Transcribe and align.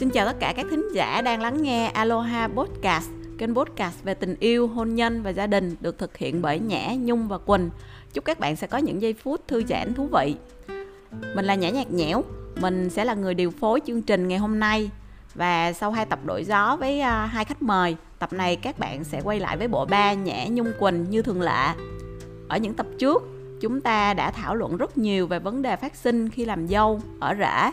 Xin 0.00 0.10
chào 0.10 0.26
tất 0.26 0.36
cả 0.40 0.52
các 0.56 0.66
thính 0.70 0.88
giả 0.94 1.22
đang 1.22 1.40
lắng 1.42 1.62
nghe 1.62 1.86
Aloha 1.86 2.48
Podcast, 2.48 3.10
kênh 3.38 3.54
podcast 3.54 4.04
về 4.04 4.14
tình 4.14 4.36
yêu, 4.40 4.68
hôn 4.68 4.94
nhân 4.94 5.22
và 5.22 5.30
gia 5.30 5.46
đình 5.46 5.76
được 5.80 5.98
thực 5.98 6.16
hiện 6.16 6.42
bởi 6.42 6.58
Nhã, 6.58 6.94
Nhung 6.98 7.28
và 7.28 7.38
Quỳnh. 7.38 7.70
Chúc 8.12 8.24
các 8.24 8.40
bạn 8.40 8.56
sẽ 8.56 8.66
có 8.66 8.78
những 8.78 9.02
giây 9.02 9.14
phút 9.14 9.48
thư 9.48 9.62
giãn 9.68 9.94
thú 9.94 10.08
vị. 10.12 10.36
Mình 11.34 11.44
là 11.44 11.54
Nhã 11.54 11.70
Nhạc 11.70 11.90
Nhẽo, 11.92 12.24
mình 12.60 12.90
sẽ 12.90 13.04
là 13.04 13.14
người 13.14 13.34
điều 13.34 13.50
phối 13.50 13.80
chương 13.86 14.02
trình 14.02 14.28
ngày 14.28 14.38
hôm 14.38 14.60
nay. 14.60 14.90
Và 15.34 15.72
sau 15.72 15.90
hai 15.90 16.06
tập 16.06 16.18
đổi 16.24 16.44
gió 16.44 16.76
với 16.76 17.00
à, 17.00 17.26
hai 17.26 17.44
khách 17.44 17.62
mời, 17.62 17.96
tập 18.18 18.32
này 18.32 18.56
các 18.56 18.78
bạn 18.78 19.04
sẽ 19.04 19.20
quay 19.24 19.40
lại 19.40 19.56
với 19.56 19.68
bộ 19.68 19.84
ba 19.84 20.12
Nhã, 20.12 20.46
Nhung, 20.50 20.72
Quỳnh 20.78 21.10
như 21.10 21.22
thường 21.22 21.42
lệ. 21.42 21.68
Ở 22.48 22.58
những 22.58 22.74
tập 22.74 22.86
trước, 22.98 23.22
chúng 23.60 23.80
ta 23.80 24.14
đã 24.14 24.30
thảo 24.30 24.54
luận 24.54 24.76
rất 24.76 24.98
nhiều 24.98 25.26
về 25.26 25.38
vấn 25.38 25.62
đề 25.62 25.76
phát 25.76 25.96
sinh 25.96 26.28
khi 26.28 26.44
làm 26.44 26.68
dâu, 26.68 27.00
ở 27.20 27.34
rể. 27.38 27.70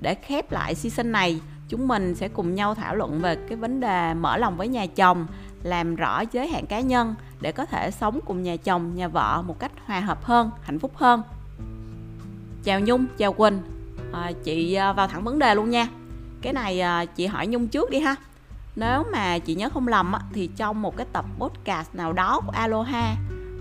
Để 0.00 0.14
khép 0.14 0.52
lại 0.52 0.74
season 0.74 1.12
này, 1.12 1.40
chúng 1.70 1.88
mình 1.88 2.14
sẽ 2.14 2.28
cùng 2.28 2.54
nhau 2.54 2.74
thảo 2.74 2.94
luận 2.94 3.20
về 3.20 3.36
cái 3.48 3.56
vấn 3.56 3.80
đề 3.80 4.14
mở 4.14 4.36
lòng 4.36 4.56
với 4.56 4.68
nhà 4.68 4.86
chồng, 4.86 5.26
làm 5.62 5.96
rõ 5.96 6.22
giới 6.32 6.48
hạn 6.48 6.66
cá 6.66 6.80
nhân 6.80 7.14
để 7.40 7.52
có 7.52 7.66
thể 7.66 7.90
sống 7.90 8.20
cùng 8.26 8.42
nhà 8.42 8.56
chồng, 8.56 8.94
nhà 8.94 9.08
vợ 9.08 9.42
một 9.46 9.58
cách 9.58 9.72
hòa 9.86 10.00
hợp 10.00 10.24
hơn, 10.24 10.50
hạnh 10.62 10.78
phúc 10.78 10.92
hơn. 10.94 11.22
Chào 12.64 12.80
Nhung, 12.80 13.06
chào 13.18 13.32
Quỳnh. 13.32 13.58
À, 14.12 14.32
chị 14.44 14.74
à, 14.74 14.92
vào 14.92 15.06
thẳng 15.06 15.24
vấn 15.24 15.38
đề 15.38 15.54
luôn 15.54 15.70
nha. 15.70 15.88
Cái 16.42 16.52
này 16.52 16.80
à, 16.80 17.04
chị 17.04 17.26
hỏi 17.26 17.46
Nhung 17.46 17.68
trước 17.68 17.90
đi 17.90 18.00
ha. 18.00 18.16
Nếu 18.76 19.04
mà 19.12 19.38
chị 19.38 19.54
nhớ 19.54 19.68
không 19.74 19.88
lầm 19.88 20.12
á, 20.12 20.20
thì 20.32 20.50
trong 20.56 20.82
một 20.82 20.96
cái 20.96 21.06
tập 21.12 21.24
podcast 21.38 21.94
nào 21.94 22.12
đó 22.12 22.40
của 22.46 22.52
Aloha 22.52 23.16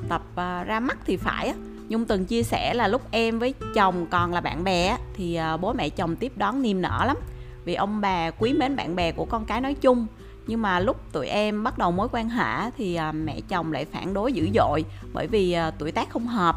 tập 0.10 0.22
à, 0.36 0.64
ra 0.64 0.80
mắt 0.80 0.98
thì 1.06 1.18
phải 1.18 1.48
á 1.48 1.54
nhung 1.90 2.06
từng 2.06 2.26
chia 2.26 2.44
sẻ 2.44 2.74
là 2.74 2.88
lúc 2.88 3.02
em 3.12 3.40
với 3.40 3.54
chồng 3.76 4.06
còn 4.12 4.34
là 4.34 4.42
bạn 4.42 4.64
bè 4.64 4.98
thì 5.14 5.36
à, 5.36 5.58
bố 5.58 5.74
mẹ 5.74 5.90
chồng 5.90 6.16
tiếp 6.16 6.32
đón 6.36 6.62
niềm 6.62 6.82
nở 6.82 7.04
lắm 7.08 7.18
vì 7.66 7.76
ông 7.76 8.02
bà 8.02 8.32
quý 8.32 8.54
mến 8.54 8.76
bạn 8.76 8.96
bè 8.96 9.12
của 9.12 9.26
con 9.26 9.46
cái 9.46 9.62
nói 9.62 9.74
chung. 9.74 10.08
Nhưng 10.48 10.62
mà 10.62 10.80
lúc 10.80 11.12
tụi 11.12 11.28
em 11.28 11.64
bắt 11.64 11.78
đầu 11.78 11.92
mối 11.92 12.08
quan 12.12 12.30
hệ 12.30 12.72
thì 12.78 12.96
à, 12.96 13.12
mẹ 13.12 13.42
chồng 13.50 13.72
lại 13.72 13.86
phản 13.86 14.14
đối 14.14 14.34
dữ 14.34 14.48
dội 14.56 14.86
bởi 15.14 15.28
vì 15.28 15.52
à, 15.52 15.72
tuổi 15.72 15.92
tác 15.92 16.10
không 16.10 16.28
hợp. 16.28 16.56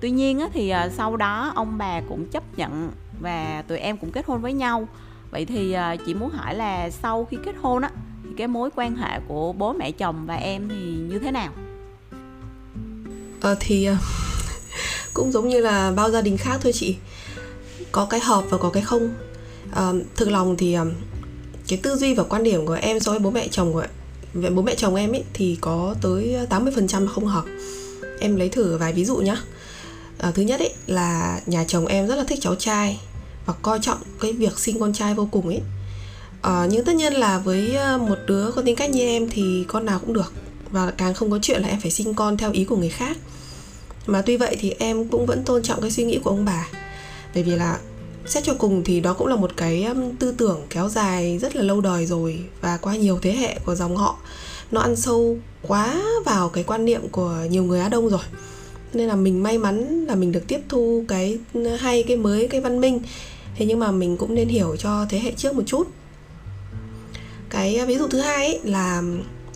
Tuy 0.00 0.10
nhiên 0.10 0.40
thì 0.52 0.68
à, 0.68 0.88
sau 0.88 1.16
đó 1.16 1.52
ông 1.54 1.78
bà 1.78 2.00
cũng 2.08 2.28
chấp 2.28 2.42
nhận 2.56 2.90
và 3.20 3.64
tụi 3.68 3.78
em 3.78 3.96
cũng 3.96 4.12
kết 4.12 4.26
hôn 4.26 4.42
với 4.42 4.52
nhau. 4.52 4.88
Vậy 5.30 5.44
thì 5.44 5.76
chị 6.06 6.14
muốn 6.14 6.30
hỏi 6.30 6.54
là 6.54 6.90
sau 6.90 7.24
khi 7.24 7.36
kết 7.44 7.54
hôn 7.62 7.82
á 7.82 7.90
thì 8.24 8.30
cái 8.36 8.46
mối 8.46 8.70
quan 8.76 8.96
hệ 8.96 9.20
của 9.28 9.52
bố 9.52 9.72
mẹ 9.72 9.90
chồng 9.90 10.26
và 10.26 10.34
em 10.34 10.68
thì 10.68 10.92
như 10.92 11.18
thế 11.18 11.30
nào? 11.30 11.52
Ờ, 13.40 13.52
à, 13.52 13.56
thì 13.60 13.88
cũng 15.14 15.32
giống 15.32 15.48
như 15.48 15.60
là 15.60 15.92
bao 15.96 16.10
gia 16.10 16.20
đình 16.20 16.36
khác 16.36 16.58
thôi 16.62 16.72
chị. 16.72 16.96
Có 17.92 18.06
cái 18.10 18.20
hợp 18.20 18.44
và 18.50 18.58
có 18.58 18.70
cái 18.70 18.82
không 18.82 19.14
uh, 19.78 20.06
thực 20.16 20.30
lòng 20.30 20.56
thì 20.56 20.74
um, 20.74 20.90
cái 21.68 21.78
tư 21.82 21.96
duy 21.96 22.14
và 22.14 22.24
quan 22.24 22.42
điểm 22.42 22.66
của 22.66 22.78
em 22.82 23.00
so 23.00 23.12
với 23.12 23.20
bố 23.20 23.30
mẹ 23.30 23.48
chồng 23.48 23.72
của 23.72 23.86
về 24.34 24.50
bố 24.50 24.62
mẹ 24.62 24.74
chồng 24.74 24.94
em 24.94 25.12
ấy 25.12 25.24
thì 25.32 25.58
có 25.60 25.94
tới 26.02 26.36
80% 26.50 27.06
không 27.06 27.26
hợp. 27.26 27.44
Em 28.20 28.36
lấy 28.36 28.48
thử 28.48 28.76
vài 28.76 28.92
ví 28.92 29.04
dụ 29.04 29.16
nhá. 29.16 29.36
À, 30.18 30.32
thứ 30.34 30.42
nhất 30.42 30.60
ấy 30.60 30.72
là 30.86 31.40
nhà 31.46 31.64
chồng 31.64 31.86
em 31.86 32.06
rất 32.06 32.16
là 32.16 32.24
thích 32.24 32.38
cháu 32.42 32.54
trai 32.54 33.00
và 33.46 33.54
coi 33.62 33.78
trọng 33.82 33.98
cái 34.20 34.32
việc 34.32 34.58
sinh 34.58 34.80
con 34.80 34.92
trai 34.92 35.14
vô 35.14 35.28
cùng 35.30 35.48
ấy 35.48 35.60
à, 36.42 36.50
ờ, 36.50 36.68
nhưng 36.70 36.84
tất 36.84 36.94
nhiên 36.94 37.12
là 37.12 37.38
với 37.38 37.76
một 37.98 38.18
đứa 38.26 38.50
có 38.50 38.62
tính 38.62 38.76
cách 38.76 38.90
như 38.90 39.00
em 39.00 39.28
thì 39.30 39.64
con 39.68 39.86
nào 39.86 39.98
cũng 39.98 40.12
được 40.12 40.32
và 40.70 40.90
càng 40.90 41.14
không 41.14 41.30
có 41.30 41.38
chuyện 41.42 41.62
là 41.62 41.68
em 41.68 41.80
phải 41.80 41.90
sinh 41.90 42.14
con 42.14 42.36
theo 42.36 42.52
ý 42.52 42.64
của 42.64 42.76
người 42.76 42.88
khác. 42.88 43.16
Mà 44.06 44.22
tuy 44.22 44.36
vậy 44.36 44.56
thì 44.60 44.74
em 44.78 45.08
cũng 45.08 45.26
vẫn 45.26 45.42
tôn 45.44 45.62
trọng 45.62 45.80
cái 45.80 45.90
suy 45.90 46.04
nghĩ 46.04 46.18
của 46.24 46.30
ông 46.30 46.44
bà. 46.44 46.68
Bởi 47.34 47.42
vì 47.42 47.56
là 47.56 47.78
xét 48.26 48.44
cho 48.44 48.54
cùng 48.54 48.84
thì 48.84 49.00
đó 49.00 49.14
cũng 49.14 49.26
là 49.26 49.36
một 49.36 49.50
cái 49.56 49.86
tư 50.18 50.34
tưởng 50.38 50.62
kéo 50.70 50.88
dài 50.88 51.38
rất 51.38 51.56
là 51.56 51.62
lâu 51.62 51.80
đời 51.80 52.06
rồi 52.06 52.44
và 52.60 52.76
qua 52.76 52.96
nhiều 52.96 53.18
thế 53.22 53.32
hệ 53.32 53.58
của 53.64 53.74
dòng 53.74 53.96
họ. 53.96 54.18
Nó 54.70 54.80
ăn 54.80 54.96
sâu 54.96 55.36
quá 55.62 56.02
vào 56.24 56.48
cái 56.48 56.64
quan 56.64 56.84
niệm 56.84 57.08
của 57.08 57.36
nhiều 57.50 57.64
người 57.64 57.80
Á 57.80 57.88
Đông 57.88 58.08
rồi. 58.08 58.20
Nên 58.92 59.08
là 59.08 59.16
mình 59.16 59.42
may 59.42 59.58
mắn 59.58 60.04
là 60.04 60.14
mình 60.14 60.32
được 60.32 60.42
tiếp 60.48 60.60
thu 60.68 61.04
cái 61.08 61.38
hay 61.78 62.02
cái 62.02 62.16
mới 62.16 62.48
cái 62.48 62.60
văn 62.60 62.80
minh. 62.80 63.00
Thế 63.56 63.66
nhưng 63.66 63.78
mà 63.78 63.90
mình 63.90 64.16
cũng 64.16 64.34
nên 64.34 64.48
hiểu 64.48 64.76
cho 64.76 65.06
thế 65.08 65.18
hệ 65.18 65.32
trước 65.36 65.54
một 65.54 65.62
chút. 65.66 65.88
Cái 67.50 67.86
ví 67.86 67.98
dụ 67.98 68.08
thứ 68.08 68.20
hai 68.20 68.46
ấy 68.46 68.60
là 68.64 69.02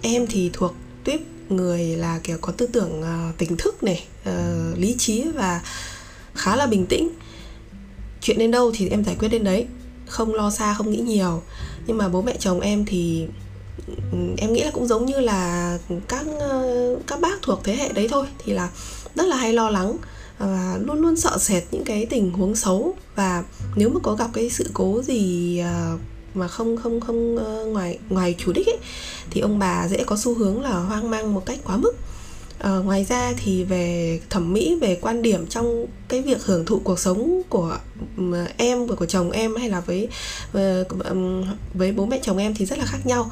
em 0.02 0.26
thì 0.26 0.50
thuộc 0.52 0.74
tuyếp 1.04 1.20
người 1.48 1.84
là 1.84 2.20
kiểu 2.24 2.38
có 2.40 2.52
tư 2.52 2.66
tưởng 2.66 3.00
uh, 3.00 3.38
tỉnh 3.38 3.56
thức 3.56 3.82
này 3.82 4.04
uh, 4.28 4.78
lý 4.78 4.94
trí 4.98 5.24
và 5.34 5.60
khá 6.34 6.56
là 6.56 6.66
bình 6.66 6.86
tĩnh 6.86 7.08
chuyện 8.20 8.38
đến 8.38 8.50
đâu 8.50 8.72
thì 8.74 8.88
em 8.88 9.04
giải 9.04 9.16
quyết 9.18 9.28
đến 9.28 9.44
đấy, 9.44 9.66
không 10.06 10.34
lo 10.34 10.50
xa, 10.50 10.74
không 10.74 10.90
nghĩ 10.90 10.98
nhiều. 10.98 11.42
Nhưng 11.86 11.98
mà 11.98 12.08
bố 12.08 12.22
mẹ 12.22 12.34
chồng 12.38 12.60
em 12.60 12.84
thì 12.84 13.26
ừ, 14.12 14.18
em 14.36 14.52
nghĩ 14.52 14.64
là 14.64 14.70
cũng 14.70 14.86
giống 14.86 15.06
như 15.06 15.20
là 15.20 15.78
các 16.08 16.26
ờ, 16.40 16.96
các 17.06 17.20
bác 17.20 17.42
thuộc 17.42 17.60
thế 17.64 17.76
hệ 17.76 17.88
đấy 17.92 18.08
thôi, 18.10 18.26
thì 18.44 18.52
là 18.52 18.70
rất 19.14 19.26
là 19.26 19.36
hay 19.36 19.52
lo 19.52 19.70
lắng 19.70 19.96
và 20.38 20.78
luôn 20.80 21.00
luôn 21.00 21.16
sợ 21.16 21.38
sệt 21.38 21.62
những 21.70 21.84
cái 21.84 22.06
tình 22.06 22.30
huống 22.30 22.56
xấu. 22.56 22.94
Và 23.16 23.44
nếu 23.76 23.88
mà 23.88 24.00
có 24.02 24.14
gặp 24.14 24.30
cái 24.32 24.50
sự 24.50 24.70
cố 24.74 25.02
gì 25.02 25.58
ờ, 25.58 25.98
mà 26.34 26.48
không 26.48 26.76
không 26.76 27.00
không 27.00 27.36
ờ, 27.36 27.64
ngoài 27.64 27.98
ngoài 28.08 28.34
chủ 28.38 28.52
đích 28.52 28.66
ấy, 28.66 28.78
thì 29.30 29.40
ông 29.40 29.58
bà 29.58 29.88
dễ 29.88 30.04
có 30.04 30.16
xu 30.16 30.34
hướng 30.34 30.62
là 30.62 30.70
hoang 30.70 31.10
mang 31.10 31.34
một 31.34 31.46
cách 31.46 31.58
quá 31.64 31.76
mức 31.76 31.92
à, 32.58 32.70
ngoài 32.70 33.04
ra 33.04 33.32
thì 33.36 33.64
về 33.64 34.20
thẩm 34.30 34.52
mỹ 34.52 34.78
về 34.80 34.98
quan 35.00 35.22
điểm 35.22 35.46
trong 35.46 35.86
cái 36.08 36.22
việc 36.22 36.42
hưởng 36.42 36.64
thụ 36.64 36.80
cuộc 36.84 36.98
sống 36.98 37.42
của 37.48 37.78
em 38.56 38.86
và 38.86 38.94
của 38.94 39.06
chồng 39.06 39.30
em 39.30 39.56
hay 39.56 39.70
là 39.70 39.80
với 39.80 40.08
ờ, 40.52 40.84
với, 41.74 41.92
bố 41.92 42.06
mẹ 42.06 42.18
chồng 42.22 42.38
em 42.38 42.54
thì 42.54 42.66
rất 42.66 42.78
là 42.78 42.84
khác 42.84 42.98
nhau. 43.04 43.30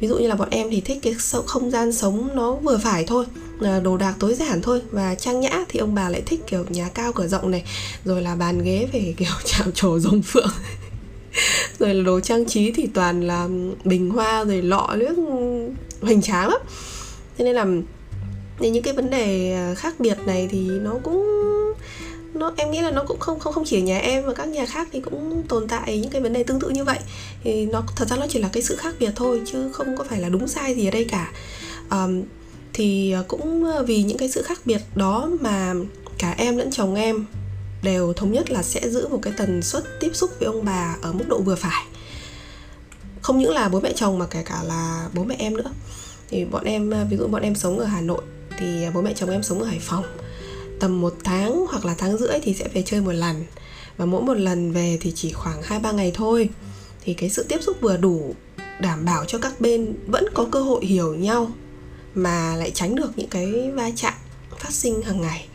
Ví 0.00 0.08
dụ 0.08 0.18
như 0.18 0.28
là 0.28 0.34
bọn 0.34 0.48
em 0.50 0.70
thì 0.70 0.80
thích 0.80 0.98
cái 1.02 1.14
không 1.46 1.70
gian 1.70 1.92
sống 1.92 2.28
nó 2.34 2.52
vừa 2.52 2.78
phải 2.78 3.04
thôi 3.04 3.26
ờ, 3.60 3.80
đồ 3.80 3.96
đạc 3.96 4.14
tối 4.18 4.34
giản 4.34 4.62
thôi 4.62 4.82
và 4.90 5.14
trang 5.14 5.40
nhã 5.40 5.64
thì 5.68 5.78
ông 5.78 5.94
bà 5.94 6.08
lại 6.08 6.22
thích 6.26 6.40
kiểu 6.46 6.64
nhà 6.68 6.88
cao 6.88 7.12
cửa 7.12 7.26
rộng 7.26 7.50
này 7.50 7.64
rồi 8.04 8.22
là 8.22 8.34
bàn 8.34 8.62
ghế 8.62 8.88
về 8.92 9.14
kiểu 9.16 9.32
chạm 9.44 9.72
trổ 9.72 9.98
rồng 9.98 10.22
phượng. 10.22 10.50
Rồi 11.78 11.94
là 11.94 12.04
đồ 12.04 12.20
trang 12.20 12.46
trí 12.46 12.72
thì 12.72 12.86
toàn 12.94 13.26
là 13.26 13.48
bình 13.84 14.10
hoa 14.10 14.44
rồi 14.44 14.62
lọ 14.62 14.94
nước 14.96 15.16
hoành 16.02 16.22
tráng 16.22 16.48
lắm. 16.48 16.60
Thế 17.38 17.44
nên 17.44 17.54
là 17.54 17.66
thì 18.62 18.70
những 18.70 18.82
cái 18.82 18.94
vấn 18.94 19.10
đề 19.10 19.52
à, 19.52 19.74
khác 19.74 19.94
biệt 19.98 20.18
này 20.26 20.48
thì 20.50 20.60
nó 20.60 20.94
cũng 21.02 21.42
nó 22.34 22.52
em 22.56 22.70
nghĩ 22.70 22.80
là 22.80 22.90
nó 22.90 23.04
cũng 23.06 23.20
không 23.20 23.38
không 23.38 23.52
không 23.52 23.64
chỉ 23.64 23.78
ở 23.78 23.82
nhà 23.82 23.98
em 23.98 24.26
và 24.26 24.34
các 24.34 24.48
nhà 24.48 24.66
khác 24.66 24.88
thì 24.92 25.00
cũng 25.00 25.42
tồn 25.48 25.68
tại 25.68 25.98
những 25.98 26.10
cái 26.10 26.22
vấn 26.22 26.32
đề 26.32 26.42
tương 26.42 26.60
tự 26.60 26.68
như 26.68 26.84
vậy. 26.84 26.98
Thì 27.44 27.66
nó 27.66 27.82
thật 27.96 28.08
ra 28.08 28.16
nó 28.16 28.26
chỉ 28.28 28.38
là 28.38 28.48
cái 28.52 28.62
sự 28.62 28.76
khác 28.76 28.94
biệt 29.00 29.10
thôi 29.16 29.42
chứ 29.46 29.70
không 29.72 29.96
có 29.96 30.04
phải 30.04 30.20
là 30.20 30.28
đúng 30.28 30.48
sai 30.48 30.74
gì 30.74 30.86
ở 30.86 30.90
đây 30.90 31.04
cả. 31.04 31.32
Um, 31.90 32.22
thì 32.72 33.12
à, 33.12 33.22
cũng 33.28 33.64
à, 33.64 33.82
vì 33.82 34.02
những 34.02 34.18
cái 34.18 34.28
sự 34.28 34.42
khác 34.42 34.60
biệt 34.64 34.80
đó 34.94 35.30
mà 35.40 35.74
cả 36.18 36.34
em 36.38 36.56
lẫn 36.56 36.70
chồng 36.70 36.94
em 36.94 37.26
đều 37.82 38.12
thống 38.12 38.32
nhất 38.32 38.50
là 38.50 38.62
sẽ 38.62 38.88
giữ 38.90 39.08
một 39.08 39.18
cái 39.22 39.32
tần 39.36 39.62
suất 39.62 39.84
tiếp 40.00 40.10
xúc 40.14 40.30
với 40.38 40.46
ông 40.46 40.64
bà 40.64 40.96
ở 41.02 41.12
mức 41.12 41.24
độ 41.28 41.40
vừa 41.40 41.54
phải. 41.54 41.84
Không 43.22 43.38
những 43.38 43.50
là 43.50 43.68
bố 43.68 43.80
mẹ 43.80 43.92
chồng 43.92 44.18
mà 44.18 44.26
kể 44.26 44.42
cả 44.42 44.62
là 44.66 45.08
bố 45.14 45.24
mẹ 45.24 45.36
em 45.38 45.56
nữa. 45.56 45.72
Thì 46.28 46.44
bọn 46.44 46.64
em 46.64 46.92
ví 47.10 47.16
dụ 47.16 47.26
bọn 47.26 47.42
em 47.42 47.54
sống 47.54 47.78
ở 47.78 47.84
hà 47.84 48.00
nội 48.00 48.22
thì 48.58 48.84
à, 48.84 48.90
bố 48.94 49.02
mẹ 49.02 49.12
chồng 49.16 49.30
em 49.30 49.42
sống 49.42 49.60
ở 49.60 49.66
hải 49.66 49.78
phòng. 49.78 50.04
Tầm 50.80 51.00
một 51.00 51.14
tháng 51.24 51.66
hoặc 51.70 51.84
là 51.84 51.94
tháng 51.98 52.18
rưỡi 52.18 52.40
thì 52.42 52.54
sẽ 52.54 52.68
về 52.74 52.82
chơi 52.86 53.00
một 53.00 53.12
lần. 53.12 53.44
Và 53.96 54.04
mỗi 54.04 54.22
một 54.22 54.34
lần 54.34 54.72
về 54.72 54.98
thì 55.00 55.12
chỉ 55.14 55.32
khoảng 55.32 55.62
hai 55.62 55.78
ba 55.78 55.92
ngày 55.92 56.12
thôi. 56.14 56.48
Thì 57.04 57.14
cái 57.14 57.30
sự 57.30 57.42
tiếp 57.48 57.62
xúc 57.62 57.76
vừa 57.80 57.96
đủ 57.96 58.34
đảm 58.80 59.04
bảo 59.04 59.24
cho 59.24 59.38
các 59.38 59.60
bên 59.60 59.94
vẫn 60.06 60.24
có 60.34 60.46
cơ 60.50 60.62
hội 60.62 60.86
hiểu 60.86 61.14
nhau 61.14 61.50
mà 62.14 62.56
lại 62.56 62.70
tránh 62.74 62.94
được 62.94 63.10
những 63.16 63.28
cái 63.28 63.70
va 63.70 63.90
chạm 63.96 64.12
phát 64.58 64.72
sinh 64.72 65.02
hàng 65.02 65.20
ngày. 65.20 65.48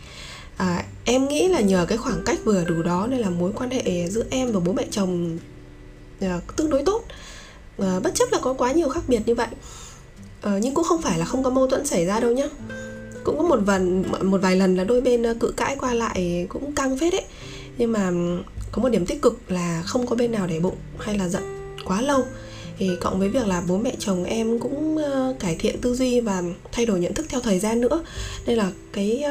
À, 0.57 0.86
em 1.06 1.27
nghĩ 1.27 1.48
là 1.48 1.62
nhờ 1.62 1.86
cái 1.89 1.98
khoảng 1.98 2.24
cách 2.25 2.39
vừa 2.44 2.63
đủ 2.63 2.83
đó 2.83 3.07
nên 3.10 3.19
là 3.19 3.30
mối 3.30 3.51
quan 3.56 3.69
hệ 3.69 4.07
giữa 4.07 4.24
em 4.30 4.51
và 4.51 4.60
bố 4.60 4.74
mẹ 4.74 4.86
chồng 4.92 5.38
à, 6.22 6.39
tương 6.56 6.69
đối 6.69 6.83
tốt. 6.86 7.04
À, 7.77 8.00
bất 8.04 8.16
chấp 8.16 8.25
là 8.31 8.39
có 8.42 8.54
quá 8.54 8.72
nhiều 8.72 8.89
khác 8.89 9.04
biệt 9.07 9.22
như 9.25 9.36
vậy. 9.36 9.48
À, 10.42 10.60
nhưng 10.62 10.74
cũng 10.74 10.86
không 10.86 11.01
phải 11.01 11.19
là 11.19 11.25
không 11.25 11.44
có 11.44 11.50
mâu 11.50 11.68
thuẫn 11.68 11.86
xảy 11.86 12.06
ra 12.06 12.19
đâu 12.19 12.31
nhá 12.31 12.48
cũng 13.27 13.38
có 13.38 13.44
một 13.44 13.59
vần 13.65 14.03
một 14.21 14.41
vài 14.41 14.56
lần 14.56 14.75
là 14.75 14.83
đôi 14.83 15.01
bên 15.01 15.24
ờ, 15.24 15.33
cự 15.33 15.51
cãi 15.57 15.75
qua 15.79 15.94
lại 15.94 16.45
cũng 16.50 16.71
căng 16.71 16.97
phết 16.97 17.13
ấy. 17.13 17.24
Nhưng 17.77 17.91
mà 17.91 18.12
có 18.71 18.81
một 18.81 18.89
điểm 18.89 19.06
tích 19.06 19.21
cực 19.21 19.51
là 19.51 19.83
không 19.85 20.07
có 20.07 20.15
bên 20.15 20.31
nào 20.31 20.47
để 20.47 20.59
bụng 20.59 20.75
hay 21.00 21.18
là 21.18 21.29
giận 21.29 21.44
quá 21.85 22.01
lâu. 22.01 22.24
Thì 22.77 22.89
cộng 23.01 23.19
với 23.19 23.29
việc 23.29 23.47
là 23.47 23.63
bố 23.68 23.77
mẹ 23.77 23.95
chồng 24.00 24.24
em 24.24 24.59
cũng 24.59 24.97
ờ, 24.97 25.35
cải 25.39 25.56
thiện 25.56 25.81
tư 25.81 25.95
duy 25.95 26.21
và 26.21 26.44
thay 26.71 26.85
đổi 26.85 27.00
nhận 27.00 27.13
thức 27.13 27.25
theo 27.29 27.41
thời 27.41 27.59
gian 27.59 27.81
nữa. 27.81 28.03
Nên 28.45 28.57
là 28.57 28.71
cái 28.94 29.24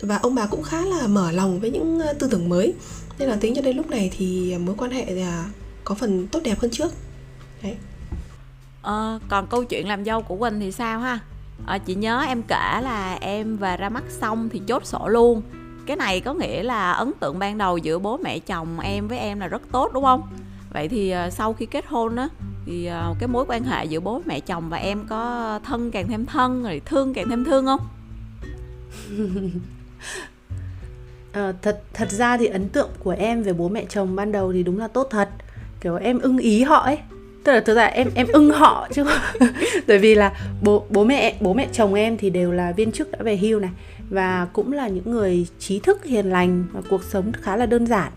và 0.00 0.16
ông 0.16 0.34
bà 0.34 0.46
cũng 0.46 0.62
khá 0.62 0.84
là 0.86 1.06
mở 1.06 1.32
lòng 1.32 1.60
với 1.60 1.70
những 1.70 2.00
ờ, 2.00 2.12
tư 2.12 2.28
tưởng 2.30 2.48
mới. 2.48 2.72
Nên 3.18 3.28
là 3.28 3.36
tính 3.36 3.54
cho 3.56 3.62
đến 3.62 3.76
lúc 3.76 3.90
này 3.90 4.10
thì 4.18 4.56
mối 4.58 4.74
quan 4.78 4.90
hệ 4.90 5.14
là 5.14 5.50
có 5.84 5.94
phần 5.94 6.26
tốt 6.26 6.40
đẹp 6.44 6.58
hơn 6.58 6.70
trước. 6.70 6.92
Đấy. 7.62 7.76
À, 8.82 9.18
còn 9.28 9.46
câu 9.50 9.64
chuyện 9.64 9.88
làm 9.88 10.04
dâu 10.04 10.22
của 10.22 10.36
quỳnh 10.36 10.60
thì 10.60 10.72
sao 10.72 11.00
ha? 11.00 11.18
À, 11.66 11.78
chị 11.78 11.94
nhớ 11.94 12.20
em 12.20 12.42
kể 12.42 12.80
là 12.82 13.18
em 13.20 13.56
và 13.56 13.76
ra 13.76 13.88
mắt 13.88 14.04
xong 14.08 14.48
thì 14.48 14.62
chốt 14.66 14.86
sổ 14.86 15.08
luôn. 15.08 15.42
Cái 15.86 15.96
này 15.96 16.20
có 16.20 16.34
nghĩa 16.34 16.62
là 16.62 16.92
ấn 16.92 17.12
tượng 17.20 17.38
ban 17.38 17.58
đầu 17.58 17.78
giữa 17.78 17.98
bố 17.98 18.16
mẹ 18.16 18.38
chồng 18.38 18.80
em 18.80 19.08
với 19.08 19.18
em 19.18 19.40
là 19.40 19.48
rất 19.48 19.62
tốt 19.72 19.90
đúng 19.94 20.04
không? 20.04 20.22
Vậy 20.72 20.88
thì 20.88 21.10
ờ, 21.10 21.30
sau 21.30 21.52
khi 21.52 21.66
kết 21.66 21.86
hôn 21.86 22.16
á 22.16 22.28
thì 22.66 22.86
ờ, 22.86 23.14
cái 23.18 23.28
mối 23.28 23.44
quan 23.48 23.64
hệ 23.64 23.84
giữa 23.84 24.00
bố 24.00 24.22
mẹ 24.26 24.40
chồng 24.40 24.68
và 24.68 24.76
em 24.76 25.06
có 25.08 25.58
thân 25.64 25.90
càng 25.90 26.08
thêm 26.08 26.26
thân 26.26 26.62
rồi 26.62 26.80
thương 26.84 27.14
càng 27.14 27.28
thêm 27.30 27.44
thương 27.44 27.66
không? 27.66 27.80
À, 31.32 31.52
thật 31.62 31.82
thật 31.94 32.10
ra 32.10 32.36
thì 32.36 32.46
ấn 32.46 32.68
tượng 32.68 32.90
của 32.98 33.14
em 33.18 33.42
về 33.42 33.52
bố 33.52 33.68
mẹ 33.68 33.84
chồng 33.84 34.16
ban 34.16 34.32
đầu 34.32 34.52
thì 34.52 34.62
đúng 34.62 34.78
là 34.78 34.88
tốt 34.88 35.08
thật. 35.10 35.28
Kiểu 35.80 35.96
em 35.96 36.18
ưng 36.18 36.38
ý 36.38 36.62
họ 36.62 36.76
ấy 36.76 36.98
tức 37.44 37.52
là 37.52 37.60
thực 37.60 37.74
ra 37.74 37.84
em 37.84 38.10
em 38.14 38.26
ưng 38.32 38.50
họ 38.50 38.88
chứ. 38.92 39.04
Bởi 39.86 39.98
vì 39.98 40.14
là 40.14 40.32
bố 40.62 40.84
bố 40.90 41.04
mẹ 41.04 41.34
bố 41.40 41.52
mẹ 41.52 41.68
chồng 41.72 41.94
em 41.94 42.16
thì 42.16 42.30
đều 42.30 42.52
là 42.52 42.72
viên 42.72 42.92
chức 42.92 43.10
đã 43.12 43.18
về 43.22 43.36
hưu 43.36 43.60
này. 43.60 43.70
Và 44.10 44.46
cũng 44.52 44.72
là 44.72 44.88
những 44.88 45.10
người 45.10 45.46
trí 45.58 45.78
thức, 45.78 46.04
hiền 46.04 46.26
lành 46.26 46.64
và 46.72 46.80
cuộc 46.90 47.04
sống 47.04 47.32
khá 47.42 47.56
là 47.56 47.66
đơn 47.66 47.86
giản. 47.86 48.12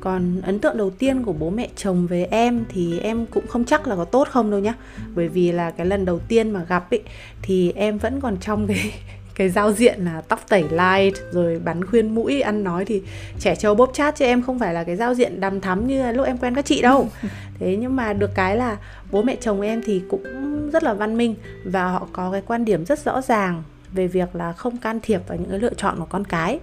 Còn 0.00 0.40
ấn 0.40 0.58
tượng 0.58 0.76
đầu 0.76 0.90
tiên 0.90 1.22
của 1.24 1.32
bố 1.32 1.50
mẹ 1.50 1.68
chồng 1.76 2.06
về 2.06 2.28
em 2.30 2.64
thì 2.68 2.98
em 2.98 3.26
cũng 3.26 3.46
không 3.46 3.64
chắc 3.64 3.88
là 3.88 3.96
có 3.96 4.04
tốt 4.04 4.28
không 4.30 4.50
đâu 4.50 4.60
nhá. 4.60 4.74
Bởi 5.14 5.28
vì 5.28 5.52
là 5.52 5.70
cái 5.70 5.86
lần 5.86 6.04
đầu 6.04 6.18
tiên 6.18 6.50
mà 6.50 6.64
gặp 6.68 6.90
ấy 6.90 7.02
thì 7.42 7.72
em 7.76 7.98
vẫn 7.98 8.20
còn 8.20 8.36
trong 8.40 8.66
cái 8.66 8.92
cái 9.34 9.48
giao 9.48 9.72
diện 9.72 10.04
là 10.04 10.20
tóc 10.20 10.40
tẩy 10.48 10.64
light, 10.70 11.16
rồi 11.32 11.60
bắn 11.64 11.84
khuyên 11.84 12.14
mũi, 12.14 12.40
ăn 12.40 12.64
nói 12.64 12.84
thì 12.84 13.02
trẻ 13.40 13.56
trâu 13.56 13.74
bóp 13.74 13.90
chat 13.94 14.16
chứ 14.16 14.24
em 14.24 14.42
không 14.42 14.58
phải 14.58 14.74
là 14.74 14.84
cái 14.84 14.96
giao 14.96 15.14
diện 15.14 15.40
đằm 15.40 15.60
thắm 15.60 15.86
như 15.86 16.12
lúc 16.12 16.26
em 16.26 16.38
quen 16.38 16.54
các 16.54 16.66
chị 16.66 16.82
đâu 16.82 17.08
thế 17.58 17.76
nhưng 17.76 17.96
mà 17.96 18.12
được 18.12 18.34
cái 18.34 18.56
là 18.56 18.76
bố 19.10 19.22
mẹ 19.22 19.36
chồng 19.40 19.60
em 19.60 19.82
thì 19.84 20.02
cũng 20.08 20.22
rất 20.70 20.82
là 20.82 20.94
văn 20.94 21.16
minh 21.16 21.34
và 21.64 21.88
họ 21.88 22.08
có 22.12 22.30
cái 22.32 22.42
quan 22.46 22.64
điểm 22.64 22.84
rất 22.84 23.04
rõ 23.04 23.20
ràng 23.20 23.62
về 23.92 24.06
việc 24.06 24.36
là 24.36 24.52
không 24.52 24.76
can 24.76 25.00
thiệp 25.02 25.20
vào 25.28 25.38
những 25.38 25.50
cái 25.50 25.58
lựa 25.58 25.74
chọn 25.74 25.98
của 25.98 26.06
con 26.08 26.24
cái. 26.24 26.60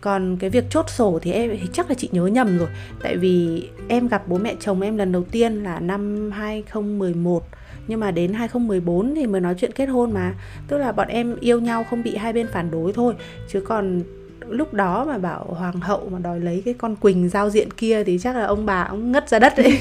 Còn 0.00 0.36
cái 0.36 0.50
việc 0.50 0.64
chốt 0.70 0.90
sổ 0.90 1.18
thì 1.22 1.32
em 1.32 1.50
thì 1.50 1.68
chắc 1.72 1.88
là 1.88 1.94
chị 1.94 2.08
nhớ 2.12 2.26
nhầm 2.26 2.58
rồi, 2.58 2.68
tại 3.02 3.16
vì 3.16 3.68
em 3.88 4.08
gặp 4.08 4.28
bố 4.28 4.38
mẹ 4.38 4.54
chồng 4.60 4.80
em 4.80 4.96
lần 4.96 5.12
đầu 5.12 5.24
tiên 5.24 5.62
là 5.62 5.80
năm 5.80 6.30
2011 6.30 7.42
nhưng 7.88 8.00
mà 8.00 8.10
đến 8.10 8.32
2014 8.32 9.14
thì 9.14 9.26
mới 9.26 9.40
nói 9.40 9.54
chuyện 9.58 9.72
kết 9.72 9.86
hôn 9.86 10.12
mà. 10.12 10.34
Tức 10.68 10.78
là 10.78 10.92
bọn 10.92 11.08
em 11.08 11.36
yêu 11.40 11.60
nhau 11.60 11.84
không 11.90 12.02
bị 12.02 12.16
hai 12.16 12.32
bên 12.32 12.46
phản 12.52 12.70
đối 12.70 12.92
thôi, 12.92 13.14
chứ 13.48 13.60
còn 13.60 14.02
lúc 14.50 14.74
đó 14.74 15.04
mà 15.04 15.18
bảo 15.18 15.44
hoàng 15.58 15.80
hậu 15.80 16.08
mà 16.12 16.18
đòi 16.18 16.40
lấy 16.40 16.62
cái 16.64 16.74
con 16.74 16.96
quỳnh 16.96 17.28
giao 17.28 17.50
diện 17.50 17.70
kia 17.70 18.04
thì 18.04 18.18
chắc 18.18 18.36
là 18.36 18.44
ông 18.44 18.66
bà 18.66 18.82
ông 18.82 19.12
ngất 19.12 19.28
ra 19.28 19.38
đất 19.38 19.52
đấy. 19.56 19.78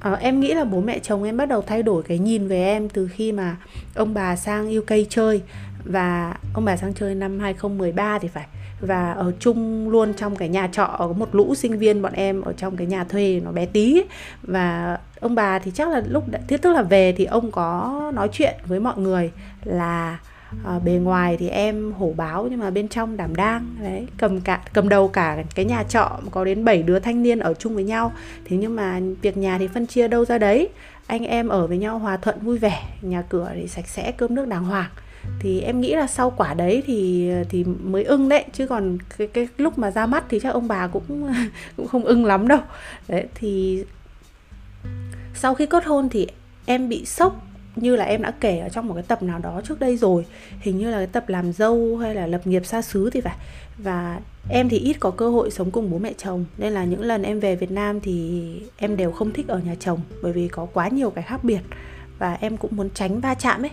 À, 0.00 0.12
em 0.20 0.40
nghĩ 0.40 0.54
là 0.54 0.64
bố 0.64 0.80
mẹ 0.80 0.98
chồng 0.98 1.22
em 1.22 1.36
bắt 1.36 1.48
đầu 1.48 1.62
thay 1.62 1.82
đổi 1.82 2.02
cái 2.02 2.18
nhìn 2.18 2.48
về 2.48 2.64
em 2.64 2.88
từ 2.88 3.08
khi 3.08 3.32
mà 3.32 3.56
ông 3.94 4.14
bà 4.14 4.36
sang 4.36 4.78
UK 4.78 4.90
chơi 5.08 5.42
và 5.84 6.34
ông 6.54 6.64
bà 6.64 6.76
sang 6.76 6.94
chơi 6.94 7.14
năm 7.14 7.40
2013 7.40 8.18
thì 8.18 8.28
phải. 8.28 8.46
Và 8.80 9.12
ở 9.12 9.32
chung 9.40 9.90
luôn 9.90 10.14
trong 10.14 10.36
cái 10.36 10.48
nhà 10.48 10.68
trọ 10.72 10.96
có 10.98 11.12
một 11.12 11.34
lũ 11.34 11.54
sinh 11.54 11.78
viên 11.78 12.02
bọn 12.02 12.12
em 12.12 12.42
ở 12.42 12.52
trong 12.52 12.76
cái 12.76 12.86
nhà 12.86 13.04
thuê 13.04 13.40
nó 13.44 13.52
bé 13.52 13.66
tí. 13.66 14.02
Và 14.42 14.98
ông 15.20 15.34
bà 15.34 15.58
thì 15.58 15.70
chắc 15.74 15.88
là 15.88 16.02
lúc 16.08 16.24
thiết 16.48 16.62
tức 16.62 16.72
là 16.72 16.82
về 16.82 17.14
thì 17.16 17.24
ông 17.24 17.50
có 17.50 18.00
nói 18.14 18.28
chuyện 18.32 18.54
với 18.66 18.80
mọi 18.80 18.98
người 18.98 19.30
là 19.64 20.18
à, 20.64 20.78
bề 20.78 20.92
ngoài 20.92 21.36
thì 21.36 21.48
em 21.48 21.92
hổ 21.92 22.12
báo 22.16 22.46
nhưng 22.50 22.60
mà 22.60 22.70
bên 22.70 22.88
trong 22.88 23.16
đảm 23.16 23.36
đang 23.36 23.66
đấy 23.82 24.06
cầm 24.16 24.40
cả 24.40 24.62
cầm 24.72 24.88
đầu 24.88 25.08
cả 25.08 25.44
cái 25.54 25.64
nhà 25.64 25.82
trọ 25.82 26.18
có 26.30 26.44
đến 26.44 26.64
7 26.64 26.82
đứa 26.82 26.98
thanh 26.98 27.22
niên 27.22 27.38
ở 27.38 27.54
chung 27.54 27.74
với 27.74 27.84
nhau. 27.84 28.12
Thế 28.44 28.56
nhưng 28.56 28.76
mà 28.76 29.00
việc 29.22 29.36
nhà 29.36 29.58
thì 29.58 29.68
phân 29.68 29.86
chia 29.86 30.08
đâu 30.08 30.24
ra 30.24 30.38
đấy. 30.38 30.68
Anh 31.06 31.24
em 31.24 31.48
ở 31.48 31.66
với 31.66 31.78
nhau 31.78 31.98
hòa 31.98 32.16
thuận 32.16 32.40
vui 32.40 32.58
vẻ 32.58 32.82
nhà 33.02 33.22
cửa 33.22 33.50
thì 33.54 33.68
sạch 33.68 33.88
sẽ 33.88 34.12
cơm 34.12 34.34
nước 34.34 34.48
đàng 34.48 34.64
hoàng. 34.64 34.90
Thì 35.40 35.60
em 35.60 35.80
nghĩ 35.80 35.94
là 35.94 36.06
sau 36.06 36.30
quả 36.30 36.54
đấy 36.54 36.82
thì 36.86 37.30
thì 37.48 37.64
mới 37.64 38.04
ưng 38.04 38.28
đấy 38.28 38.44
chứ 38.52 38.66
còn 38.66 38.98
cái 39.18 39.26
cái 39.26 39.48
lúc 39.58 39.78
mà 39.78 39.90
ra 39.90 40.06
mắt 40.06 40.24
thì 40.28 40.40
chắc 40.40 40.52
ông 40.52 40.68
bà 40.68 40.86
cũng 40.86 41.32
cũng 41.76 41.88
không 41.88 42.04
ưng 42.04 42.24
lắm 42.24 42.48
đâu. 42.48 42.60
Đấy 43.08 43.26
thì 43.34 43.84
sau 45.34 45.54
khi 45.54 45.66
kết 45.66 45.84
hôn 45.84 46.08
thì 46.08 46.26
em 46.66 46.88
bị 46.88 47.04
sốc 47.04 47.51
như 47.76 47.96
là 47.96 48.04
em 48.04 48.22
đã 48.22 48.32
kể 48.40 48.58
ở 48.58 48.68
trong 48.68 48.88
một 48.88 48.94
cái 48.94 49.02
tập 49.02 49.22
nào 49.22 49.38
đó 49.38 49.60
trước 49.64 49.80
đây 49.80 49.96
rồi. 49.96 50.26
Hình 50.60 50.78
như 50.78 50.90
là 50.90 50.96
cái 50.96 51.06
tập 51.06 51.28
làm 51.28 51.52
dâu 51.52 51.96
hay 51.96 52.14
là 52.14 52.26
lập 52.26 52.46
nghiệp 52.46 52.66
xa 52.66 52.82
xứ 52.82 53.10
thì 53.10 53.20
phải. 53.20 53.36
Và 53.78 54.20
em 54.48 54.68
thì 54.68 54.78
ít 54.78 54.96
có 55.00 55.10
cơ 55.10 55.30
hội 55.30 55.50
sống 55.50 55.70
cùng 55.70 55.90
bố 55.90 55.98
mẹ 55.98 56.12
chồng. 56.18 56.44
Nên 56.58 56.72
là 56.72 56.84
những 56.84 57.00
lần 57.00 57.22
em 57.22 57.40
về 57.40 57.56
Việt 57.56 57.70
Nam 57.70 58.00
thì 58.00 58.42
em 58.76 58.96
đều 58.96 59.12
không 59.12 59.32
thích 59.32 59.48
ở 59.48 59.58
nhà 59.58 59.74
chồng 59.80 60.00
bởi 60.22 60.32
vì 60.32 60.48
có 60.48 60.66
quá 60.72 60.88
nhiều 60.88 61.10
cái 61.10 61.24
khác 61.24 61.44
biệt. 61.44 61.60
Và 62.18 62.38
em 62.40 62.56
cũng 62.56 62.76
muốn 62.76 62.90
tránh 62.94 63.20
va 63.20 63.34
chạm 63.34 63.62
ấy. 63.62 63.70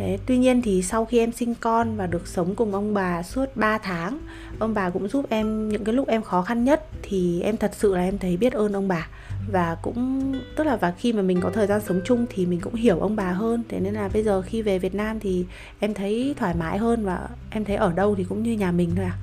Thế, 0.00 0.18
tuy 0.26 0.38
nhiên 0.38 0.62
thì 0.62 0.82
sau 0.82 1.04
khi 1.04 1.18
em 1.18 1.32
sinh 1.32 1.54
con 1.54 1.96
và 1.96 2.06
được 2.06 2.26
sống 2.26 2.54
cùng 2.54 2.74
ông 2.74 2.94
bà 2.94 3.22
suốt 3.22 3.46
3 3.54 3.78
tháng 3.78 4.18
Ông 4.58 4.74
bà 4.74 4.90
cũng 4.90 5.08
giúp 5.08 5.26
em 5.28 5.68
những 5.68 5.84
cái 5.84 5.94
lúc 5.94 6.08
em 6.08 6.22
khó 6.22 6.42
khăn 6.42 6.64
nhất 6.64 6.84
Thì 7.02 7.42
em 7.42 7.56
thật 7.56 7.70
sự 7.74 7.94
là 7.94 8.02
em 8.02 8.18
thấy 8.18 8.36
biết 8.36 8.52
ơn 8.52 8.72
ông 8.72 8.88
bà. 8.88 9.08
Và 9.52 9.76
cũng 9.82 10.32
tức 10.56 10.64
là 10.64 10.76
và 10.76 10.90
khi 10.98 11.12
mà 11.12 11.22
mình 11.22 11.40
có 11.40 11.50
thời 11.50 11.66
gian 11.66 11.80
sống 11.80 12.00
chung 12.04 12.26
thì 12.30 12.46
mình 12.46 12.60
cũng 12.60 12.74
hiểu 12.74 13.00
ông 13.00 13.16
bà 13.16 13.32
hơn. 13.32 13.62
Thế 13.68 13.80
nên 13.80 13.94
là 13.94 14.08
bây 14.12 14.22
giờ 14.22 14.42
khi 14.42 14.62
về 14.62 14.78
Việt 14.78 14.94
Nam 14.94 15.20
thì 15.20 15.44
em 15.80 15.94
thấy 15.94 16.34
thoải 16.38 16.54
mái 16.54 16.78
hơn 16.78 17.04
Và 17.04 17.28
em 17.50 17.64
thấy 17.64 17.76
ở 17.76 17.92
đâu 17.92 18.14
thì 18.14 18.24
cũng 18.24 18.42
như 18.42 18.52
nhà 18.52 18.72
mình 18.72 18.90
thôi 18.96 19.04
à 19.04 19.16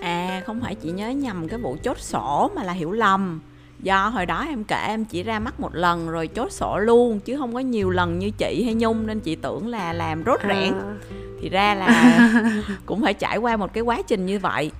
À 0.00 0.42
không 0.46 0.60
phải 0.60 0.74
chị 0.74 0.90
nhớ 0.90 1.10
nhầm 1.10 1.48
cái 1.48 1.58
vụ 1.58 1.76
chốt 1.82 1.98
sổ 1.98 2.50
mà 2.56 2.62
là 2.64 2.72
hiểu 2.72 2.92
lầm 2.92 3.40
do 3.82 4.08
hồi 4.08 4.26
đó 4.26 4.44
em 4.48 4.64
kể 4.64 4.84
em 4.86 5.04
chỉ 5.04 5.22
ra 5.22 5.38
mắt 5.38 5.60
một 5.60 5.74
lần 5.74 6.08
rồi 6.08 6.26
chốt 6.26 6.52
sổ 6.52 6.78
luôn 6.78 7.20
chứ 7.20 7.36
không 7.36 7.54
có 7.54 7.60
nhiều 7.60 7.90
lần 7.90 8.18
như 8.18 8.30
chị 8.30 8.62
hay 8.64 8.74
nhung 8.74 9.06
nên 9.06 9.20
chị 9.20 9.34
tưởng 9.34 9.68
là 9.68 9.92
làm 9.92 10.22
rốt 10.26 10.40
rẽn 10.42 10.72
à. 10.72 10.94
thì 11.40 11.48
ra 11.48 11.74
là 11.74 12.30
cũng 12.86 13.02
phải 13.02 13.14
trải 13.14 13.36
qua 13.36 13.56
một 13.56 13.72
cái 13.72 13.82
quá 13.82 14.02
trình 14.06 14.26
như 14.26 14.38
vậy. 14.38 14.70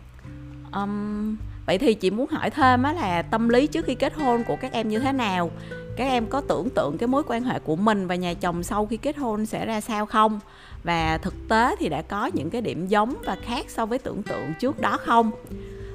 Um, 0.72 1.36
vậy 1.66 1.78
thì 1.78 1.94
chị 1.94 2.10
muốn 2.10 2.30
hỏi 2.30 2.50
thêm 2.50 2.82
á 2.82 2.92
là 2.92 3.22
tâm 3.22 3.48
lý 3.48 3.66
trước 3.66 3.84
khi 3.84 3.94
kết 3.94 4.14
hôn 4.14 4.44
của 4.44 4.56
các 4.60 4.72
em 4.72 4.88
như 4.88 4.98
thế 4.98 5.12
nào? 5.12 5.50
Các 5.96 6.04
em 6.04 6.26
có 6.26 6.40
tưởng 6.40 6.70
tượng 6.70 6.98
cái 6.98 7.06
mối 7.06 7.22
quan 7.26 7.42
hệ 7.42 7.58
của 7.58 7.76
mình 7.76 8.06
và 8.06 8.14
nhà 8.14 8.34
chồng 8.34 8.62
sau 8.62 8.86
khi 8.86 8.96
kết 8.96 9.16
hôn 9.16 9.46
sẽ 9.46 9.66
ra 9.66 9.80
sao 9.80 10.06
không? 10.06 10.40
Và 10.84 11.18
thực 11.18 11.34
tế 11.48 11.76
thì 11.78 11.88
đã 11.88 12.02
có 12.02 12.26
những 12.26 12.50
cái 12.50 12.60
điểm 12.60 12.86
giống 12.86 13.14
và 13.24 13.36
khác 13.42 13.66
so 13.68 13.86
với 13.86 13.98
tưởng 13.98 14.22
tượng 14.22 14.52
trước 14.60 14.80
đó 14.80 14.98
không 15.06 15.30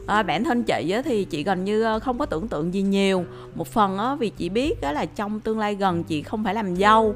à, 0.08 0.24
bản 0.24 0.44
thân 0.44 0.64
chị 0.64 0.92
á, 0.92 1.02
thì 1.02 1.26
chị 1.26 1.44
gần 1.44 1.64
như 1.64 1.84
ờ, 1.84 2.00
không 2.00 2.18
có 2.18 2.26
tưởng 2.26 2.48
tượng 2.48 2.74
gì 2.74 2.82
nhiều. 2.82 3.26
Một 3.56 3.68
phần 3.68 3.98
á, 3.98 4.16
vì 4.16 4.30
chị 4.30 4.50
biết 4.50 4.82
đó 4.82 4.92
là 4.92 5.06
trong 5.06 5.40
tương 5.40 5.60
lai 5.60 5.76
gần 5.76 6.04
chị 6.04 6.22
không 6.22 6.44
phải 6.44 6.54
làm 6.54 6.76
dâu. 6.76 7.16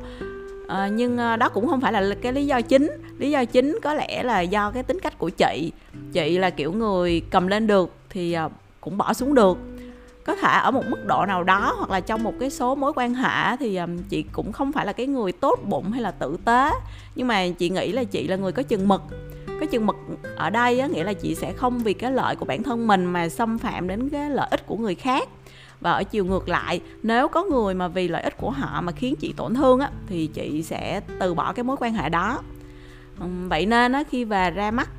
À, 0.67 0.87
nhưng 0.87 1.17
ờ, 1.17 1.35
đó 1.35 1.49
cũng 1.49 1.67
không 1.67 1.81
phải 1.81 1.93
là 1.93 2.15
cái 2.21 2.33
lý 2.33 2.45
do 2.45 2.61
chính. 2.61 2.91
Lý 3.17 3.31
do 3.31 3.45
chính 3.45 3.79
có 3.83 3.93
lẽ 3.93 4.23
là 4.23 4.41
do 4.41 4.71
cái 4.71 4.83
tính 4.83 4.99
cách 4.99 5.17
của 5.17 5.29
chị. 5.29 5.71
Chị 6.13 6.37
là 6.37 6.49
kiểu 6.49 6.71
người 6.71 7.21
cầm 7.29 7.47
lên 7.47 7.67
được 7.67 7.93
thì 8.09 8.35
cũng 8.81 8.97
bỏ 8.97 9.13
xuống 9.13 9.33
được. 9.35 9.57
Có 10.25 10.35
thể 10.35 10.59
ở 10.63 10.71
một 10.71 10.83
mức 10.89 11.05
độ 11.05 11.25
nào 11.25 11.43
đó 11.43 11.75
hoặc 11.77 11.89
là 11.89 11.99
trong 11.99 12.23
một 12.23 12.33
cái 12.39 12.49
số 12.49 12.75
mối 12.75 12.93
quan 12.95 13.13
hệ 13.13 13.55
thì 13.59 13.75
um, 13.75 13.97
chị 14.09 14.23
cũng 14.31 14.51
không 14.51 14.71
phải 14.71 14.85
là 14.85 14.93
cái 14.93 15.07
người 15.07 15.31
tốt 15.31 15.59
bụng 15.69 15.91
hay 15.91 16.01
là 16.01 16.11
tử 16.11 16.37
tế. 16.45 16.71
Nhưng 17.15 17.27
mà 17.27 17.47
chị 17.49 17.69
nghĩ 17.69 17.91
là 17.91 18.03
chị 18.03 18.27
là 18.27 18.35
người 18.35 18.51
có 18.51 18.63
chừng 18.63 18.87
mực 18.87 19.01
cái 19.59 19.67
chừng 19.67 19.85
mực 19.85 19.95
ở 20.35 20.49
đây 20.49 20.79
á, 20.79 20.87
nghĩa 20.87 21.03
là 21.03 21.13
chị 21.13 21.35
sẽ 21.35 21.53
không 21.53 21.79
vì 21.79 21.93
cái 21.93 22.11
lợi 22.11 22.35
của 22.35 22.45
bản 22.45 22.63
thân 22.63 22.87
mình 22.87 23.05
mà 23.05 23.29
xâm 23.29 23.57
phạm 23.57 23.87
đến 23.87 24.09
cái 24.09 24.29
lợi 24.29 24.47
ích 24.51 24.67
của 24.67 24.77
người 24.77 24.95
khác. 24.95 25.29
Và 25.81 25.91
ở 25.91 26.03
chiều 26.03 26.25
ngược 26.25 26.49
lại 26.49 26.81
nếu 27.03 27.27
có 27.27 27.43
người 27.43 27.73
mà 27.73 27.87
vì 27.87 28.07
lợi 28.07 28.21
ích 28.21 28.37
của 28.37 28.49
họ 28.49 28.81
mà 28.81 28.91
khiến 28.91 29.15
chị 29.19 29.33
tổn 29.37 29.55
thương 29.55 29.79
á 29.79 29.89
thì 30.07 30.27
chị 30.27 30.63
sẽ 30.63 31.01
từ 31.19 31.33
bỏ 31.33 31.53
cái 31.53 31.63
mối 31.63 31.77
quan 31.79 31.93
hệ 31.93 32.09
đó. 32.09 32.41
Vậy 33.49 33.65
nên 33.65 33.91
á 33.91 34.03
khi 34.09 34.23
về 34.23 34.51
ra 34.51 34.71
mắt 34.71 34.89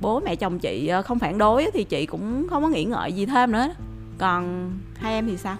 bố 0.00 0.20
mẹ 0.20 0.36
chồng 0.36 0.58
chị 0.58 0.86
ờ, 0.86 1.02
không 1.02 1.18
phản 1.18 1.38
đối 1.38 1.70
thì 1.74 1.84
chị 1.84 2.06
cũng 2.06 2.46
không 2.50 2.62
có 2.62 2.68
nghĩ 2.68 2.84
ngợi 2.84 3.12
gì 3.12 3.26
thêm 3.26 3.52
nữa. 3.52 3.68
Còn 4.18 4.72
hai 4.94 5.14
em 5.14 5.26
thì 5.26 5.36
sao? 5.36 5.56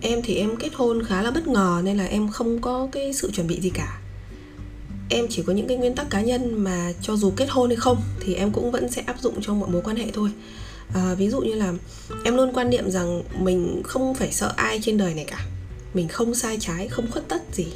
Em 0.00 0.20
thì 0.24 0.34
em 0.34 0.56
kết 0.56 0.74
hôn 0.74 1.02
khá 1.04 1.22
là 1.22 1.30
bất 1.30 1.48
ngờ 1.48 1.80
nên 1.84 1.96
là 1.96 2.04
em 2.04 2.28
không 2.28 2.60
có 2.60 2.88
cái 2.92 3.12
sự 3.12 3.30
chuẩn 3.34 3.46
bị 3.46 3.60
gì 3.60 3.70
cả 3.70 3.97
em 5.08 5.26
chỉ 5.30 5.42
có 5.46 5.52
những 5.52 5.68
cái 5.68 5.76
nguyên 5.76 5.94
tắc 5.94 6.10
cá 6.10 6.20
nhân 6.20 6.64
mà 6.64 6.92
cho 7.02 7.16
dù 7.16 7.32
kết 7.36 7.46
hôn 7.50 7.70
hay 7.70 7.76
không 7.76 8.02
thì 8.20 8.34
em 8.34 8.52
cũng 8.52 8.70
vẫn 8.70 8.92
sẽ 8.92 9.02
áp 9.02 9.20
dụng 9.20 9.34
trong 9.40 9.60
mọi 9.60 9.70
mối 9.70 9.82
quan 9.82 9.96
hệ 9.96 10.06
thôi. 10.12 10.30
À, 10.94 11.14
ví 11.14 11.30
dụ 11.30 11.40
như 11.40 11.54
là 11.54 11.74
em 12.24 12.36
luôn 12.36 12.52
quan 12.54 12.70
niệm 12.70 12.90
rằng 12.90 13.22
mình 13.40 13.82
không 13.84 14.14
phải 14.14 14.32
sợ 14.32 14.52
ai 14.56 14.80
trên 14.82 14.98
đời 14.98 15.14
này 15.14 15.24
cả. 15.24 15.46
Mình 15.94 16.08
không 16.08 16.34
sai 16.34 16.56
trái 16.60 16.88
không 16.88 17.10
khuất 17.10 17.28
tất 17.28 17.42
gì. 17.52 17.66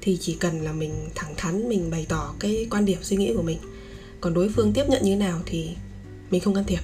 Thì 0.00 0.18
chỉ 0.20 0.34
cần 0.34 0.60
là 0.60 0.72
mình 0.72 0.92
thẳng 1.14 1.34
thắn 1.36 1.68
mình 1.68 1.90
bày 1.90 2.06
tỏ 2.08 2.34
cái 2.38 2.66
quan 2.70 2.84
điểm 2.84 2.98
suy 3.02 3.16
nghĩ 3.16 3.32
của 3.36 3.42
mình. 3.42 3.58
Còn 4.20 4.34
đối 4.34 4.48
phương 4.48 4.72
tiếp 4.72 4.84
nhận 4.88 5.02
như 5.04 5.16
nào 5.16 5.40
thì 5.46 5.70
mình 6.30 6.40
không 6.40 6.54
can 6.54 6.64
thiệp. 6.64 6.80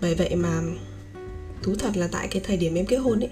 Bởi 0.00 0.14
vậy 0.14 0.36
mà 0.36 0.62
thú 1.62 1.74
thật 1.78 1.96
là 1.96 2.08
tại 2.12 2.28
cái 2.28 2.42
thời 2.46 2.56
điểm 2.56 2.74
em 2.74 2.86
kết 2.86 2.96
hôn 2.96 3.20
ấy 3.20 3.30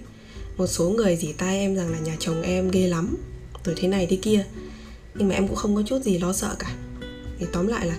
một 0.57 0.67
số 0.67 0.91
người 0.91 1.17
dỉ 1.17 1.33
tai 1.33 1.59
em 1.59 1.77
rằng 1.77 1.93
là 1.93 1.99
nhà 1.99 2.17
chồng 2.19 2.43
em 2.43 2.71
ghê 2.71 2.89
lắm 2.89 3.17
rồi 3.65 3.75
thế 3.79 3.89
này 3.89 4.07
thế 4.11 4.17
kia 4.17 4.45
nhưng 5.19 5.29
mà 5.29 5.35
em 5.35 5.49
cũng 5.49 5.57
không 5.57 5.77
có 5.77 5.83
chút 5.87 6.03
gì 6.03 6.19
lo 6.19 6.33
sợ 6.33 6.57
cả. 6.59 6.69
Thì 7.39 7.47
tóm 7.53 7.67
lại 7.67 7.87
là 7.87 7.95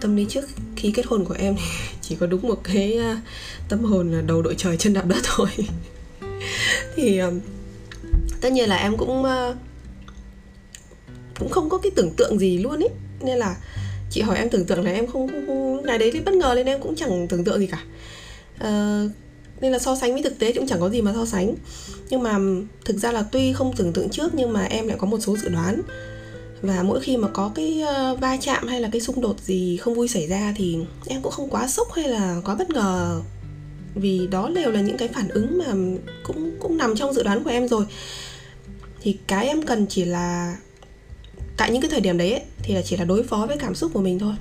tâm 0.00 0.16
lý 0.16 0.26
trước 0.28 0.44
khi 0.76 0.90
kết 0.90 1.06
hôn 1.06 1.24
của 1.24 1.34
em 1.38 1.56
thì 1.56 1.62
chỉ 2.02 2.16
có 2.20 2.26
đúng 2.26 2.42
một 2.42 2.60
cái 2.64 2.98
à, 2.98 3.20
tâm 3.68 3.84
hồn 3.84 4.12
là 4.12 4.20
đầu 4.20 4.42
đội 4.42 4.54
trời 4.58 4.76
chân 4.76 4.94
đạp 4.94 5.06
đất 5.06 5.20
thôi. 5.24 5.48
Thì 6.96 7.18
à, 7.18 7.30
tất 8.40 8.52
nhiên 8.52 8.68
là 8.68 8.76
em 8.76 8.96
cũng 8.96 9.24
à, 9.24 9.54
cũng 11.38 11.48
không 11.48 11.68
có 11.68 11.78
cái 11.78 11.92
tưởng 11.96 12.10
tượng 12.16 12.38
gì 12.38 12.58
luôn 12.58 12.82
ấy. 12.82 12.90
Nên 13.20 13.38
là 13.38 13.56
chị 14.10 14.20
hỏi 14.20 14.38
em 14.38 14.48
tưởng 14.48 14.64
tượng 14.64 14.84
là 14.84 14.92
em 14.92 15.06
không, 15.06 15.28
không, 15.28 15.46
không 15.46 15.76
lúc 15.76 15.84
này 15.84 15.98
đấy 15.98 16.10
thì 16.12 16.20
bất 16.20 16.34
ngờ 16.34 16.52
nên 16.56 16.66
em 16.66 16.80
cũng 16.80 16.96
chẳng 16.96 17.28
tưởng 17.28 17.44
tượng 17.44 17.58
gì 17.58 17.66
cả. 17.66 17.82
Uh, 18.56 19.10
nên 19.60 19.72
là 19.72 19.78
so 19.78 19.96
sánh 19.96 20.12
với 20.12 20.22
thực 20.22 20.38
tế 20.38 20.52
cũng 20.52 20.66
chẳng 20.66 20.80
có 20.80 20.90
gì 20.90 21.02
mà 21.02 21.12
so 21.14 21.26
sánh. 21.26 21.54
Nhưng 22.10 22.22
mà 22.22 22.38
thực 22.84 22.96
ra 22.96 23.12
là 23.12 23.24
tuy 23.32 23.52
không 23.52 23.72
tưởng 23.76 23.92
tượng 23.92 24.08
trước 24.08 24.34
nhưng 24.34 24.52
mà 24.52 24.64
em 24.64 24.88
lại 24.88 24.96
có 25.00 25.06
một 25.06 25.18
số 25.20 25.36
dự 25.36 25.48
đoán 25.48 25.82
và 26.62 26.82
mỗi 26.82 27.00
khi 27.00 27.16
mà 27.16 27.28
có 27.28 27.52
cái 27.54 27.80
ờ, 27.80 28.16
va 28.16 28.36
chạm 28.40 28.66
hay 28.66 28.80
là 28.80 28.88
cái 28.92 29.00
xung 29.00 29.20
đột 29.20 29.40
gì 29.40 29.76
không 29.76 29.94
vui 29.94 30.08
xảy 30.08 30.26
ra 30.26 30.54
thì 30.56 30.78
em 31.06 31.22
cũng 31.22 31.32
không 31.32 31.50
quá 31.50 31.68
sốc 31.68 31.92
hay 31.92 32.08
là 32.08 32.40
quá 32.44 32.54
bất 32.54 32.70
ngờ. 32.70 33.20
Vì 33.94 34.26
đó 34.26 34.50
đều 34.54 34.70
là 34.70 34.80
những 34.80 34.96
cái 34.96 35.08
phản 35.08 35.28
ứng 35.28 35.58
mà 35.58 35.98
cũng 36.22 36.50
cũng 36.60 36.76
nằm 36.76 36.96
trong 36.96 37.12
dự 37.12 37.22
đoán 37.22 37.44
của 37.44 37.50
em 37.50 37.68
rồi. 37.68 37.86
Thì 39.02 39.18
cái 39.26 39.46
em 39.46 39.62
cần 39.62 39.86
chỉ 39.86 40.04
là 40.04 40.56
tại 41.56 41.70
những 41.70 41.82
cái 41.82 41.90
thời 41.90 42.00
điểm 42.00 42.18
đấy 42.18 42.32
ấy, 42.32 42.42
thì 42.62 42.74
là 42.74 42.82
chỉ 42.82 42.96
là 42.96 43.04
đối 43.04 43.22
phó 43.22 43.46
với 43.46 43.56
cảm 43.56 43.74
xúc 43.74 43.90
của 43.94 44.00
mình 44.00 44.18
thôi. 44.18 44.34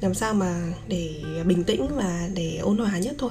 Làm 0.00 0.14
sao 0.14 0.34
mà 0.34 0.72
để 0.88 1.22
bình 1.46 1.64
tĩnh 1.64 1.86
và 1.96 2.28
để 2.34 2.56
ôn 2.56 2.78
hòa 2.78 2.98
nhất 2.98 3.14
thôi. 3.18 3.30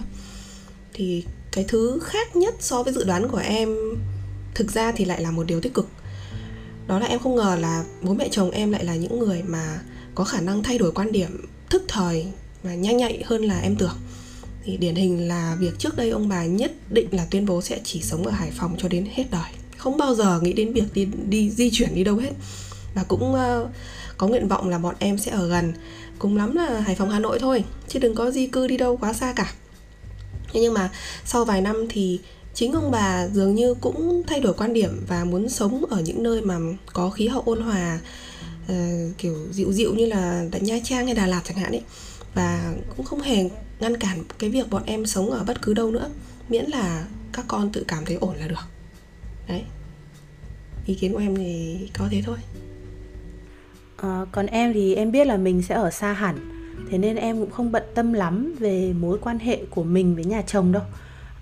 Thì 0.94 1.24
cái 1.52 1.66
thứ 1.68 2.00
khác 2.04 2.36
nhất 2.36 2.56
so 2.60 2.84
với 2.84 2.94
dự 2.94 3.04
đoán 3.04 3.28
của 3.28 3.42
em 3.46 3.76
thực 4.56 4.72
ra 4.72 4.92
thì 4.92 5.06
lại 5.06 5.22
là 5.22 5.32
một 5.32 5.44
điều 5.44 5.62
tích 5.62 5.74
cực 5.74 5.88
đó 6.88 7.00
là 7.00 7.06
em 7.06 7.20
không 7.20 7.36
ngờ 7.36 7.58
là 7.60 7.84
bố 8.02 8.14
mẹ 8.14 8.28
chồng 8.32 8.52
em 8.52 8.72
lại 8.72 8.84
là 8.84 8.96
những 8.96 9.20
người 9.20 9.44
mà 9.44 9.80
có 10.16 10.24
khả 10.24 10.42
năng 10.42 10.64
thay 10.64 10.78
đổi 10.78 10.92
quan 10.92 11.12
điểm 11.12 11.46
thức 11.70 11.84
thời 11.88 12.28
và 12.64 12.76
nhanh 12.76 12.98
nhạy 12.98 13.24
hơn 13.26 13.44
là 13.44 13.60
em 13.60 13.76
tưởng. 13.76 13.98
Thì 14.66 14.78
điển 14.78 14.96
hình 14.96 15.28
là 15.28 15.58
việc 15.60 15.80
trước 15.80 15.96
đây 15.96 16.10
ông 16.10 16.30
bà 16.30 16.46
nhất 16.46 16.72
định 16.90 17.08
là 17.12 17.26
tuyên 17.32 17.46
bố 17.46 17.62
sẽ 17.62 17.80
chỉ 17.84 18.02
sống 18.02 18.26
ở 18.26 18.32
Hải 18.32 18.52
Phòng 18.52 18.76
cho 18.78 18.88
đến 18.88 19.08
hết 19.14 19.24
đời. 19.32 19.52
Không 19.78 19.98
bao 19.98 20.16
giờ 20.16 20.40
nghĩ 20.42 20.54
đến 20.54 20.74
việc 20.74 20.94
đi 20.94 21.06
đi 21.06 21.50
di 21.50 21.70
chuyển 21.72 21.96
đi 21.96 22.04
đâu 22.04 22.18
hết. 22.18 22.32
Và 22.96 23.04
cũng 23.04 23.34
uh, 23.34 23.70
có 24.18 24.28
nguyện 24.28 24.48
vọng 24.48 24.70
là 24.70 24.78
bọn 24.78 24.96
em 25.00 25.18
sẽ 25.18 25.32
ở 25.32 25.48
gần. 25.48 25.74
Cùng 26.20 26.38
lắm 26.38 26.56
là 26.56 26.80
Hải 26.80 26.96
Phòng 26.96 27.10
Hà 27.10 27.20
Nội 27.20 27.40
thôi 27.40 27.64
chứ 27.88 28.00
đừng 28.00 28.16
có 28.16 28.32
di 28.32 28.48
cư 28.48 28.68
đi 28.68 28.78
đâu 28.78 28.98
quá 28.98 29.14
xa 29.14 29.34
cả. 29.36 29.54
Nhưng 30.54 30.74
mà 30.74 30.92
sau 31.26 31.46
vài 31.46 31.62
năm 31.62 31.86
thì 31.90 32.20
chính 32.54 32.74
ông 32.74 32.92
bà 32.92 33.28
dường 33.28 33.56
như 33.56 33.74
cũng 33.74 34.24
thay 34.28 34.40
đổi 34.40 34.54
quan 34.54 34.74
điểm 34.74 35.04
và 35.08 35.24
muốn 35.24 35.50
sống 35.50 35.86
ở 35.86 36.02
những 36.02 36.24
nơi 36.24 36.42
mà 36.42 36.58
có 36.94 37.10
khí 37.10 37.28
hậu 37.28 37.44
ôn 37.46 37.62
hòa 37.62 38.00
uh, 38.72 39.18
kiểu 39.18 39.36
dịu 39.52 39.74
dịu 39.74 39.94
như 39.94 40.06
là 40.06 40.46
Nha 40.62 40.80
Trang 40.84 41.06
hay 41.06 41.16
Đà 41.16 41.28
Lạt 41.28 41.42
chẳng 41.44 41.58
hạn 41.58 41.72
ấy. 41.72 41.82
Và 42.34 42.74
cũng 42.98 43.06
không 43.06 43.22
hề 43.22 43.50
ngăn 43.80 43.98
cản 43.98 44.24
cái 44.40 44.50
việc 44.50 44.70
bọn 44.70 44.84
em 44.86 45.06
sống 45.06 45.32
ở 45.32 45.44
bất 45.44 45.62
cứ 45.62 45.74
đâu 45.74 45.92
nữa 45.92 46.10
miễn 46.50 46.66
là 46.66 47.06
các 47.34 47.46
con 47.48 47.72
tự 47.72 47.86
cảm 47.88 48.06
thấy 48.06 48.16
ổn 48.16 48.36
là 48.36 48.48
được. 48.48 48.64
Đấy. 49.48 49.64
Ý 50.86 50.96
kiến 50.96 51.14
của 51.14 51.20
em 51.20 51.36
thì 51.36 51.78
có 51.98 52.08
thế 52.12 52.22
thôi. 52.26 52.38
À, 53.98 54.26
còn 54.32 54.46
em 54.46 54.74
thì 54.74 54.96
em 54.96 55.12
biết 55.12 55.28
là 55.28 55.38
mình 55.38 55.62
sẽ 55.62 55.76
ở 55.76 55.92
xa 55.92 56.14
hẳn 56.14 56.50
thế 56.92 56.98
nên 56.98 57.16
em 57.16 57.40
cũng 57.40 57.52
không 57.52 57.72
bận 57.72 57.84
tâm 57.96 58.14
lắm 58.14 58.56
về 58.60 58.94
mối 58.94 59.18
quan 59.22 59.40
hệ 59.40 59.60
của 59.70 59.84
mình 59.84 60.16
với 60.16 60.26
nhà 60.26 60.42
chồng 60.48 60.72
đâu 60.72 60.84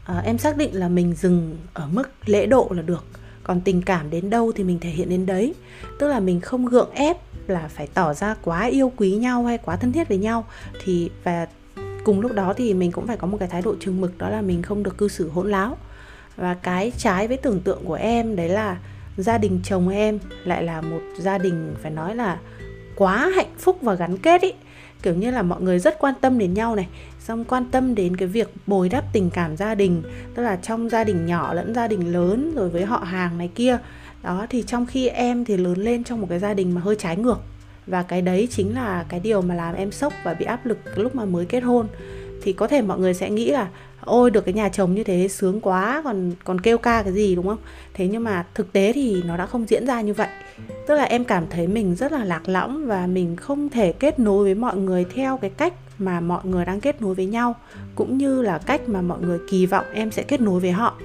à, 0.06 0.22
em 0.26 0.38
xác 0.38 0.58
định 0.58 0.76
là 0.76 0.88
mình 0.88 1.16
dừng 1.16 1.58
ở 1.74 1.88
mức 1.92 2.10
lễ 2.26 2.46
độ 2.46 2.68
là 2.72 2.82
được. 2.82 3.06
Còn 3.44 3.62
tình 3.62 3.82
cảm 3.82 4.10
đến 4.10 4.30
đâu 4.30 4.52
thì 4.56 4.64
mình 4.64 4.80
thể 4.80 4.90
hiện 4.90 5.10
đến 5.10 5.26
đấy. 5.26 5.54
Tức 6.00 6.08
là 6.08 6.20
mình 6.20 6.42
không 6.42 6.66
gượng 6.66 6.92
ép 6.94 7.18
là 7.48 7.68
phải 7.68 7.88
tỏ 7.94 8.14
ra 8.14 8.36
quá 8.42 8.66
yêu 8.66 8.92
quý 8.98 9.12
nhau 9.12 9.44
hay 9.44 9.58
quá 9.58 9.76
thân 9.76 9.92
thiết 9.92 10.08
với 10.08 10.18
nhau. 10.18 10.46
Thì 10.84 11.10
và 11.24 11.48
cùng 12.04 12.22
lúc 12.22 12.34
đó 12.34 12.54
thì 12.58 12.74
mình 12.74 12.92
cũng 12.92 13.08
phải 13.08 13.18
có 13.18 13.28
một 13.28 13.38
cái 13.40 13.50
thái 13.50 13.62
độ 13.62 13.76
chừng 13.80 14.02
mực 14.02 14.18
đó 14.18 14.30
là 14.30 14.42
mình 14.42 14.62
không 14.62 14.84
được 14.84 14.98
cư 14.98 15.08
xử 15.08 15.30
hỗn 15.30 15.52
láo. 15.52 15.78
Và 16.36 16.54
cái 16.54 16.92
trái 16.98 17.28
với 17.28 17.38
tưởng 17.38 17.60
tượng 17.60 17.86
của 17.86 17.94
em 17.94 18.36
đấy 18.36 18.50
là 18.50 18.78
gia 19.18 19.38
đình 19.38 19.60
chồng 19.64 19.90
em 19.90 20.20
lại 20.44 20.64
là 20.64 20.82
một 20.82 21.02
gia 21.18 21.38
đình 21.38 21.76
phải 21.82 21.92
nói 21.92 22.16
là 22.16 22.40
quá 22.96 23.32
hạnh 23.36 23.54
phúc 23.58 23.78
và 23.82 23.94
gắn 23.94 24.18
kết 24.18 24.42
ý 24.42 24.54
kiểu 25.04 25.16
như 25.16 25.32
là 25.32 25.42
mọi 25.42 25.62
người 25.62 25.80
rất 25.80 26.00
quan 26.00 26.14
tâm 26.22 26.38
đến 26.38 26.54
nhau 26.54 26.76
này, 26.76 26.88
xong 27.20 27.44
quan 27.46 27.66
tâm 27.72 27.96
đến 27.96 28.18
cái 28.18 28.28
việc 28.28 28.54
bồi 28.68 28.90
đắp 28.90 29.04
tình 29.14 29.30
cảm 29.30 29.58
gia 29.58 29.76
đình, 29.76 30.04
tức 30.36 30.44
là 30.44 30.56
trong 30.56 30.90
gia 30.90 31.04
đình 31.04 31.26
nhỏ 31.26 31.54
lẫn 31.54 31.76
gia 31.76 31.88
đình 31.88 32.14
lớn 32.14 32.54
rồi 32.56 32.70
với 32.70 32.86
họ 32.86 32.98
hàng 32.98 33.38
này 33.38 33.50
kia. 33.56 33.78
Đó, 34.24 34.46
thì 34.50 34.64
trong 34.68 34.86
khi 34.86 35.08
em 35.08 35.46
thì 35.46 35.58
lớn 35.58 35.78
lên 35.78 36.04
trong 36.04 36.22
một 36.22 36.28
cái 36.30 36.40
gia 36.40 36.54
đình 36.54 36.76
mà 36.76 36.82
hơi 36.82 36.96
trái 37.00 37.18
ngược. 37.18 37.40
Và 37.88 38.04
cái 38.04 38.22
đấy 38.22 38.48
chính 38.52 38.76
là 38.76 39.06
cái 39.10 39.20
điều 39.20 39.42
mà 39.42 39.56
làm 39.56 39.76
em 39.76 39.92
sốc 39.92 40.14
và 40.24 40.34
bị 40.34 40.46
áp 40.46 40.66
lực 40.66 40.78
lúc 40.96 41.16
mà 41.16 41.26
mới 41.26 41.46
kết 41.46 41.60
hôn. 41.60 41.88
Thì 42.44 42.54
có 42.54 42.68
thể 42.68 42.82
mọi 42.82 43.00
người 43.00 43.14
sẽ 43.14 43.30
nghĩ 43.30 43.52
là 43.52 43.68
ôi, 44.06 44.32
được 44.32 44.46
cái 44.46 44.54
nhà 44.54 44.70
chồng 44.70 44.96
như 44.96 45.04
thế, 45.04 45.28
sướng 45.28 45.62
quá, 45.62 46.02
còn 46.04 46.32
còn 46.44 46.62
kêu 46.62 46.78
ca 46.78 47.04
cái 47.04 47.14
gì, 47.14 47.36
đúng 47.36 47.48
không? 47.48 47.58
Thế 47.94 48.08
nhưng 48.08 48.24
mà 48.24 48.46
thực 48.54 48.74
tế 48.74 48.94
thì 48.94 49.24
nó 49.24 49.38
đã 49.38 49.46
không 49.46 49.66
diễn 49.70 49.88
ra 49.88 50.02
như 50.02 50.14
vậy. 50.14 50.28
Tức 50.88 50.96
là 50.96 51.04
em 51.04 51.24
cảm 51.24 51.46
thấy 51.50 51.68
mình 51.68 51.96
rất 51.96 52.12
là 52.12 52.24
lạc 52.24 52.50
lõng 52.50 52.86
và 52.86 53.08
mình 53.08 53.36
không 53.36 53.70
thể 53.70 53.94
kết 53.94 54.20
nối 54.20 54.44
với 54.44 54.56
mọi 54.56 54.76
người 54.78 55.06
theo 55.16 55.38
cái 55.38 55.50
cách 55.50 55.74
mà 55.98 56.20
mọi 56.20 56.46
người 56.46 56.66
đang 56.66 56.82
kết 56.82 57.02
nối 57.02 57.16
với 57.16 57.26
nhau, 57.26 57.56
cũng 57.96 58.18
như 58.18 58.42
là 58.42 58.58
cách 58.58 58.90
mà 58.90 59.02
mọi 59.02 59.22
người 59.22 59.40
kỳ 59.50 59.66
vọng 59.66 59.86
em 59.94 60.12
sẽ 60.12 60.24
kết 60.24 60.42
nối 60.42 60.60
với 60.60 60.72
họ, 60.72 60.98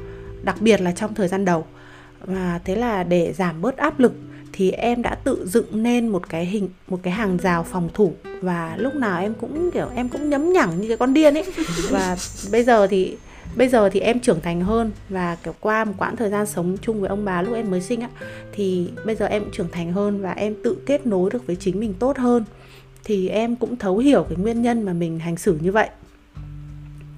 đặc 0.43 0.57
biệt 0.61 0.81
là 0.81 0.93
trong 0.93 1.15
thời 1.15 1.29
gian 1.29 1.45
đầu. 1.45 1.67
Và 2.25 2.61
thế 2.65 2.76
là 2.76 3.03
để 3.03 3.33
giảm 3.33 3.62
bớt 3.62 3.76
áp 3.76 4.00
lực 4.00 4.12
thì 4.56 4.70
em 4.70 5.02
đã 5.02 5.14
tự 5.14 5.46
dựng 5.46 5.82
nên 5.82 6.08
một 6.08 6.28
cái 6.28 6.46
hình 6.46 6.68
một 6.88 7.00
cái 7.02 7.12
hàng 7.12 7.38
rào 7.38 7.62
phòng 7.62 7.88
thủ. 7.94 8.12
Và 8.40 8.76
lúc 8.76 8.94
nào 8.94 9.20
em 9.20 9.34
cũng 9.34 9.70
kiểu 9.70 9.88
em 9.94 10.08
cũng 10.08 10.30
nhấm 10.30 10.52
nhẳng 10.52 10.80
như 10.80 10.88
cái 10.88 10.96
con 10.96 11.14
điên 11.14 11.34
ấy. 11.34 11.44
Và 11.90 12.16
bây 12.50 12.64
giờ 12.64 12.86
thì 12.86 13.16
bây 13.56 13.68
giờ 13.68 13.88
thì 13.88 14.00
em 14.00 14.20
trưởng 14.20 14.40
thành 14.40 14.60
hơn. 14.60 14.90
Và 15.08 15.36
kiểu 15.44 15.54
qua 15.60 15.84
một 15.84 15.92
quãng 15.98 16.16
thời 16.16 16.30
gian 16.30 16.46
sống 16.46 16.76
chung 16.82 17.00
với 17.00 17.08
ông 17.08 17.25
bà 17.25 17.42
lúc 17.42 17.54
em 17.54 17.70
mới 17.70 17.80
sinh 17.80 18.00
á 18.00 18.08
thì 18.52 18.90
bây 19.04 19.14
giờ 19.14 19.26
em 19.26 19.42
cũng 19.42 19.52
trưởng 19.52 19.70
thành 19.72 19.92
hơn 19.92 20.22
và 20.22 20.32
em 20.32 20.54
tự 20.64 20.76
kết 20.86 21.06
nối 21.06 21.30
được 21.30 21.46
với 21.46 21.56
chính 21.56 21.80
mình 21.80 21.94
tốt 21.94 22.16
hơn. 22.18 22.44
Thì 23.04 23.28
em 23.28 23.56
cũng 23.56 23.76
thấu 23.76 23.98
hiểu 23.98 24.26
cái 24.28 24.38
nguyên 24.38 24.62
nhân 24.62 24.82
mà 24.82 24.92
mình 24.92 25.18
hành 25.18 25.36
xử 25.36 25.58
như 25.60 25.72
vậy. 25.72 25.88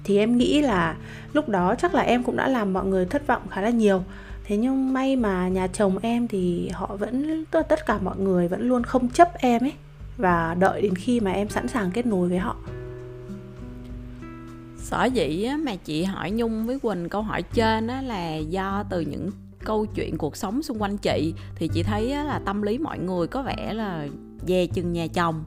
Thì 0.03 0.17
em 0.17 0.37
nghĩ 0.37 0.61
là 0.61 0.95
lúc 1.33 1.49
đó 1.49 1.75
chắc 1.75 1.95
là 1.95 2.01
em 2.01 2.23
cũng 2.23 2.35
đã 2.35 2.47
làm 2.47 2.73
mọi 2.73 2.85
người 2.85 3.05
thất 3.05 3.27
vọng 3.27 3.41
khá 3.49 3.61
là 3.61 3.69
nhiều 3.69 4.03
thế 4.49 4.57
nhưng 4.57 4.93
may 4.93 5.15
mà 5.15 5.47
nhà 5.47 5.67
chồng 5.67 5.97
em 6.01 6.27
thì 6.27 6.69
họ 6.73 6.95
vẫn 6.95 7.45
tất 7.51 7.85
cả 7.85 7.99
mọi 8.03 8.17
người 8.17 8.47
vẫn 8.47 8.67
luôn 8.67 8.83
không 8.83 9.09
chấp 9.09 9.37
em 9.37 9.63
ấy, 9.63 9.73
và 10.17 10.55
đợi 10.59 10.81
đến 10.81 10.95
khi 10.95 11.19
mà 11.19 11.31
em 11.31 11.49
sẵn 11.49 11.67
sàng 11.67 11.91
kết 11.91 12.05
nối 12.05 12.29
với 12.29 12.37
họ. 12.37 12.55
Sở 14.77 15.05
dĩ 15.05 15.49
mà 15.63 15.75
chị 15.75 16.03
hỏi 16.03 16.31
nhung 16.31 16.67
với 16.67 16.79
quỳnh 16.79 17.09
câu 17.09 17.21
hỏi 17.21 17.43
trên 17.53 17.87
á 17.87 18.01
là 18.01 18.35
do 18.35 18.83
từ 18.89 19.01
những 19.01 19.29
câu 19.63 19.85
chuyện 19.85 20.17
cuộc 20.17 20.37
sống 20.37 20.63
xung 20.63 20.81
quanh 20.81 20.97
chị, 20.97 21.33
thì 21.55 21.67
chị 21.67 21.83
thấy 21.83 22.07
là 22.07 22.41
tâm 22.45 22.61
lý 22.61 22.77
mọi 22.77 22.99
người 22.99 23.27
có 23.27 23.43
vẻ 23.43 23.73
là 23.73 24.07
về 24.47 24.67
chừng 24.67 24.93
nhà 24.93 25.07
chồng. 25.07 25.43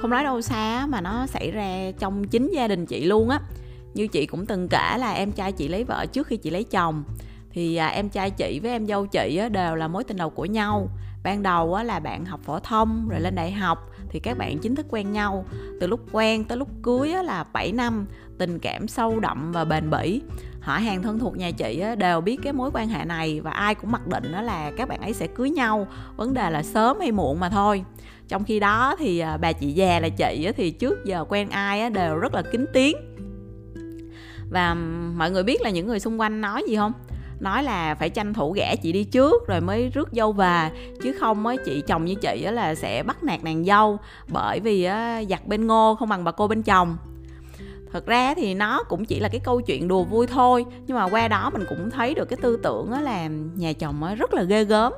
Không 0.00 0.10
nói 0.10 0.24
đâu 0.24 0.40
xa 0.40 0.86
mà 0.86 1.00
nó 1.00 1.26
xảy 1.26 1.50
ra 1.50 1.90
trong 1.98 2.28
chính 2.28 2.50
gia 2.54 2.68
đình 2.68 2.86
chị 2.86 3.04
luôn 3.04 3.28
á. 3.28 3.40
Như 3.94 4.06
chị 4.06 4.26
cũng 4.26 4.46
từng 4.46 4.68
kể 4.68 4.94
là 4.98 5.12
em 5.12 5.32
trai 5.32 5.52
chị 5.52 5.68
lấy 5.68 5.84
vợ 5.84 6.06
trước 6.12 6.26
khi 6.26 6.36
chị 6.36 6.50
lấy 6.50 6.64
chồng 6.64 7.04
thì 7.58 7.76
à, 7.76 7.88
em 7.88 8.08
trai 8.08 8.30
chị 8.30 8.60
với 8.62 8.70
em 8.70 8.86
dâu 8.86 9.06
chị 9.06 9.36
á, 9.36 9.48
đều 9.48 9.74
là 9.74 9.88
mối 9.88 10.04
tình 10.04 10.16
đầu 10.16 10.30
của 10.30 10.44
nhau. 10.44 10.88
Ban 11.22 11.42
đầu 11.42 11.74
á, 11.74 11.82
là 11.82 12.00
bạn 12.00 12.24
học 12.24 12.40
phổ 12.42 12.60
thông 12.60 13.08
rồi 13.08 13.20
lên 13.20 13.34
đại 13.34 13.52
học 13.52 13.90
thì 14.08 14.20
các 14.20 14.38
bạn 14.38 14.58
chính 14.58 14.74
thức 14.74 14.86
quen 14.90 15.12
nhau. 15.12 15.44
Từ 15.80 15.86
lúc 15.86 16.00
quen 16.12 16.44
tới 16.44 16.58
lúc 16.58 16.68
cưới 16.82 17.12
á, 17.12 17.22
là 17.22 17.44
7 17.52 17.72
năm 17.72 18.06
tình 18.38 18.58
cảm 18.58 18.88
sâu 18.88 19.20
đậm 19.20 19.52
và 19.52 19.64
bền 19.64 19.90
bỉ. 19.90 20.22
Họ 20.60 20.76
hàng 20.76 21.02
thân 21.02 21.18
thuộc 21.18 21.36
nhà 21.36 21.50
chị 21.50 21.80
á, 21.80 21.94
đều 21.94 22.20
biết 22.20 22.36
cái 22.42 22.52
mối 22.52 22.70
quan 22.74 22.88
hệ 22.88 23.04
này 23.04 23.40
và 23.40 23.50
ai 23.50 23.74
cũng 23.74 23.92
mặc 23.92 24.06
định 24.06 24.32
đó 24.32 24.42
là 24.42 24.72
các 24.76 24.88
bạn 24.88 25.00
ấy 25.00 25.12
sẽ 25.12 25.26
cưới 25.26 25.50
nhau. 25.50 25.86
Vấn 26.16 26.34
đề 26.34 26.50
là 26.50 26.62
sớm 26.62 27.00
hay 27.00 27.12
muộn 27.12 27.40
mà 27.40 27.48
thôi. 27.48 27.84
Trong 28.28 28.44
khi 28.44 28.60
đó 28.60 28.96
thì 28.98 29.18
à, 29.18 29.36
bà 29.36 29.52
chị 29.52 29.72
già 29.72 30.00
là 30.00 30.08
chị 30.08 30.44
á, 30.46 30.52
thì 30.56 30.70
trước 30.70 31.04
giờ 31.04 31.24
quen 31.28 31.50
ai 31.50 31.80
á, 31.80 31.88
đều 31.88 32.16
rất 32.16 32.34
là 32.34 32.42
kính 32.52 32.66
tiếng. 32.72 32.96
Và 34.50 34.74
mọi 35.16 35.30
người 35.30 35.42
biết 35.42 35.62
là 35.62 35.70
những 35.70 35.86
người 35.86 36.00
xung 36.00 36.20
quanh 36.20 36.40
nói 36.40 36.64
gì 36.68 36.76
không? 36.76 36.92
Nói 37.40 37.62
là 37.62 37.94
phải 37.94 38.10
tranh 38.10 38.34
thủ 38.34 38.52
gả 38.52 38.74
chị 38.82 38.92
đi 38.92 39.04
trước 39.04 39.48
rồi 39.48 39.60
mới 39.60 39.88
rước 39.88 40.08
dâu 40.12 40.32
về. 40.32 40.70
Chứ 41.02 41.12
không 41.20 41.46
á, 41.46 41.54
chị, 41.64 41.82
chồng 41.86 42.04
như 42.04 42.14
chị 42.14 42.46
là 42.50 42.74
sẽ 42.74 43.02
bắt 43.02 43.22
nạt 43.22 43.44
nàng 43.44 43.64
dâu 43.64 43.98
bởi 44.28 44.60
vì 44.60 44.88
giặt 45.30 45.46
bên 45.46 45.66
ngô 45.66 45.96
không 45.98 46.08
bằng 46.08 46.24
bà 46.24 46.32
cô 46.32 46.48
bên 46.48 46.62
chồng. 46.62 46.96
Thật 47.92 48.06
ra 48.06 48.34
thì 48.34 48.54
nó 48.54 48.82
cũng 48.82 49.04
chỉ 49.04 49.20
là 49.20 49.28
cái 49.28 49.40
câu 49.44 49.60
chuyện 49.60 49.88
đùa 49.88 50.04
vui 50.04 50.26
thôi, 50.26 50.64
nhưng 50.86 50.96
mà 50.96 51.08
qua 51.08 51.28
đó 51.28 51.50
mình 51.50 51.64
cũng 51.68 51.90
thấy 51.90 52.14
được 52.14 52.24
cái 52.24 52.36
tư 52.42 52.56
tưởng 52.62 52.92
là 53.02 53.26
nhà 53.54 53.72
chồng 53.72 54.14
rất 54.18 54.34
là 54.34 54.42
ghê 54.42 54.64
gớm. 54.64 54.92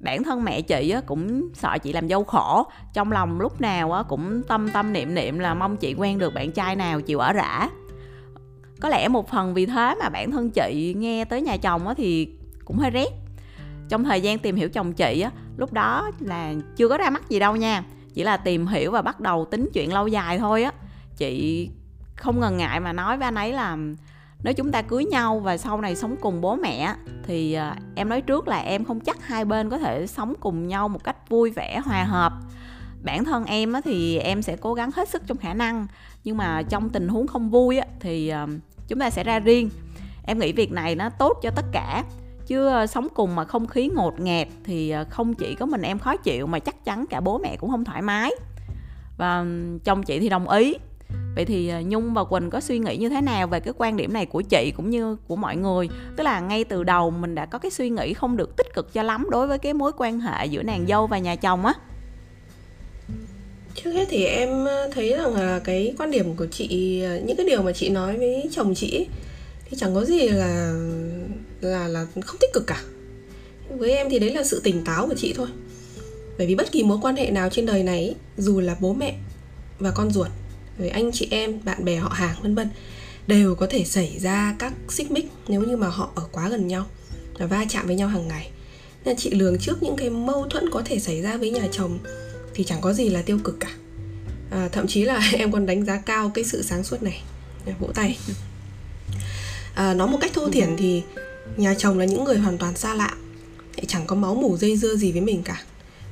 Bản 0.00 0.22
thân 0.22 0.44
mẹ 0.44 0.60
chị 0.60 0.94
cũng 1.06 1.48
sợ 1.54 1.78
chị 1.78 1.92
làm 1.92 2.08
dâu 2.08 2.24
khổ, 2.24 2.66
trong 2.92 3.12
lòng 3.12 3.40
lúc 3.40 3.60
nào 3.60 4.04
cũng 4.08 4.42
tâm 4.42 4.68
tâm 4.68 4.92
niệm 4.92 5.14
niệm 5.14 5.38
là 5.38 5.54
mong 5.54 5.76
chị 5.76 5.94
quen 5.98 6.18
được 6.18 6.34
bạn 6.34 6.52
trai 6.52 6.76
nào 6.76 7.00
chịu 7.00 7.18
ở 7.18 7.32
rã 7.32 7.68
có 8.80 8.88
lẽ 8.88 9.08
một 9.08 9.28
phần 9.28 9.54
vì 9.54 9.66
thế 9.66 9.94
mà 10.00 10.08
bản 10.08 10.30
thân 10.30 10.50
chị 10.50 10.94
nghe 10.98 11.24
tới 11.24 11.42
nhà 11.42 11.56
chồng 11.56 11.88
á 11.88 11.94
thì 11.94 12.28
cũng 12.64 12.78
hơi 12.78 12.90
rét. 12.90 13.08
Trong 13.88 14.04
thời 14.04 14.20
gian 14.20 14.38
tìm 14.38 14.56
hiểu 14.56 14.68
chồng 14.68 14.92
chị 14.92 15.20
á 15.20 15.30
lúc 15.56 15.72
đó 15.72 16.10
là 16.20 16.54
chưa 16.76 16.88
có 16.88 16.98
ra 16.98 17.10
mắt 17.10 17.28
gì 17.28 17.38
đâu 17.38 17.56
nha. 17.56 17.84
Chỉ 18.14 18.22
là 18.24 18.36
tìm 18.36 18.66
hiểu 18.66 18.90
và 18.90 19.02
bắt 19.02 19.20
đầu 19.20 19.44
tính 19.44 19.70
chuyện 19.74 19.92
lâu 19.92 20.06
dài 20.06 20.38
thôi 20.38 20.62
á. 20.62 20.72
Chị 21.16 21.68
không 22.16 22.40
ngần 22.40 22.56
ngại 22.56 22.80
mà 22.80 22.92
nói 22.92 23.16
với 23.16 23.24
anh 23.24 23.34
ấy 23.34 23.52
là 23.52 23.76
nếu 24.42 24.54
chúng 24.54 24.72
ta 24.72 24.82
cưới 24.82 25.04
nhau 25.04 25.38
và 25.40 25.56
sau 25.56 25.80
này 25.80 25.96
sống 25.96 26.16
cùng 26.20 26.40
bố 26.40 26.56
mẹ 26.56 26.94
thì 27.22 27.52
à, 27.52 27.76
em 27.94 28.08
nói 28.08 28.20
trước 28.20 28.48
là 28.48 28.58
em 28.58 28.84
không 28.84 29.00
chắc 29.00 29.26
hai 29.26 29.44
bên 29.44 29.70
có 29.70 29.78
thể 29.78 30.06
sống 30.06 30.34
cùng 30.40 30.68
nhau 30.68 30.88
một 30.88 31.04
cách 31.04 31.28
vui 31.28 31.50
vẻ 31.50 31.80
hòa 31.84 32.04
hợp. 32.04 32.32
Bản 33.02 33.24
thân 33.24 33.44
em 33.44 33.72
á, 33.72 33.80
thì 33.84 34.18
em 34.18 34.42
sẽ 34.42 34.56
cố 34.56 34.74
gắng 34.74 34.90
hết 34.90 35.08
sức 35.08 35.22
trong 35.26 35.36
khả 35.36 35.54
năng 35.54 35.86
nhưng 36.24 36.36
mà 36.36 36.62
trong 36.62 36.90
tình 36.90 37.08
huống 37.08 37.26
không 37.26 37.50
vui 37.50 37.78
á, 37.78 37.86
thì 38.00 38.28
à, 38.28 38.46
chúng 38.88 38.98
ta 38.98 39.10
sẽ 39.10 39.24
ra 39.24 39.38
riêng. 39.38 39.70
Em 40.26 40.38
nghĩ 40.38 40.52
việc 40.52 40.72
này 40.72 40.94
nó 40.94 41.08
tốt 41.08 41.38
cho 41.42 41.50
tất 41.50 41.64
cả. 41.72 42.04
Chứ 42.46 42.66
ờ, 42.66 42.86
sống 42.86 43.08
cùng 43.14 43.36
mà 43.36 43.44
không 43.44 43.66
khí 43.66 43.90
ngột 43.94 44.20
ngạt 44.20 44.48
thì 44.64 44.90
ờ, 44.90 45.04
không 45.10 45.34
chỉ 45.34 45.54
có 45.54 45.66
mình 45.66 45.82
em 45.82 45.98
khó 45.98 46.16
chịu 46.16 46.46
mà 46.46 46.58
chắc 46.58 46.84
chắn 46.84 47.04
cả 47.10 47.20
bố 47.20 47.38
mẹ 47.38 47.56
cũng 47.56 47.70
không 47.70 47.84
thoải 47.84 48.02
mái. 48.02 48.30
Và 49.18 49.44
chồng 49.84 50.02
chị 50.02 50.20
thì 50.20 50.28
đồng 50.28 50.48
ý. 50.48 50.74
Vậy 51.34 51.44
thì 51.44 51.68
ờ, 51.68 51.82
nhung 51.86 52.14
và 52.14 52.24
quỳnh 52.24 52.50
có 52.50 52.60
suy 52.60 52.78
nghĩ 52.78 52.96
như 52.96 53.08
thế 53.08 53.20
nào 53.20 53.46
về 53.46 53.60
cái 53.60 53.74
quan 53.76 53.96
điểm 53.96 54.12
này 54.12 54.26
của 54.26 54.40
chị 54.40 54.72
cũng 54.76 54.90
như 54.90 55.16
của 55.28 55.36
mọi 55.36 55.56
người? 55.56 55.88
Tức 56.16 56.24
là 56.24 56.40
ngay 56.40 56.64
từ 56.64 56.84
đầu 56.84 57.10
mình 57.10 57.34
đã 57.34 57.46
có 57.46 57.58
cái 57.58 57.70
suy 57.70 57.90
nghĩ 57.90 58.14
không 58.14 58.36
được 58.36 58.56
tích 58.56 58.74
cực 58.74 58.92
cho 58.92 59.02
lắm 59.02 59.26
đối 59.30 59.46
với 59.46 59.58
cái 59.58 59.74
mối 59.74 59.92
quan 59.96 60.20
hệ 60.20 60.46
giữa 60.46 60.62
nàng 60.62 60.86
dâu 60.86 61.06
và 61.06 61.18
nhà 61.18 61.36
chồng 61.36 61.66
á 61.66 61.74
trước 63.84 63.90
hết 63.90 64.06
thì 64.10 64.24
em 64.24 64.64
ờ, 64.64 64.90
thấy 64.92 65.10
rằng 65.10 65.34
là 65.34 65.58
cái 65.64 65.94
quan 65.98 66.10
điểm 66.10 66.36
của 66.36 66.46
chị 66.46 67.00
ờ, 67.02 67.20
những 67.24 67.36
cái 67.36 67.46
điều 67.46 67.62
mà 67.62 67.72
chị 67.72 67.88
nói 67.88 68.18
với 68.18 68.48
chồng 68.52 68.74
chị 68.74 69.06
thì 69.70 69.76
chẳng 69.76 69.94
có 69.94 70.04
gì 70.04 70.28
là 70.28 70.74
là 71.60 71.88
là 71.88 72.06
không 72.24 72.38
tích 72.40 72.50
cực 72.52 72.66
cả. 72.66 72.82
Với 73.68 73.90
em 73.90 74.10
thì 74.10 74.18
đấy 74.18 74.34
là 74.34 74.44
sự 74.44 74.60
tỉnh 74.64 74.84
táo 74.84 75.06
của 75.08 75.14
chị 75.14 75.32
thôi. 75.36 75.46
Bởi 76.38 76.46
vì 76.46 76.54
bất 76.54 76.72
kỳ 76.72 76.82
mối 76.82 76.98
quan 77.02 77.16
hệ 77.16 77.30
nào 77.30 77.48
trên 77.50 77.66
đời 77.66 77.82
này 77.82 78.14
dù 78.36 78.60
là 78.60 78.76
bố 78.80 78.92
mẹ 78.92 79.14
và 79.78 79.90
con 79.90 80.10
ruột, 80.10 80.28
rồi 80.78 80.88
anh 80.88 81.10
chị 81.12 81.28
em, 81.30 81.58
bạn 81.64 81.84
bè, 81.84 81.96
họ 81.96 82.08
hàng, 82.08 82.36
vân 82.42 82.54
vân, 82.54 82.68
đều 83.26 83.54
có 83.54 83.66
thể 83.66 83.84
xảy 83.84 84.18
ra 84.18 84.56
các 84.58 84.72
xích 84.88 85.10
mích 85.10 85.26
nếu 85.48 85.60
như 85.60 85.76
mà 85.76 85.88
họ 85.88 86.10
ở 86.14 86.22
quá 86.32 86.48
gần 86.48 86.68
nhau 86.68 86.86
và 87.38 87.46
va 87.46 87.64
chạm 87.68 87.86
với 87.86 87.96
nhau 87.96 88.08
hàng 88.08 88.28
ngày. 88.28 88.50
Nên 89.04 89.16
chị 89.16 89.30
lường 89.30 89.58
trước 89.58 89.82
những 89.82 89.96
cái 89.96 90.10
mâu 90.10 90.46
thuẫn 90.50 90.70
có 90.70 90.82
thể 90.84 90.98
xảy 90.98 91.22
ra 91.22 91.36
với 91.36 91.50
nhà 91.50 91.68
chồng 91.72 91.98
thì 92.58 92.64
chẳng 92.64 92.80
có 92.80 92.92
gì 92.92 93.08
là 93.08 93.22
tiêu 93.22 93.38
cực 93.44 93.60
cả. 93.60 93.68
À, 94.50 94.68
thậm 94.72 94.86
chí 94.86 95.04
là 95.04 95.30
em 95.32 95.52
còn 95.52 95.66
đánh 95.66 95.84
giá 95.84 95.96
cao 95.96 96.30
cái 96.34 96.44
sự 96.44 96.62
sáng 96.62 96.84
suốt 96.84 97.02
này. 97.02 97.22
Vỗ 97.78 97.88
tay. 97.94 98.18
À, 99.74 99.94
nói 99.94 100.08
một 100.08 100.18
cách 100.20 100.30
thô 100.34 100.48
thiển 100.48 100.76
thì 100.78 101.02
nhà 101.56 101.74
chồng 101.74 101.98
là 101.98 102.04
những 102.04 102.24
người 102.24 102.38
hoàn 102.38 102.58
toàn 102.58 102.76
xa 102.76 102.94
lạ. 102.94 103.14
Chẳng 103.86 104.06
có 104.06 104.16
máu 104.16 104.34
mủ 104.34 104.56
dây 104.56 104.76
dưa 104.76 104.96
gì 104.96 105.12
với 105.12 105.20
mình 105.20 105.42
cả. 105.42 105.62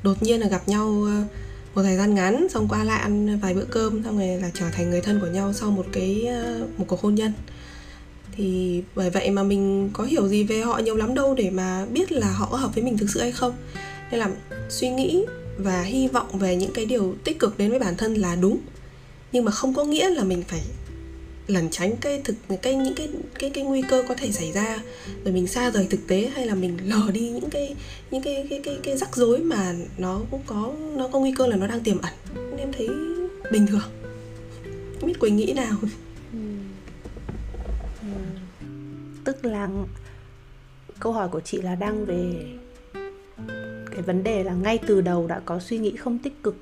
Đột 0.03 0.23
nhiên 0.23 0.41
là 0.41 0.49
gặp 0.49 0.69
nhau 0.69 1.05
ờ, 1.07 1.23
một 1.75 1.83
thời 1.83 1.97
gian 1.97 2.15
ngắn 2.15 2.47
xong 2.51 2.69
qua 2.69 2.85
lại 2.85 3.01
ăn 3.01 3.39
vài 3.39 3.55
bữa 3.55 3.65
cơm 3.65 4.05
xong 4.05 4.19
rồi 4.19 4.27
là 4.27 4.51
trở 4.55 4.71
thành 4.73 4.91
người 4.91 5.01
thân 5.01 5.21
của 5.21 5.27
nhau 5.27 5.53
sau 5.53 5.71
một 5.71 5.87
cái 5.93 6.27
ờ, 6.27 6.67
một 6.77 6.85
cuộc 6.89 7.01
hôn 7.01 7.15
nhân. 7.15 7.33
Thì 8.37 8.83
bởi 8.95 9.11
vậy 9.11 9.31
mà 9.31 9.43
mình 9.43 9.91
có 9.93 10.05
hiểu 10.05 10.29
gì 10.29 10.45
về 10.45 10.61
họ 10.61 10.79
nhiều 10.79 10.97
lắm 10.97 11.15
đâu 11.15 11.35
để 11.35 11.51
mà 11.51 11.87
biết 11.87 12.13
là 12.13 12.33
họ 12.33 12.49
có 12.51 12.57
hợp 12.57 12.75
với 12.75 12.85
mình 12.85 12.99
thực 12.99 13.11
sự 13.11 13.21
hay 13.21 13.33
không. 13.33 13.55
Nên 14.11 14.21
là 14.21 14.31
suy 14.69 14.89
nghĩ 14.89 15.25
và 15.59 15.83
hy 15.83 16.09
vọng 16.09 16.39
về 16.39 16.57
những 16.57 16.73
cái 16.73 16.87
điều 16.87 17.15
tích 17.25 17.39
cực 17.39 17.59
đến 17.59 17.71
với 17.71 17.79
bản 17.79 17.97
thân 17.97 18.15
là 18.15 18.37
đúng 18.37 18.59
nhưng 19.33 19.45
mà 19.45 19.51
không 19.51 19.75
có 19.75 19.85
nghĩa 19.85 20.11
là 20.11 20.25
mình 20.25 20.43
phải 20.49 20.63
lẩn 21.47 21.71
tránh 21.71 21.97
cái 21.97 22.21
thực, 22.25 22.37
cái 22.63 22.75
những 22.77 22.95
cái 22.95 23.09
cái 23.39 23.51
cái 23.51 23.65
nguy 23.65 23.83
cơ 23.83 24.05
có 24.09 24.15
thể 24.15 24.33
xảy 24.33 24.53
ra 24.53 24.79
rồi 25.25 25.35
mình 25.35 25.47
xa 25.47 25.71
rời 25.71 25.87
thực 25.91 26.07
tế 26.07 26.31
hay 26.35 26.47
là 26.47 26.55
mình 26.55 26.79
lờ 26.85 27.11
đi 27.13 27.31
những 27.31 27.51
cái 27.51 27.77
những 28.11 28.23
cái 28.23 28.47
cái 28.51 28.61
cái 28.65 28.79
cái 28.83 28.97
rắc 28.97 29.17
rối 29.17 29.39
mà 29.39 29.75
nó 29.99 30.21
cũng 30.31 30.41
có, 30.47 30.73
nó 30.97 31.09
có 31.09 31.21
nguy 31.21 31.33
cơ 31.33 31.47
là 31.47 31.57
nó 31.57 31.67
đang 31.67 31.81
tiềm 31.81 31.99
ẩn 32.01 32.13
nên 32.35 32.57
em 32.57 32.73
thấy 32.73 32.89
bình 33.53 33.67
thường 33.67 33.91
không 35.01 35.07
biết 35.07 35.21
quỳnh 35.21 35.37
nghĩ 35.37 35.53
nào 35.53 35.77
ừ. 36.33 36.39
Ừ. 38.03 38.09
tức 39.25 39.45
là 39.45 39.69
câu 41.01 41.13
hỏi 41.13 41.29
của 41.29 41.41
chị 41.41 41.61
là 41.61 41.75
đang 41.75 42.05
về 42.05 42.47
cái 43.97 44.03
vấn 44.03 44.25
đề 44.25 44.45
là 44.45 44.53
ngay 44.53 44.79
từ 44.87 45.01
đầu 45.01 45.27
đã 45.27 45.41
có 45.45 45.59
suy 45.61 45.79
nghĩ 45.79 45.97
không 45.97 46.19
tích 46.19 46.43
cực 46.43 46.57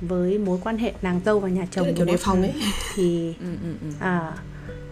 với 0.00 0.38
mối 0.38 0.58
quan 0.64 0.78
hệ 0.78 0.92
nàng 1.02 1.20
dâu 1.24 1.40
và 1.40 1.48
nhà 1.48 1.66
chồng 1.70 1.94
kiểu 1.96 2.06
đề 2.06 2.16
phòng 2.16 2.42
ấy. 2.42 2.54
Thì 2.94 3.34
ừ, 3.40 3.46
ừ, 3.62 3.74
ừ. 3.82 3.88
à 4.00 4.32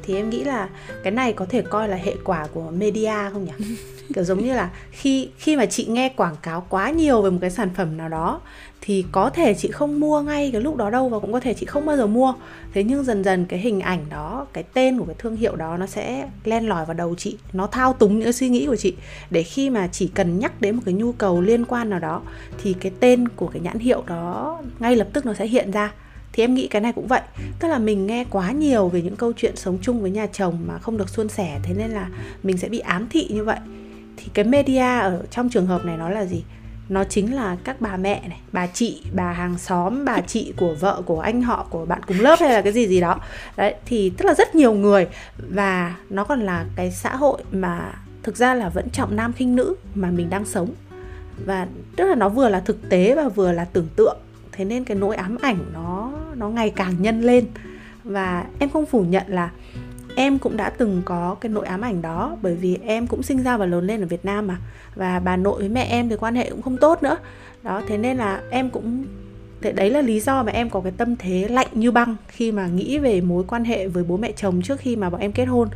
thì 0.02 0.16
em 0.16 0.30
nghĩ 0.30 0.44
là 0.44 0.68
cái 1.02 1.10
này 1.10 1.32
có 1.32 1.46
thể 1.48 1.62
coi 1.62 1.88
là 1.88 1.96
hệ 1.96 2.14
quả 2.24 2.46
của 2.46 2.70
media 2.70 3.14
không 3.32 3.44
nhỉ? 3.44 3.52
Kiểu 4.14 4.24
giống 4.24 4.44
như 4.44 4.54
là 4.54 4.70
khi 4.90 5.28
khi 5.38 5.56
mà 5.56 5.66
chị 5.66 5.86
nghe 5.86 6.08
quảng 6.08 6.36
cáo 6.42 6.66
quá 6.68 6.90
nhiều 6.90 7.22
về 7.22 7.30
một 7.30 7.38
cái 7.40 7.50
sản 7.50 7.68
phẩm 7.76 7.96
nào 7.96 8.08
đó 8.08 8.40
thì 8.86 9.04
có 9.12 9.30
thể 9.30 9.54
chị 9.54 9.70
không 9.70 10.00
mua 10.00 10.22
ngay 10.22 10.50
cái 10.52 10.60
lúc 10.60 10.76
đó 10.76 10.90
đâu 10.90 11.08
và 11.08 11.18
cũng 11.18 11.32
có 11.32 11.40
thể 11.40 11.54
chị 11.54 11.66
không 11.66 11.86
bao 11.86 11.96
giờ 11.96 12.06
mua. 12.06 12.34
Thế 12.74 12.84
nhưng 12.84 13.04
dần 13.04 13.24
dần 13.24 13.46
cái 13.46 13.58
hình 13.58 13.80
ảnh 13.80 14.04
đó, 14.10 14.46
cái 14.52 14.64
tên 14.74 14.98
của 14.98 15.04
cái 15.04 15.14
thương 15.18 15.36
hiệu 15.36 15.56
đó 15.56 15.76
nó 15.76 15.86
sẽ 15.86 16.28
len 16.44 16.68
lỏi 16.68 16.86
vào 16.86 16.94
đầu 16.94 17.14
chị, 17.14 17.36
nó 17.52 17.66
thao 17.66 17.92
túng 17.92 18.18
những 18.18 18.32
suy 18.32 18.48
nghĩ 18.48 18.66
của 18.66 18.76
chị. 18.76 18.94
Để 19.30 19.42
khi 19.42 19.70
mà 19.70 19.88
chỉ 19.92 20.08
cần 20.14 20.38
nhắc 20.38 20.60
đến 20.60 20.76
một 20.76 20.82
cái 20.84 20.94
nhu 20.94 21.12
cầu 21.12 21.40
liên 21.40 21.64
quan 21.64 21.90
nào 21.90 21.98
đó 21.98 22.22
thì 22.62 22.72
cái 22.72 22.92
tên 23.00 23.28
của 23.28 23.46
cái 23.46 23.60
nhãn 23.60 23.78
hiệu 23.78 24.02
đó 24.06 24.60
ngay 24.78 24.96
lập 24.96 25.08
tức 25.12 25.26
nó 25.26 25.34
sẽ 25.34 25.46
hiện 25.46 25.70
ra. 25.70 25.92
Thì 26.32 26.42
em 26.42 26.54
nghĩ 26.54 26.66
cái 26.66 26.82
này 26.82 26.92
cũng 26.92 27.06
vậy. 27.06 27.20
Tức 27.60 27.68
là 27.68 27.78
mình 27.78 28.06
nghe 28.06 28.24
quá 28.30 28.52
nhiều 28.52 28.88
về 28.88 29.02
những 29.02 29.16
câu 29.16 29.32
chuyện 29.36 29.56
sống 29.56 29.78
chung 29.82 30.00
với 30.00 30.10
nhà 30.10 30.26
chồng 30.26 30.58
mà 30.66 30.78
không 30.78 30.96
được 30.96 31.08
suôn 31.08 31.28
sẻ, 31.28 31.60
thế 31.62 31.74
nên 31.74 31.90
là 31.90 32.08
mình 32.42 32.58
sẽ 32.58 32.68
bị 32.68 32.78
ám 32.78 33.06
thị 33.10 33.28
như 33.30 33.44
vậy. 33.44 33.58
Thì 34.16 34.26
cái 34.34 34.44
media 34.44 34.98
ở 35.00 35.22
trong 35.30 35.48
trường 35.48 35.66
hợp 35.66 35.84
này 35.84 35.96
nó 35.96 36.08
là 36.08 36.24
gì? 36.24 36.42
Nó 36.88 37.04
chính 37.04 37.34
là 37.34 37.56
các 37.64 37.80
bà 37.80 37.96
mẹ 37.96 38.22
này, 38.28 38.40
bà 38.52 38.66
chị, 38.66 39.02
bà 39.12 39.32
hàng 39.32 39.58
xóm, 39.58 40.04
bà 40.04 40.20
chị 40.20 40.52
của 40.56 40.74
vợ, 40.80 41.02
của 41.06 41.20
anh 41.20 41.42
họ, 41.42 41.66
của 41.70 41.84
bạn 41.84 42.00
cùng 42.06 42.20
lớp 42.20 42.36
hay 42.40 42.50
là 42.50 42.62
cái 42.62 42.72
gì 42.72 42.86
gì 42.86 43.00
đó. 43.00 43.20
Đấy, 43.56 43.74
thì 43.86 44.12
tức 44.16 44.24
là 44.24 44.34
rất 44.34 44.54
nhiều 44.54 44.72
người. 44.72 45.06
Và 45.36 45.94
nó 46.10 46.24
còn 46.24 46.40
là 46.40 46.64
cái 46.76 46.90
xã 46.90 47.16
hội 47.16 47.42
mà 47.52 47.92
thực 48.22 48.36
ra 48.36 48.54
là 48.54 48.68
vẫn 48.68 48.90
trọng 48.90 49.16
nam 49.16 49.32
khinh 49.32 49.56
nữ 49.56 49.74
mà 49.94 50.10
mình 50.10 50.30
đang 50.30 50.44
sống. 50.44 50.68
Và 51.44 51.66
tức 51.96 52.06
là 52.06 52.14
nó 52.14 52.28
vừa 52.28 52.48
là 52.48 52.60
thực 52.60 52.88
tế 52.88 53.14
và 53.14 53.28
vừa 53.28 53.52
là 53.52 53.64
tưởng 53.64 53.88
tượng. 53.96 54.16
Thế 54.52 54.64
nên 54.64 54.84
cái 54.84 54.96
nỗi 54.96 55.16
ám 55.16 55.36
ảnh 55.42 55.58
nó 55.72 56.10
nó 56.34 56.48
ngày 56.48 56.70
càng 56.70 56.94
nhân 57.02 57.22
lên. 57.22 57.46
Và 58.04 58.44
em 58.58 58.70
không 58.70 58.86
phủ 58.86 59.02
nhận 59.02 59.22
là 59.28 59.50
em 60.16 60.38
cũng 60.38 60.56
đã 60.56 60.70
từng 60.70 61.02
có 61.04 61.36
cái 61.40 61.50
nỗi 61.50 61.66
ám 61.66 61.80
ảnh 61.80 62.02
đó, 62.02 62.36
bởi 62.42 62.54
vì 62.54 62.78
em 62.86 63.06
cũng 63.06 63.22
sinh 63.22 63.42
ra 63.42 63.56
và 63.56 63.66
lớn 63.66 63.86
lên 63.86 64.00
ở 64.00 64.06
Việt 64.06 64.24
Nam 64.24 64.46
mà. 64.46 64.58
Và 64.94 65.18
bà 65.18 65.36
nội 65.36 65.58
với 65.58 65.68
mẹ 65.68 65.82
em 65.82 66.08
thì 66.08 66.16
quan 66.16 66.34
hệ 66.34 66.50
cũng 66.50 66.62
không 66.62 66.76
tốt 66.76 67.02
nữa. 67.02 67.16
Đó, 67.62 67.82
thế 67.88 67.98
nên 67.98 68.16
là 68.16 68.42
em 68.50 68.70
cũng, 68.70 69.04
thế 69.60 69.72
đấy 69.72 69.90
là 69.90 70.00
lý 70.00 70.20
do 70.20 70.42
mà 70.42 70.52
em 70.52 70.70
có 70.70 70.80
cái 70.80 70.92
tâm 70.96 71.16
thế 71.16 71.48
lạnh 71.48 71.68
như 71.72 71.90
băng 71.90 72.16
khi 72.28 72.52
mà 72.52 72.66
nghĩ 72.66 72.98
về 72.98 73.20
mối 73.20 73.44
quan 73.48 73.64
hệ 73.64 73.88
với 73.88 74.04
bố 74.04 74.16
mẹ 74.16 74.32
chồng 74.32 74.62
trước 74.62 74.80
khi 74.80 74.96
mà 74.96 75.10
bọn 75.10 75.20
em 75.20 75.32
kết 75.32 75.44
hôn. 75.44 75.68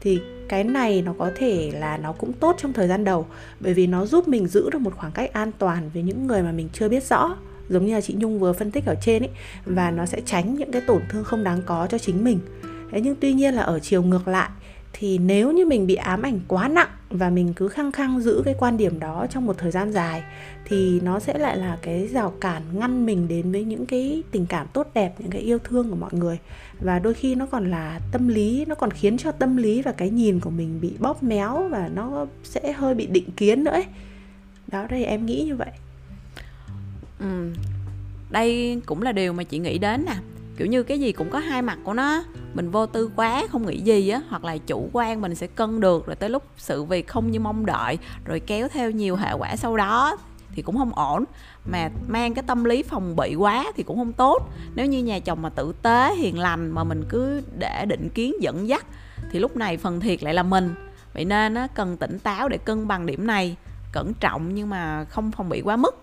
Thì 0.00 0.20
cái 0.48 0.64
này 0.64 1.02
nó 1.02 1.14
có 1.18 1.30
thể 1.36 1.70
là 1.74 1.96
nó 1.96 2.12
cũng 2.12 2.32
tốt 2.32 2.56
trong 2.58 2.72
thời 2.72 2.88
gian 2.88 3.04
đầu, 3.04 3.26
bởi 3.60 3.74
vì 3.74 3.86
nó 3.86 4.06
giúp 4.06 4.28
mình 4.28 4.46
giữ 4.46 4.70
được 4.70 4.78
một 4.78 4.92
khoảng 4.96 5.12
cách 5.12 5.32
an 5.32 5.50
toàn 5.58 5.90
với 5.94 6.02
những 6.02 6.26
người 6.26 6.42
mà 6.42 6.52
mình 6.52 6.68
chưa 6.72 6.88
biết 6.88 7.04
rõ, 7.04 7.36
giống 7.68 7.86
như 7.86 7.94
là 7.94 8.00
chị 8.00 8.14
Nhung 8.18 8.38
vừa 8.38 8.52
phân 8.52 8.70
tích 8.70 8.86
ở 8.86 8.94
trên 9.00 9.22
ấy. 9.22 9.30
Và 9.64 9.90
nó 9.90 10.06
sẽ 10.06 10.20
tránh 10.26 10.54
những 10.54 10.72
cái 10.72 10.82
tổn 10.86 11.02
thương 11.08 11.24
không 11.24 11.44
đáng 11.44 11.62
có 11.66 11.86
cho 11.90 11.98
chính 11.98 12.24
mình 12.24 12.38
thế 12.90 13.00
nhưng 13.00 13.16
tuy 13.20 13.32
nhiên 13.32 13.54
là 13.54 13.62
ở 13.62 13.78
chiều 13.78 14.02
ngược 14.02 14.28
lại, 14.28 14.50
thì 14.92 15.18
nếu 15.18 15.52
như 15.52 15.66
mình 15.66 15.86
bị 15.86 15.94
ám 15.94 16.22
ảnh 16.22 16.40
quá 16.48 16.68
nặng 16.68 16.88
và 17.10 17.30
mình 17.30 17.54
cứ 17.54 17.68
khăng 17.68 17.92
khăng 17.92 18.20
giữ 18.20 18.42
cái 18.44 18.54
quan 18.58 18.76
điểm 18.76 19.00
đó 19.00 19.26
trong 19.30 19.46
một 19.46 19.58
thời 19.58 19.70
gian 19.70 19.92
dài, 19.92 20.22
thì 20.64 21.00
nó 21.00 21.18
sẽ 21.18 21.38
lại 21.38 21.56
là 21.56 21.78
cái 21.82 22.06
rào 22.06 22.30
cản 22.40 22.62
ngăn 22.72 23.06
mình 23.06 23.28
đến 23.28 23.52
với 23.52 23.64
những 23.64 23.86
cái 23.86 24.22
tình 24.30 24.46
cảm 24.46 24.66
tốt 24.72 24.90
đẹp, 24.94 25.14
những 25.18 25.30
cái 25.30 25.40
yêu 25.40 25.58
thương 25.58 25.90
của 25.90 25.96
mọi 25.96 26.10
người. 26.12 26.38
Và 26.80 26.98
đôi 26.98 27.14
khi 27.14 27.34
nó 27.34 27.46
còn 27.46 27.70
là 27.70 28.00
tâm 28.12 28.28
lý, 28.28 28.64
nó 28.64 28.74
còn 28.74 28.90
khiến 28.90 29.16
cho 29.18 29.32
tâm 29.32 29.56
lý 29.56 29.82
và 29.82 29.92
cái 29.92 30.10
nhìn 30.10 30.40
của 30.40 30.50
mình 30.50 30.80
bị 30.80 30.92
bóp 30.98 31.22
méo 31.22 31.68
và 31.68 31.88
nó 31.94 32.26
sẽ 32.44 32.72
hơi 32.72 32.94
bị 32.94 33.06
định 33.06 33.30
kiến 33.36 33.64
nữa 33.64 33.70
ấy. 33.70 33.84
Đó, 34.66 34.86
đây 34.90 35.04
em 35.04 35.26
nghĩ 35.26 35.44
như 35.44 35.56
vậy. 35.56 35.70
Ừ 37.20 37.52
đây 38.30 38.80
cũng 38.86 39.02
là 39.02 39.12
điều 39.12 39.32
mà 39.32 39.42
chị 39.42 39.58
nghĩ 39.58 39.78
đến 39.78 40.04
nè 40.06 40.16
kiểu 40.56 40.66
như 40.66 40.82
cái 40.82 41.00
gì 41.00 41.12
cũng 41.12 41.30
có 41.30 41.38
hai 41.38 41.62
mặt 41.62 41.78
của 41.84 41.94
nó. 41.94 42.22
Mình 42.54 42.70
vô 42.70 42.86
tư 42.86 43.10
quá, 43.16 43.42
không 43.50 43.66
nghĩ 43.66 43.80
gì 43.80 44.08
á, 44.08 44.20
hoặc 44.28 44.44
là 44.44 44.56
chủ 44.58 44.90
quan 44.92 45.20
mình 45.20 45.34
sẽ 45.34 45.46
cân 45.46 45.80
được, 45.80 46.06
rồi 46.06 46.16
tới 46.16 46.30
lúc 46.30 46.42
sự 46.56 46.84
việc 46.84 47.08
không 47.08 47.30
như 47.30 47.40
mong 47.40 47.66
đợi, 47.66 47.98
rồi 48.24 48.40
kéo 48.40 48.68
theo 48.68 48.90
nhiều 48.90 49.16
hệ 49.16 49.32
quả 49.32 49.56
sau 49.56 49.76
đó 49.76 50.16
thì 50.52 50.62
cũng 50.62 50.78
không 50.78 50.94
ổn. 50.94 51.24
Mà 51.64 51.90
mang 52.08 52.34
cái 52.34 52.44
tâm 52.46 52.64
lý 52.64 52.82
phòng 52.82 53.16
bị 53.16 53.34
quá 53.34 53.64
thì 53.76 53.82
cũng 53.82 53.98
không 53.98 54.12
tốt. 54.12 54.48
Nếu 54.74 54.86
như 54.86 55.02
nhà 55.02 55.18
chồng 55.18 55.42
mà 55.42 55.48
tử 55.48 55.74
tế, 55.82 56.14
hiền 56.14 56.38
lành 56.38 56.70
mà 56.70 56.84
mình 56.84 57.04
cứ 57.08 57.42
để 57.58 57.84
định 57.88 58.08
kiến 58.08 58.34
dẫn 58.40 58.68
dắt 58.68 58.86
thì 59.30 59.38
lúc 59.38 59.56
này 59.56 59.76
phần 59.76 60.00
thiệt 60.00 60.22
lại 60.22 60.34
là 60.34 60.42
mình. 60.42 60.74
Vậy 61.14 61.24
nên 61.24 61.54
á, 61.54 61.66
cần 61.74 61.96
tỉnh 61.96 62.18
táo 62.18 62.48
để 62.48 62.58
cân 62.58 62.88
bằng 62.88 63.06
điểm 63.06 63.26
này, 63.26 63.56
cẩn 63.92 64.14
trọng 64.14 64.54
nhưng 64.54 64.70
mà 64.70 65.04
không 65.04 65.32
phòng 65.32 65.48
bị 65.48 65.60
quá 65.60 65.76
mức. 65.76 66.02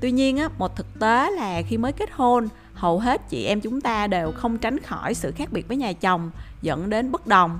Tuy 0.00 0.10
nhiên 0.10 0.36
á, 0.36 0.48
một 0.58 0.76
thực 0.76 0.86
tế 1.00 1.30
là 1.30 1.62
khi 1.68 1.78
mới 1.78 1.92
kết 1.92 2.10
hôn 2.12 2.48
hầu 2.74 2.98
hết 2.98 3.28
chị 3.28 3.44
em 3.44 3.60
chúng 3.60 3.80
ta 3.80 4.06
đều 4.06 4.32
không 4.32 4.58
tránh 4.58 4.80
khỏi 4.80 5.14
sự 5.14 5.32
khác 5.36 5.52
biệt 5.52 5.68
với 5.68 5.76
nhà 5.76 5.92
chồng 5.92 6.30
dẫn 6.62 6.90
đến 6.90 7.12
bất 7.12 7.26
đồng. 7.26 7.58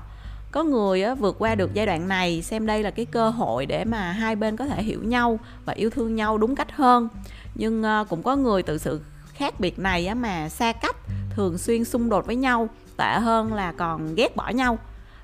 Có 0.51 0.63
người 0.63 1.03
á, 1.03 1.15
vượt 1.15 1.35
qua 1.39 1.55
được 1.55 1.73
giai 1.73 1.85
đoạn 1.85 2.07
này 2.07 2.41
xem 2.41 2.65
đây 2.65 2.83
là 2.83 2.91
cái 2.91 3.05
cơ 3.05 3.29
hội 3.29 3.65
để 3.65 3.85
mà 3.85 4.11
hai 4.11 4.35
bên 4.35 4.57
có 4.57 4.65
thể 4.65 4.83
hiểu 4.83 5.03
nhau 5.03 5.39
và 5.65 5.73
yêu 5.73 5.89
thương 5.89 6.15
nhau 6.15 6.37
đúng 6.37 6.55
cách 6.55 6.71
hơn. 6.71 7.09
Nhưng 7.55 7.83
ờ, 7.83 8.05
cũng 8.09 8.23
có 8.23 8.35
người 8.35 8.63
từ 8.63 8.77
sự 8.77 9.01
khác 9.33 9.59
biệt 9.59 9.79
này 9.79 10.07
á, 10.07 10.13
mà 10.13 10.49
xa 10.49 10.71
cách 10.71 10.95
thường 11.29 11.57
xuyên 11.57 11.85
xung 11.85 12.09
đột 12.09 12.25
với 12.25 12.35
nhau 12.35 12.69
tệ 12.97 13.19
hơn 13.19 13.53
là 13.53 13.71
còn 13.71 14.15
ghét 14.15 14.35
bỏ 14.35 14.49
nhau. 14.49 14.77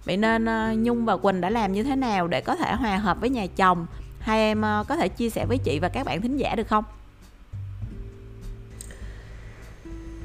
Vậy 0.05 0.17
nên 0.17 0.45
ờ, 0.45 0.73
nhung 0.77 1.05
và 1.05 1.17
quỳnh 1.17 1.41
đã 1.41 1.49
làm 1.49 1.73
như 1.73 1.83
thế 1.83 1.95
nào 1.95 2.27
để 2.27 2.41
có 2.41 2.55
thể 2.55 2.73
hòa 2.73 2.97
hợp 2.97 3.17
với 3.21 3.29
nhà 3.29 3.45
chồng? 3.55 3.85
Hai 4.19 4.39
em 4.39 4.61
ờ, 4.61 4.83
có 4.87 4.95
thể 4.95 5.07
chia 5.07 5.29
sẻ 5.29 5.45
với 5.45 5.57
chị 5.57 5.79
và 5.79 5.89
các 5.89 6.05
bạn 6.05 6.21
thính 6.21 6.37
giả 6.37 6.55
được 6.55 6.67
không? 6.67 6.83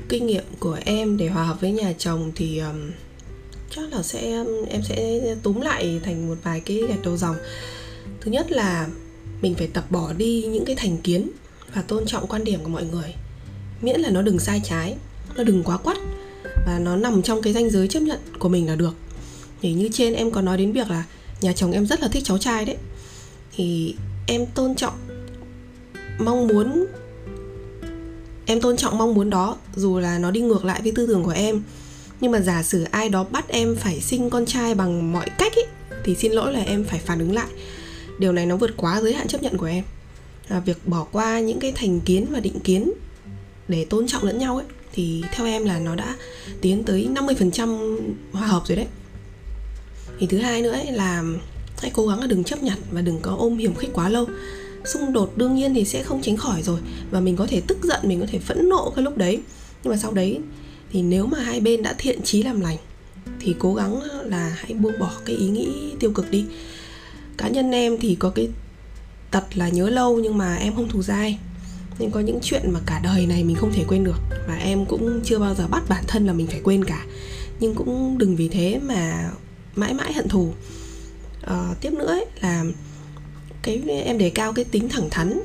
Kinh 0.09 0.27
nghiệm 0.27 0.45
của 0.59 0.79
em 0.85 1.17
để 1.17 1.29
hòa 1.29 1.45
hợp 1.45 1.61
với 1.61 1.73
nhà 1.73 1.93
chồng 1.99 2.33
thì 2.35 2.59
um, 2.59 2.91
chắc 3.71 3.93
là 3.93 4.03
sẽ 4.03 4.45
em 4.69 4.83
sẽ 4.83 5.21
túm 5.43 5.61
lại 5.61 6.01
thành 6.05 6.29
một 6.29 6.35
vài 6.43 6.61
cái 6.61 6.83
gạch 6.89 7.03
đầu 7.03 7.17
dòng. 7.17 7.37
Thứ 8.21 8.31
nhất 8.31 8.53
là 8.53 8.89
mình 9.41 9.55
phải 9.55 9.67
tập 9.67 9.85
bỏ 9.91 10.13
đi 10.13 10.43
những 10.43 10.65
cái 10.65 10.77
thành 10.77 10.97
kiến 10.99 11.31
và 11.75 11.83
tôn 11.83 12.07
trọng 12.07 12.27
quan 12.27 12.45
điểm 12.45 12.61
của 12.63 12.69
mọi 12.69 12.85
người. 12.85 13.15
Miễn 13.83 14.01
là 14.01 14.11
nó 14.11 14.23
đừng 14.23 14.39
sai 14.39 14.61
trái 14.65 14.97
nó 15.37 15.45
đừng 15.45 15.63
quá 15.63 15.77
quắt 15.77 15.97
và 16.67 16.79
nó 16.79 16.97
nằm 16.97 17.23
trong 17.23 17.43
cái 17.43 17.53
ranh 17.53 17.71
giới 17.71 17.89
chấp 17.89 18.01
nhận 18.01 18.19
của 18.39 18.49
mình 18.49 18.67
là 18.67 18.77
được. 18.77 18.95
Thì 19.63 19.73
như 19.73 19.89
trên 19.93 20.15
em 20.15 20.31
có 20.31 20.41
nói 20.41 20.59
đến 20.59 20.73
việc 20.73 20.91
là 20.91 21.05
nhà 21.41 21.53
chồng 21.53 21.73
em 21.73 21.87
rất 21.87 22.01
là 22.01 22.09
thích 22.09 22.25
cháu 22.25 22.39
trai 22.39 22.65
đấy. 22.65 22.77
Thì 23.57 23.95
em 24.27 24.47
tôn 24.47 24.75
trọng 24.75 24.95
mong 26.19 26.47
muốn 26.47 26.87
em 28.47 28.61
tôn 28.61 28.77
trọng 28.77 28.99
mong 28.99 29.15
muốn 29.15 29.31
đó 29.31 29.57
dù 29.77 29.99
là 29.99 30.19
nó 30.19 30.31
đi 30.31 30.41
ngược 30.41 30.65
lại 30.65 30.81
với 30.83 30.93
tư 30.93 31.07
tưởng 31.07 31.25
của 31.25 31.31
em. 31.31 31.63
Nhưng 32.21 32.33
mà 32.33 32.41
giả 32.41 32.63
sử 32.63 32.83
ai 32.83 33.09
đó 33.09 33.25
bắt 33.25 33.49
em 33.49 33.77
phải 33.77 34.01
sinh 34.01 34.31
con 34.31 34.47
trai 34.47 34.75
bằng 34.75 35.13
mọi 35.13 35.31
cách 35.39 35.55
ý, 35.55 35.63
thì 36.05 36.15
xin 36.15 36.33
lỗi 36.33 36.53
là 36.53 36.61
em 36.61 36.85
phải 36.85 36.99
phản 36.99 37.19
ứng 37.19 37.35
lại. 37.35 37.47
Điều 38.19 38.33
này 38.33 38.47
nó 38.47 38.57
vượt 38.57 38.71
quá 38.77 39.01
giới 39.01 39.15
hạn 39.15 39.29
chấp 39.29 39.43
nhận 39.43 39.57
của 39.57 39.67
em. 39.67 39.85
Là 40.49 40.61
việc 40.61 40.89
bỏ 40.89 41.07
qua 41.13 41.41
những 41.41 41.61
cái 41.61 41.73
thành 41.73 42.01
kiến 42.01 42.27
và 42.31 42.41
định 42.41 42.61
kiến 42.61 42.93
để 43.69 43.85
tôn 43.85 44.07
trọng 44.07 44.25
lẫn 44.25 44.39
nhau 44.39 44.57
ấy 44.57 44.67
thì 44.93 45.25
theo 45.33 45.47
em 45.47 45.65
là 45.65 45.79
nó 45.79 45.95
đã 45.95 46.17
tiến 46.61 46.85
tới 46.85 47.09
50% 47.15 47.99
hòa 48.33 48.47
hợp 48.47 48.63
rồi 48.67 48.77
đấy. 48.77 48.87
Thì 50.19 50.27
thứ 50.27 50.39
hai 50.39 50.63
nữa 50.63 50.71
ấy 50.71 50.93
là 50.93 51.23
hãy 51.79 51.91
cố 51.95 52.07
gắng 52.07 52.21
là 52.21 52.27
đừng 52.27 52.45
chấp 52.45 52.63
nhận 52.63 52.79
và 52.91 53.01
đừng 53.01 53.21
có 53.21 53.37
ôm 53.39 53.59
hiểm 53.59 53.75
khích 53.75 53.91
quá 53.93 54.09
lâu 54.09 54.27
xung 54.87 55.13
đột 55.13 55.33
đương 55.37 55.55
nhiên 55.55 55.75
thì 55.75 55.85
sẽ 55.85 56.03
không 56.03 56.23
tránh 56.23 56.37
khỏi 56.37 56.63
rồi. 56.63 56.81
Và 57.11 57.21
mình 57.21 57.37
có 57.37 57.47
thể 57.47 57.63
tức 57.67 57.79
giận 57.83 58.01
mình 58.03 58.21
có 58.21 58.27
thể 58.33 58.39
phẫn 58.39 58.69
nộ 58.69 58.93
cái 58.97 59.05
lúc 59.05 59.17
đấy. 59.17 59.41
Nhưng 59.85 59.91
mà 59.91 59.97
sau 59.97 60.13
đấy 60.13 60.39
thì 60.93 61.03
nếu 61.03 61.27
mà 61.27 61.39
hai 61.41 61.61
bên 61.61 61.83
đã 61.83 61.95
thiện 61.99 62.23
chí 62.23 62.43
làm 62.43 62.61
lành 62.61 62.77
thì 63.41 63.55
cố 63.59 63.75
gắng 63.75 64.01
là 64.25 64.57
hãy 64.57 64.75
buông 64.75 64.99
bỏ 65.01 65.13
cái 65.25 65.37
ý 65.37 65.49
nghĩ 65.49 65.69
tiêu 66.01 66.11
cực 66.11 66.31
đi. 66.31 66.45
Cá 67.37 67.49
nhân 67.49 67.71
em 67.71 67.99
thì 68.01 68.15
có 68.15 68.31
cái 68.31 68.49
tật 69.31 69.57
là 69.57 69.69
nhớ 69.69 69.89
lâu 69.89 70.21
nhưng 70.21 70.39
mà 70.39 70.55
em 70.55 70.75
không 70.75 70.89
thù 70.89 71.03
dai. 71.03 71.39
Nên 71.99 72.11
có 72.11 72.21
những 72.21 72.39
chuyện 72.43 72.71
mà 72.73 72.81
cả 72.87 73.01
đời 73.05 73.27
này 73.27 73.45
mình 73.45 73.57
không 73.57 73.73
thể 73.73 73.85
quên 73.89 74.05
được 74.05 74.19
và 74.49 74.55
em 74.55 74.87
cũng 74.87 75.21
chưa 75.25 75.39
bao 75.39 75.55
giờ 75.55 75.67
bắt 75.67 75.83
bản 75.89 76.05
thân 76.07 76.27
là 76.27 76.33
mình 76.33 76.47
phải 76.47 76.61
quên 76.65 76.85
cả. 76.85 77.05
Nhưng 77.61 77.75
cũng 77.75 78.19
đừng 78.19 78.37
vì 78.37 78.49
thế 78.49 78.81
mà 78.83 79.31
mãi 79.77 79.95
mãi 79.95 80.13
hận 80.13 80.29
thù. 80.29 80.53
À, 81.43 81.75
tiếp 81.81 81.93
nữa 81.93 82.07
ấy 82.07 82.27
là 82.41 82.65
cái 83.67 84.03
em 84.05 84.19
đề 84.19 84.31
cao 84.31 84.53
cái 84.53 84.65
tính 84.65 84.89
thẳng 84.89 85.11
thắn 85.11 85.41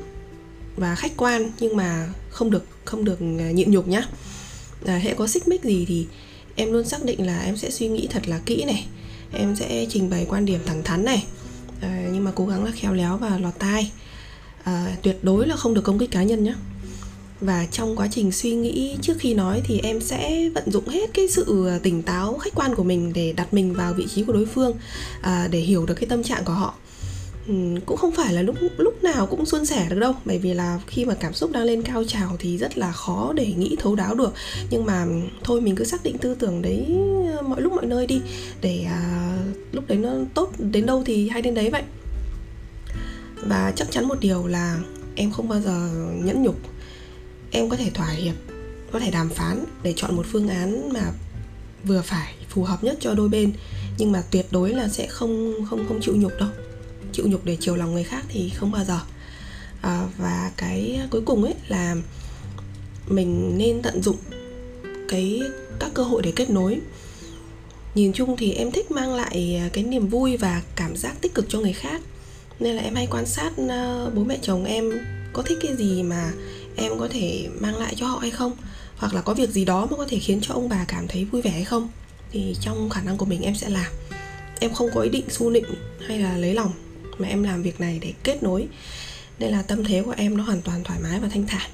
và 0.76 0.94
khách 0.94 1.12
quan 1.16 1.50
nhưng 1.60 1.76
mà 1.76 2.08
không 2.30 2.50
được 2.50 2.64
không 2.84 3.04
được 3.04 3.20
à, 3.20 3.50
nhịn 3.50 3.70
nhục 3.70 3.88
nhá. 3.88 4.02
À, 4.86 4.96
hệ 4.96 5.14
có 5.14 5.26
xích 5.26 5.48
mích 5.48 5.64
gì 5.64 5.84
thì 5.88 6.06
em 6.56 6.72
luôn 6.72 6.84
xác 6.84 7.04
định 7.04 7.26
là 7.26 7.40
em 7.40 7.56
sẽ 7.56 7.70
suy 7.70 7.88
nghĩ 7.88 8.06
thật 8.10 8.28
là 8.28 8.40
kỹ 8.46 8.64
này 8.64 8.86
em 9.32 9.56
sẽ 9.56 9.86
trình 9.88 10.10
bày 10.10 10.26
quan 10.28 10.44
điểm 10.44 10.60
thẳng 10.66 10.82
thắn 10.82 11.04
này 11.04 11.24
à, 11.80 12.08
nhưng 12.12 12.24
mà 12.24 12.32
cố 12.34 12.46
gắng 12.46 12.64
là 12.64 12.70
khéo 12.70 12.94
léo 12.94 13.16
và 13.16 13.38
lọt 13.38 13.54
tai. 13.58 13.92
À, 14.64 14.96
tuyệt 15.02 15.18
đối 15.22 15.46
là 15.46 15.56
không 15.56 15.74
được 15.74 15.84
công 15.84 15.98
kích 15.98 16.10
cá 16.10 16.22
nhân 16.22 16.44
nhé 16.44 16.54
và 17.40 17.66
trong 17.72 17.96
quá 17.96 18.08
trình 18.10 18.32
suy 18.32 18.54
nghĩ 18.54 18.96
trước 19.02 19.16
khi 19.18 19.34
nói 19.34 19.62
thì 19.64 19.80
em 19.82 20.00
sẽ 20.00 20.48
vận 20.54 20.70
dụng 20.70 20.88
hết 20.88 21.10
cái 21.14 21.28
sự 21.28 21.66
à, 21.68 21.78
tỉnh 21.82 22.02
táo 22.02 22.38
khách 22.38 22.54
quan 22.54 22.74
của 22.74 22.84
mình 22.84 23.12
để 23.12 23.32
đặt 23.32 23.54
mình 23.54 23.74
vào 23.74 23.94
vị 23.94 24.06
trí 24.14 24.24
của 24.24 24.32
đối 24.32 24.46
phương 24.46 24.76
à, 25.22 25.48
để 25.50 25.58
hiểu 25.58 25.86
được 25.86 25.94
cái 25.94 26.06
tâm 26.08 26.22
trạng 26.22 26.44
của 26.44 26.52
họ. 26.52 26.74
Ừ, 27.48 27.54
cũng 27.86 27.96
không 27.96 28.12
phải 28.12 28.32
là 28.32 28.42
lúc 28.42 28.56
lúc 28.78 29.02
nào 29.02 29.26
cũng 29.26 29.46
suôn 29.46 29.66
sẻ 29.66 29.86
được 29.90 29.98
đâu. 29.98 30.14
Bởi 30.24 30.38
vì 30.38 30.54
là 30.54 30.80
khi 30.86 31.04
mà 31.04 31.14
cảm 31.14 31.34
xúc 31.34 31.52
đang 31.52 31.64
lên 31.64 31.82
cao 31.82 32.04
trào 32.04 32.36
thì 32.38 32.58
rất 32.58 32.78
là 32.78 32.92
khó 32.92 33.32
để 33.34 33.52
nghĩ 33.56 33.76
thấu 33.80 33.94
đáo 33.94 34.14
được. 34.14 34.34
Nhưng 34.70 34.84
mà 34.84 35.06
thôi 35.44 35.60
mình 35.60 35.76
cứ 35.76 35.84
xác 35.84 36.02
định 36.02 36.18
tư 36.18 36.34
tưởng 36.34 36.62
đấy 36.62 36.86
ờ, 37.36 37.42
mọi 37.42 37.60
lúc 37.60 37.72
mọi 37.72 37.86
nơi 37.86 38.06
đi. 38.06 38.20
Để 38.60 38.84
à, 38.88 39.32
lúc 39.72 39.88
đấy 39.88 39.98
nó 39.98 40.10
tốt 40.34 40.52
đến 40.58 40.86
đâu 40.86 41.02
thì 41.06 41.28
hay 41.28 41.42
đến 41.42 41.54
đấy 41.54 41.70
vậy. 41.70 41.82
Và 43.46 43.72
chắc 43.76 43.90
chắn 43.90 44.08
một 44.08 44.20
điều 44.20 44.46
là 44.46 44.78
em 45.14 45.32
không 45.32 45.48
bao 45.48 45.60
giờ 45.60 45.90
nhẫn 46.24 46.42
nhục. 46.42 46.56
Em 47.50 47.68
có 47.68 47.76
thể 47.76 47.90
thỏa 47.94 48.08
hiệp 48.08 48.34
có 48.92 49.00
thể 49.00 49.10
đàm 49.10 49.28
phán 49.28 49.64
để 49.82 49.92
chọn 49.96 50.16
một 50.16 50.26
phương 50.32 50.48
án 50.48 50.92
mà 50.92 51.12
vừa 51.84 52.02
phải 52.02 52.34
phù 52.48 52.64
hợp 52.64 52.84
nhất 52.84 52.96
cho 53.00 53.14
đôi 53.14 53.28
bên. 53.28 53.52
Nhưng 53.98 54.12
mà 54.12 54.22
tuyệt 54.30 54.46
đối 54.50 54.70
là 54.70 54.88
sẽ 54.88 55.06
không 55.06 55.54
không 55.70 55.84
không 55.88 56.00
chịu 56.00 56.16
nhục 56.16 56.32
đâu 56.38 56.48
chịu 57.12 57.28
nhục 57.28 57.44
để 57.44 57.56
chiều 57.60 57.76
lòng 57.76 57.94
người 57.94 58.04
khác 58.04 58.24
thì 58.28 58.48
không 58.48 58.70
bao 58.72 58.84
giờ. 58.84 59.00
À, 59.80 60.06
và 60.18 60.50
cái 60.56 61.00
cuối 61.10 61.22
cùng 61.24 61.44
ấy 61.44 61.54
là 61.68 61.96
mình 63.08 63.58
nên 63.58 63.82
tận 63.82 64.02
dụng 64.02 64.16
cái 65.08 65.40
các 65.78 65.90
cơ 65.94 66.02
hội 66.02 66.22
để 66.22 66.32
kết 66.36 66.50
nối. 66.50 66.80
Nhìn 67.94 68.12
chung 68.12 68.36
thì 68.36 68.52
em 68.52 68.70
thích 68.70 68.90
mang 68.90 69.14
lại 69.14 69.60
à, 69.60 69.68
cái 69.72 69.84
niềm 69.84 70.08
vui 70.08 70.36
và 70.36 70.62
cảm 70.76 70.96
giác 70.96 71.20
tích 71.20 71.34
cực 71.34 71.46
cho 71.48 71.60
người 71.60 71.72
khác. 71.72 72.00
Nên 72.60 72.76
là 72.76 72.82
em 72.82 72.94
hay 72.94 73.06
quan 73.10 73.26
sát 73.26 73.52
à, 73.68 74.06
bố 74.14 74.24
mẹ 74.24 74.38
chồng 74.42 74.64
em 74.64 74.90
có 75.32 75.42
thích 75.42 75.58
cái 75.62 75.76
gì 75.76 76.02
mà 76.02 76.32
em 76.76 76.92
có 76.98 77.08
thể 77.10 77.48
mang 77.60 77.76
lại 77.76 77.94
cho 77.96 78.06
họ 78.06 78.18
hay 78.18 78.30
không 78.30 78.52
hoặc 78.96 79.14
là 79.14 79.20
có 79.20 79.34
việc 79.34 79.50
gì 79.50 79.64
đó 79.64 79.86
mà 79.90 79.96
có 79.96 80.06
thể 80.08 80.18
khiến 80.18 80.38
cho 80.42 80.54
ông 80.54 80.68
bà 80.68 80.84
cảm 80.88 81.08
thấy 81.08 81.24
vui 81.24 81.42
vẻ 81.42 81.50
hay 81.50 81.64
không 81.64 81.88
thì 82.32 82.56
trong 82.60 82.90
khả 82.90 83.02
năng 83.02 83.16
của 83.16 83.24
mình 83.24 83.42
em 83.42 83.54
sẽ 83.54 83.68
làm. 83.68 83.92
Em 84.60 84.74
không 84.74 84.90
có 84.94 85.00
ý 85.00 85.10
định 85.10 85.24
su 85.28 85.50
nịnh 85.50 85.64
hay 86.06 86.18
là 86.18 86.36
lấy 86.36 86.54
lòng 86.54 86.72
mà 87.20 87.28
em 87.28 87.42
làm 87.42 87.62
việc 87.62 87.80
này 87.80 87.98
để 88.02 88.12
kết 88.24 88.42
nối. 88.42 88.68
Nên 89.38 89.50
là 89.50 89.62
tâm 89.62 89.84
thế 89.84 90.02
của 90.02 90.14
em 90.16 90.36
nó 90.36 90.44
hoàn 90.44 90.62
toàn 90.62 90.84
thoải 90.84 90.98
mái 91.02 91.20
và 91.20 91.28
thanh 91.28 91.46
thản. 91.46 91.70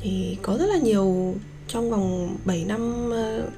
Thì 0.00 0.36
có 0.42 0.56
rất 0.58 0.66
là 0.66 0.76
nhiều 0.76 1.34
trong 1.68 1.90
vòng 1.90 2.36
7 2.44 2.64
năm 2.64 3.10
ờ, 3.10 3.48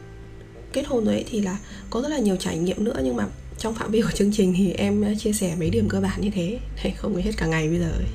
kết 0.73 0.87
hôn 0.87 1.05
rồi 1.05 1.14
ấy 1.14 1.25
thì 1.31 1.40
là 1.40 1.59
có 1.90 2.03
rất 2.03 2.09
là 2.09 2.19
nhiều 2.19 2.37
trải 2.37 2.59
nghiệm 2.59 2.85
nữa. 2.85 3.01
Nhưng 3.05 3.17
mà 3.17 3.27
trong 3.59 3.75
phạm 3.75 3.90
vi 3.90 4.03
của 4.03 4.11
chương 4.11 4.33
trình 4.33 4.55
thì 4.57 4.73
em 4.73 5.03
ờ, 5.03 5.14
chia 5.19 5.33
sẻ 5.33 5.57
mấy 5.59 5.71
điểm 5.71 5.88
cơ 5.88 6.01
bản 6.01 6.21
như 6.21 6.31
thế. 6.31 6.59
Để 6.85 6.90
không 6.90 7.17
hết 7.17 7.33
cả 7.37 7.47
ngày 7.47 7.69
bây 7.69 7.79
giờ 7.79 7.93
ấy. 7.93 8.07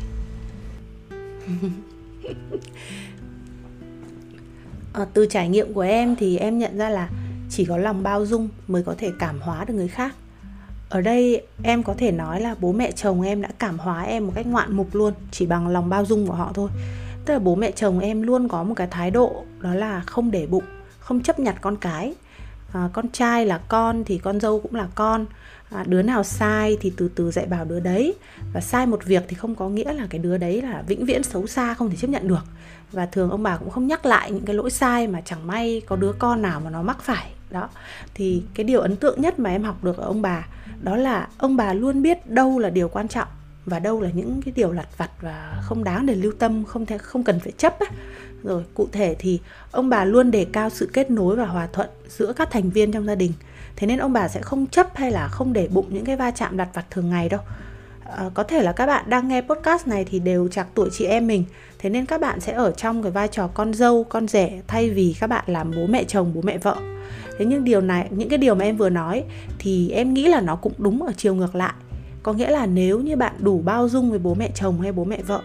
à, 4.94 5.06
từ 5.14 5.26
trải 5.26 5.50
nghiệm 5.50 5.74
của 5.74 5.82
em 5.82 6.16
thì 6.16 6.38
em 6.38 6.60
nhận 6.60 6.78
ra 6.78 6.90
là 6.90 7.10
chỉ 7.50 7.66
có 7.66 7.78
lòng 7.78 8.04
bao 8.04 8.26
dung 8.26 8.50
mới 8.68 8.84
có 8.84 8.96
thể 8.98 9.12
cảm 9.20 9.40
hóa 9.42 9.66
được 9.66 9.74
người 9.74 9.88
khác 9.88 10.16
ở 10.90 11.02
đây 11.02 11.42
em 11.64 11.84
có 11.84 11.94
thể 11.98 12.12
nói 12.12 12.42
là 12.42 12.56
bố 12.60 12.72
mẹ 12.72 12.92
chồng 12.92 13.22
em 13.22 13.42
đã 13.42 13.50
cảm 13.60 13.80
hóa 13.80 14.04
em 14.04 14.28
một 14.28 14.34
cách 14.36 14.48
ngoạn 14.48 14.74
mục 14.74 14.96
luôn 14.96 15.14
chỉ 15.32 15.46
bằng 15.46 15.68
lòng 15.68 15.90
bao 15.90 16.06
dung 16.06 16.28
của 16.28 16.34
họ 16.34 16.52
thôi. 16.54 16.70
Tức 17.26 17.34
là 17.34 17.40
bố 17.40 17.56
mẹ 17.56 17.72
chồng 17.72 18.00
em 18.00 18.22
luôn 18.22 18.48
có 18.48 18.64
một 18.64 18.74
cái 18.76 18.88
thái 18.92 19.12
độ 19.12 19.44
đó 19.60 19.74
là 19.74 20.02
không 20.02 20.32
để 20.32 20.48
bụng 20.48 20.64
không 21.00 21.22
chấp 21.22 21.40
nhặt 21.40 21.56
con 21.62 21.78
cái. 21.78 22.14
À, 22.74 22.90
con 22.94 23.10
trai 23.10 23.46
là 23.46 23.58
con 23.58 24.04
thì 24.04 24.18
con 24.18 24.40
dâu 24.40 24.60
cũng 24.60 24.76
là 24.76 24.88
con. 24.96 25.26
À, 25.70 25.84
đứa 25.88 26.02
nào 26.02 26.24
sai 26.24 26.78
thì 26.82 26.94
từ 26.98 27.10
từ 27.16 27.32
dạy 27.32 27.46
bảo 27.46 27.66
đứa 27.66 27.80
đấy. 27.80 28.14
Và 28.54 28.62
sai 28.62 28.86
một 28.86 29.06
việc 29.06 29.24
thì 29.28 29.36
không 29.36 29.56
có 29.56 29.70
nghĩa 29.70 29.94
là 29.94 30.08
cái 30.10 30.20
đứa 30.20 30.38
đấy 30.38 30.62
là 30.62 30.84
vĩnh 30.88 31.06
viễn 31.06 31.24
xấu 31.24 31.48
xa 31.48 31.74
không 31.74 31.90
thể 31.90 31.96
chấp 31.96 32.10
nhận 32.10 32.28
được. 32.28 32.44
Và 32.92 33.06
thường 33.06 33.30
ông 33.30 33.44
bà 33.44 33.58
cũng 33.58 33.70
không 33.70 33.88
nhắc 33.88 34.06
lại 34.06 34.32
những 34.32 34.46
cái 34.46 34.56
lỗi 34.56 34.72
sai 34.72 35.08
mà 35.08 35.22
chẳng 35.26 35.48
may 35.48 35.82
có 35.86 35.96
đứa 35.96 36.12
con 36.20 36.42
nào 36.42 36.60
mà 36.60 36.70
nó 36.70 36.82
mắc 36.82 37.02
phải 37.02 37.32
đó. 37.50 37.70
Thì 38.14 38.44
cái 38.54 38.64
điều 38.64 38.82
ấn 38.82 38.96
tượng 38.96 39.22
nhất 39.22 39.40
mà 39.40 39.50
em 39.50 39.64
học 39.64 39.84
được 39.84 39.98
ở 39.98 40.06
ông 40.06 40.22
bà 40.22 40.48
đó 40.82 40.96
là 40.96 41.28
ông 41.38 41.58
bà 41.58 41.74
luôn 41.74 42.02
biết 42.02 42.30
đâu 42.30 42.60
là 42.60 42.70
điều 42.70 42.90
quan 42.90 43.08
trọng 43.08 43.28
và 43.66 43.80
đâu 43.80 44.02
là 44.02 44.10
những 44.14 44.42
cái 44.46 44.54
điều 44.56 44.72
lặt 44.72 44.88
vặt 44.98 45.12
và 45.22 45.62
không 45.62 45.84
đáng 45.84 46.06
để 46.06 46.16
lưu 46.16 46.32
tâm 46.40 46.66
không 46.66 46.86
thể 46.86 46.98
không 46.98 47.24
cần 47.24 47.40
phải 47.40 47.52
chấp 47.58 47.80
á. 47.80 47.86
Rồi 48.44 48.64
cụ 48.74 48.88
thể 48.92 49.16
thì 49.20 49.40
ông 49.72 49.90
bà 49.90 50.06
luôn 50.06 50.32
đề 50.32 50.46
cao 50.46 50.70
sự 50.70 50.90
kết 50.94 51.12
nối 51.12 51.36
và 51.36 51.46
hòa 51.46 51.68
thuận 51.74 51.90
giữa 52.08 52.34
các 52.34 52.52
thành 52.52 52.70
viên 52.70 52.92
trong 52.92 53.06
gia 53.06 53.16
đình. 53.16 53.34
Thế 53.76 53.88
nên 53.88 54.00
ông 54.00 54.14
bà 54.14 54.28
sẽ 54.28 54.42
không 54.42 54.68
chấp 54.68 54.98
hay 54.98 55.12
là 55.12 55.28
không 55.28 55.54
để 55.54 55.68
bụng 55.68 55.86
những 55.90 56.06
cái 56.06 56.16
va 56.16 56.32
chạm 56.32 56.58
lặt 56.58 56.70
vặt 56.74 56.86
thường 56.90 57.10
ngày 57.10 57.30
đâu. 57.30 57.42
À, 58.18 58.30
có 58.34 58.44
thể 58.44 58.64
là 58.64 58.72
các 58.72 58.86
bạn 58.86 59.10
đang 59.10 59.28
nghe 59.28 59.42
podcast 59.42 59.88
này 59.88 60.06
thì 60.06 60.20
đều 60.20 60.48
chạc 60.48 60.68
tuổi 60.74 60.90
chị 60.92 61.06
em 61.06 61.28
mình. 61.28 61.46
Thế 61.80 61.90
nên 61.90 62.06
các 62.06 62.22
bạn 62.22 62.40
sẽ 62.40 62.54
ở 62.54 62.72
trong 62.72 63.04
cái 63.04 63.12
vai 63.12 63.28
trò 63.28 63.48
con 63.48 63.74
dâu 63.74 64.04
con 64.04 64.28
rể 64.28 64.62
thay 64.68 64.90
vì 64.90 65.16
các 65.20 65.28
bạn 65.28 65.44
làm 65.48 65.72
bố 65.72 65.88
mẹ 65.88 66.04
chồng 66.04 66.32
bố 66.36 66.42
mẹ 66.42 66.58
vợ 66.58 66.78
thế 67.40 67.46
nhưng 67.46 67.64
điều 67.64 67.82
này, 67.82 68.08
những 68.12 68.30
cái 68.30 68.38
điều 68.38 68.56
mà 68.56 68.66
em 68.66 68.78
vừa 68.78 68.90
nói 68.90 69.24
thì 69.60 69.90
em 69.90 70.14
nghĩ 70.14 70.28
là 70.28 70.42
nó 70.42 70.56
cũng 70.56 70.74
đúng 70.78 71.04
ở 71.04 71.14
chiều 71.18 71.36
ngược 71.36 71.56
lại. 71.56 71.74
Có 72.24 72.34
nghĩa 72.34 72.50
là 72.50 72.66
nếu 72.66 73.00
như 73.00 73.16
bạn 73.16 73.34
đủ 73.40 73.62
bao 73.66 73.90
dung 73.90 74.10
với 74.10 74.20
bố 74.20 74.34
mẹ 74.34 74.50
chồng 74.56 74.82
hay 74.82 74.92
bố 74.92 75.04
mẹ 75.04 75.22
vợ, 75.22 75.42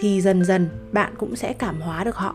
thì 0.00 0.20
dần 0.20 0.44
dần 0.44 0.68
bạn 0.92 1.12
cũng 1.18 1.36
sẽ 1.36 1.52
cảm 1.52 1.80
hóa 1.80 2.04
được 2.04 2.16
họ. 2.16 2.34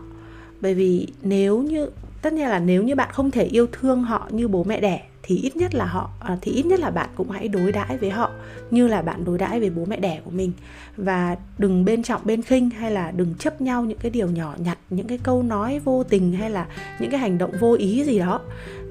Bởi 0.60 0.74
vì 0.74 1.08
nếu 1.22 1.62
như, 1.62 1.90
tất 2.22 2.32
nhiên 2.32 2.48
là 2.48 2.58
nếu 2.58 2.82
như 2.82 2.94
bạn 2.94 3.08
không 3.12 3.30
thể 3.30 3.44
yêu 3.44 3.66
thương 3.72 4.02
họ 4.02 4.28
như 4.30 4.48
bố 4.48 4.64
mẹ 4.64 4.80
đẻ, 4.80 5.02
thì 5.22 5.36
ít 5.36 5.56
nhất 5.56 5.74
là 5.74 5.84
họ 5.84 6.10
à, 6.20 6.38
thì 6.42 6.52
ít 6.52 6.66
nhất 6.66 6.80
là 6.80 6.90
bạn 6.90 7.08
cũng 7.14 7.30
hãy 7.30 7.48
đối 7.48 7.72
đãi 7.72 7.96
với 7.96 8.10
họ 8.10 8.30
như 8.70 8.88
là 8.88 9.02
bạn 9.02 9.24
đối 9.24 9.38
đãi 9.38 9.60
với 9.60 9.70
bố 9.70 9.84
mẹ 9.84 9.96
đẻ 9.96 10.20
của 10.24 10.30
mình. 10.30 10.52
Và 10.96 11.36
đừng 11.58 11.84
bên 11.84 12.02
trọng 12.02 12.20
bên 12.24 12.42
khinh 12.42 12.70
hay 12.70 12.90
là 12.90 13.10
đừng 13.10 13.34
chấp 13.34 13.60
nhau 13.60 13.84
những 13.84 13.98
cái 13.98 14.10
điều 14.10 14.30
nhỏ 14.30 14.54
nhặt, 14.58 14.78
những 14.90 15.06
cái 15.06 15.18
câu 15.22 15.42
nói 15.42 15.78
vô 15.78 16.02
tình 16.02 16.32
hay 16.32 16.50
là 16.50 16.66
những 17.00 17.10
cái 17.10 17.20
hành 17.20 17.38
động 17.38 17.52
vô 17.60 17.72
ý 17.74 18.04
gì 18.04 18.18
đó. 18.18 18.40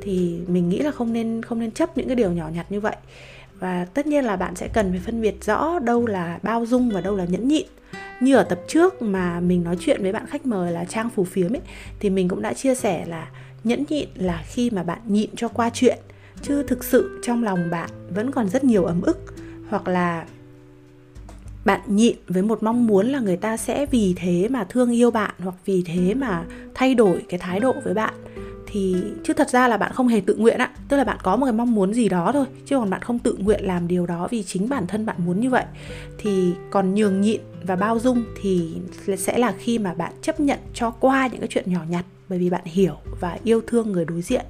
Thì 0.02 0.40
mình 0.48 0.70
nghĩ 0.70 0.80
là 0.80 0.92
không 0.92 1.14
nên 1.14 1.42
không 1.42 1.60
nên 1.60 1.72
chấp 1.72 1.98
những 1.98 2.08
cái 2.08 2.16
điều 2.16 2.32
nhỏ 2.32 2.50
nhặt 2.54 2.66
như 2.70 2.80
vậy. 2.80 2.96
Và 3.60 3.86
tất 3.86 4.08
nhiên 4.08 4.26
là 4.26 4.36
bạn 4.36 4.56
sẽ 4.56 4.68
cần 4.68 4.92
phải 4.92 5.02
phân 5.06 5.22
biệt 5.22 5.44
rõ 5.44 5.80
đâu 5.80 6.06
là 6.06 6.40
bao 6.44 6.66
dung 6.66 6.90
và 6.90 7.02
đâu 7.02 7.16
là 7.16 7.26
nhẫn 7.26 7.48
nhịn. 7.48 7.66
Như 8.22 8.36
ở 8.36 8.44
tập 8.44 8.60
trước 8.68 9.02
mà 9.02 9.40
mình 9.40 9.64
nói 9.64 9.78
chuyện 9.80 10.04
với 10.04 10.14
bạn 10.14 10.26
khách 10.28 10.46
mời 10.46 10.72
là 10.72 10.86
trang 10.86 11.10
phù 11.10 11.24
phiếm 11.24 11.56
ấy, 11.56 11.62
thì 12.00 12.10
mình 12.10 12.28
cũng 12.28 12.42
đã 12.42 12.54
chia 12.54 12.76
sẻ 12.76 13.06
là 13.06 13.30
nhẫn 13.64 13.84
nhịn 13.90 14.10
là 14.16 14.44
khi 14.48 14.70
mà 14.70 14.84
bạn 14.84 15.00
nhịn 15.08 15.30
cho 15.36 15.48
qua 15.48 15.70
chuyện. 15.74 15.98
Chứ 16.42 16.64
thực 16.64 16.84
sự 16.84 17.20
trong 17.24 17.44
lòng 17.44 17.70
bạn 17.72 17.90
vẫn 18.10 18.32
còn 18.32 18.50
rất 18.50 18.64
nhiều 18.64 18.86
ấm 18.86 19.02
ức 19.02 19.34
hoặc 19.70 19.88
là 19.88 20.26
bạn 21.66 21.82
nhịn 21.88 22.16
với 22.28 22.44
một 22.44 22.64
mong 22.64 22.88
muốn 22.88 23.08
là 23.08 23.20
người 23.20 23.38
ta 23.38 23.58
sẽ 23.58 23.86
vì 23.86 24.14
thế 24.18 24.48
mà 24.50 24.64
thương 24.64 24.92
yêu 24.92 25.12
bạn 25.12 25.36
hoặc 25.40 25.56
vì 25.66 25.84
thế 25.86 26.14
mà 26.14 26.44
thay 26.74 26.96
đổi 26.96 27.26
cái 27.30 27.40
thái 27.40 27.60
độ 27.60 27.74
với 27.84 27.94
bạn. 27.94 28.14
Thì 28.68 28.96
chứ 29.24 29.34
thật 29.34 29.50
ra 29.50 29.68
là 29.68 29.78
bạn 29.78 29.92
không 29.94 30.08
hề 30.08 30.22
tự 30.22 30.36
nguyện 30.36 30.58
ạ 30.58 30.72
tức 30.90 30.98
là 30.98 31.04
bạn 31.04 31.18
có 31.24 31.36
một 31.36 31.46
cái 31.46 31.54
mong 31.54 31.76
muốn 31.76 31.94
gì 31.94 32.10
đó 32.10 32.32
thôi, 32.34 32.46
chứ 32.66 32.78
còn 32.78 32.90
bạn 32.90 33.02
không 33.02 33.20
tự 33.20 33.38
nguyện 33.40 33.66
làm 33.66 33.88
điều 33.88 34.06
đó 34.06 34.28
vì 34.32 34.44
chính 34.44 34.70
bản 34.70 34.88
thân 34.88 35.06
bạn 35.06 35.16
muốn 35.26 35.40
như 35.40 35.50
vậy. 35.50 35.66
Thì 36.18 36.54
còn 36.72 36.96
nhường 36.96 37.22
nhịn 37.22 37.42
và 37.64 37.76
bao 37.76 38.00
dung 38.00 38.24
thì 38.42 38.72
sẽ 39.18 39.38
là 39.38 39.54
khi 39.60 39.80
mà 39.80 39.94
bạn 39.94 40.14
chấp 40.22 40.40
nhận 40.40 40.60
cho 40.74 40.92
qua 40.92 41.28
những 41.28 41.40
cái 41.40 41.48
chuyện 41.48 41.66
nhỏ 41.68 41.82
nhặt, 41.90 42.06
bởi 42.30 42.40
vì 42.40 42.50
bạn 42.50 42.66
hiểu 42.66 42.96
và 43.22 43.38
yêu 43.44 43.62
thương 43.68 43.92
người 43.92 44.06
đối 44.06 44.22
diện 44.22 44.46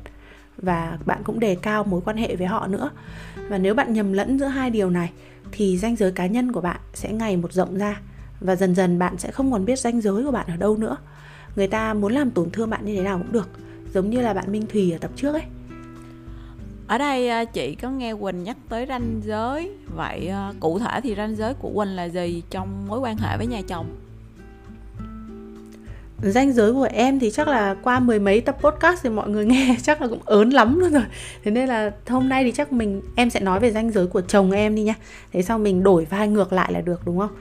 và 0.57 0.97
bạn 1.05 1.21
cũng 1.23 1.39
đề 1.39 1.55
cao 1.55 1.83
mối 1.83 2.01
quan 2.05 2.17
hệ 2.17 2.35
với 2.35 2.47
họ 2.47 2.67
nữa. 2.67 2.89
Và 3.49 3.57
nếu 3.57 3.73
bạn 3.75 3.93
nhầm 3.93 4.13
lẫn 4.13 4.39
giữa 4.39 4.45
hai 4.45 4.69
điều 4.69 4.89
này, 4.89 5.11
thì 5.51 5.77
ranh 5.77 5.95
giới 5.95 6.11
cá 6.11 6.27
nhân 6.27 6.51
của 6.51 6.61
bạn 6.61 6.79
sẽ 6.93 7.11
ngày 7.11 7.37
một 7.37 7.53
rộng 7.53 7.77
ra 7.77 8.01
và 8.39 8.55
dần 8.55 8.75
dần 8.75 8.99
bạn 8.99 9.17
sẽ 9.17 9.31
không 9.31 9.51
còn 9.51 9.65
biết 9.65 9.79
ranh 9.79 10.01
giới 10.01 10.23
của 10.23 10.31
bạn 10.31 10.47
ở 10.47 10.55
đâu 10.55 10.77
nữa. 10.77 10.97
Người 11.55 11.67
ta 11.67 11.93
muốn 11.93 12.13
làm 12.13 12.31
tổn 12.31 12.51
thương 12.51 12.69
bạn 12.69 12.85
như 12.85 12.95
thế 12.95 13.03
nào 13.03 13.17
cũng 13.17 13.31
được, 13.31 13.49
giống 13.93 14.09
như 14.09 14.21
là 14.21 14.33
bạn 14.33 14.51
Minh 14.51 14.65
Thùy 14.67 14.91
ở 14.91 14.97
tập 14.97 15.11
trước 15.15 15.33
ấy. 15.33 15.43
Ở 16.87 16.97
đây 16.97 17.29
à, 17.29 17.45
chị 17.45 17.75
có 17.75 17.89
nghe 17.89 18.15
Quỳnh 18.15 18.43
nhắc 18.43 18.57
tới 18.69 18.85
ranh 18.89 19.21
giới. 19.25 19.71
Vậy 19.95 20.27
à, 20.27 20.53
cụ 20.59 20.79
thể 20.79 21.01
thì 21.01 21.15
ranh 21.15 21.35
giới 21.35 21.53
của 21.53 21.71
Quỳnh 21.75 21.95
là 21.95 22.03
gì 22.03 22.43
trong 22.49 22.87
mối 22.87 22.99
quan 22.99 23.17
hệ 23.17 23.37
với 23.37 23.47
nhà 23.47 23.61
chồng? 23.67 23.85
Danh 26.21 26.53
giới 26.53 26.73
của 26.73 26.87
em 26.91 27.19
thì 27.19 27.31
chắc 27.31 27.47
là 27.47 27.75
qua 27.83 27.99
mười 27.99 28.19
mấy 28.19 28.41
tập 28.41 28.57
podcast 28.61 29.03
thì 29.03 29.09
mọi 29.09 29.29
người 29.29 29.45
nghe 29.45 29.75
chắc 29.83 30.01
là 30.01 30.07
cũng 30.07 30.21
ớn 30.25 30.49
lắm 30.49 30.79
luôn 30.79 30.91
rồi. 30.91 31.03
Thế 31.43 31.51
nên 31.51 31.69
là 31.69 31.91
hôm 32.07 32.29
nay 32.29 32.43
thì 32.43 32.51
chắc 32.51 32.73
mình 32.73 33.01
em 33.15 33.29
sẽ 33.29 33.39
nói 33.39 33.59
về 33.59 33.71
danh 33.71 33.91
giới 33.91 34.07
của 34.07 34.21
chồng 34.21 34.51
em 34.51 34.75
đi 34.75 34.83
nha 34.83 34.95
thế 35.33 35.41
sau 35.41 35.59
mình 35.59 35.83
đổi 35.83 36.05
vai 36.05 36.27
ngược 36.27 36.53
lại 36.53 36.73
là 36.73 36.81
được 36.81 37.01
đúng 37.05 37.19
không? 37.19 37.31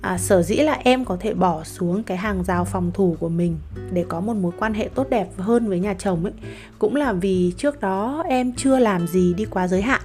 À, 0.00 0.18
sở 0.18 0.42
dĩ 0.42 0.56
là 0.56 0.72
em 0.84 1.04
có 1.04 1.16
thể 1.20 1.34
bỏ 1.34 1.64
xuống 1.64 2.02
cái 2.02 2.16
hàng 2.16 2.44
rào 2.44 2.64
phòng 2.64 2.90
thủ 2.94 3.16
của 3.20 3.28
mình 3.28 3.56
để 3.92 4.04
có 4.08 4.20
một 4.20 4.34
mối 4.34 4.52
quan 4.58 4.74
hệ 4.74 4.88
tốt 4.94 5.10
đẹp 5.10 5.28
hơn 5.36 5.68
với 5.68 5.80
nhà 5.80 5.94
chồng 5.94 6.24
ấy 6.24 6.32
cũng 6.78 6.96
là 6.96 7.12
vì 7.12 7.52
trước 7.56 7.80
đó 7.80 8.24
em 8.28 8.52
chưa 8.52 8.78
làm 8.78 9.06
gì 9.06 9.34
đi 9.34 9.44
quá 9.44 9.68
giới 9.68 9.82
hạn. 9.82 10.00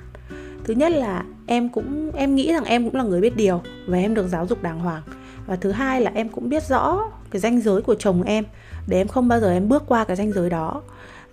Thứ 0.64 0.74
nhất 0.74 0.92
là 0.92 1.24
em 1.46 1.70
cũng 1.70 2.12
em 2.12 2.36
nghĩ 2.36 2.54
rằng 2.54 2.64
em 2.64 2.86
cũng 2.86 2.96
là 2.96 3.04
người 3.04 3.22
biết 3.22 3.36
điều 3.36 3.62
và 3.88 3.98
em 3.98 4.14
được 4.14 4.28
giáo 4.28 4.48
dục 4.48 4.64
đàng 4.64 4.80
hoàng. 4.80 5.02
Và 5.46 5.56
thứ 5.56 5.72
hai 5.72 6.02
là 6.02 6.12
em 6.14 6.30
cũng 6.30 6.50
biết 6.50 6.64
rõ 6.68 7.12
cái 7.32 7.40
ranh 7.40 7.62
giới 7.62 7.82
của 7.82 7.96
chồng 7.96 8.24
em 8.24 8.46
để 8.88 8.98
em 8.98 9.08
không 9.08 9.28
bao 9.28 9.40
giờ 9.40 9.52
em 9.52 9.70
bước 9.70 9.84
qua 9.88 10.04
cái 10.04 10.16
ranh 10.16 10.32
giới 10.32 10.50
đó. 10.50 10.82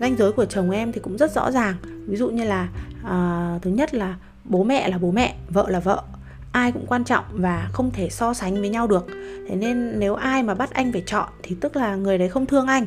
Ranh 0.01 0.17
giới 0.17 0.33
của 0.33 0.45
chồng 0.45 0.71
em 0.71 0.93
thì 0.93 1.01
cũng 1.01 1.19
rất 1.19 1.33
rõ 1.35 1.51
ràng. 1.51 1.75
Ví 2.07 2.17
dụ 2.17 2.31
như 2.31 2.45
là 2.45 2.69
à, 3.05 3.59
thứ 3.63 3.71
nhất 3.71 3.95
là 3.95 4.17
bố 4.45 4.65
mẹ 4.65 4.89
là 4.89 4.99
bố 4.99 5.11
mẹ 5.11 5.37
vợ 5.49 5.67
là 5.69 5.81
vợ. 5.81 6.03
Ai 6.53 6.73
cũng 6.73 6.87
quan 6.87 7.05
trọng 7.05 7.25
và 7.31 7.69
không 7.73 7.91
thể 7.91 8.09
so 8.11 8.35
sánh 8.35 8.61
với 8.61 8.69
nhau 8.69 8.87
được. 8.87 9.07
Thế 9.49 9.57
nên 9.57 9.99
nếu 9.99 10.15
ai 10.15 10.43
mà 10.43 10.55
bắt 10.55 10.71
anh 10.75 10.93
phải 10.93 11.03
chọn 11.07 11.29
thì 11.43 11.57
tức 11.61 11.77
là 11.77 11.97
người 11.97 12.19
đấy 12.19 12.29
không 12.29 12.47
thương 12.47 12.67
anh. 12.67 12.87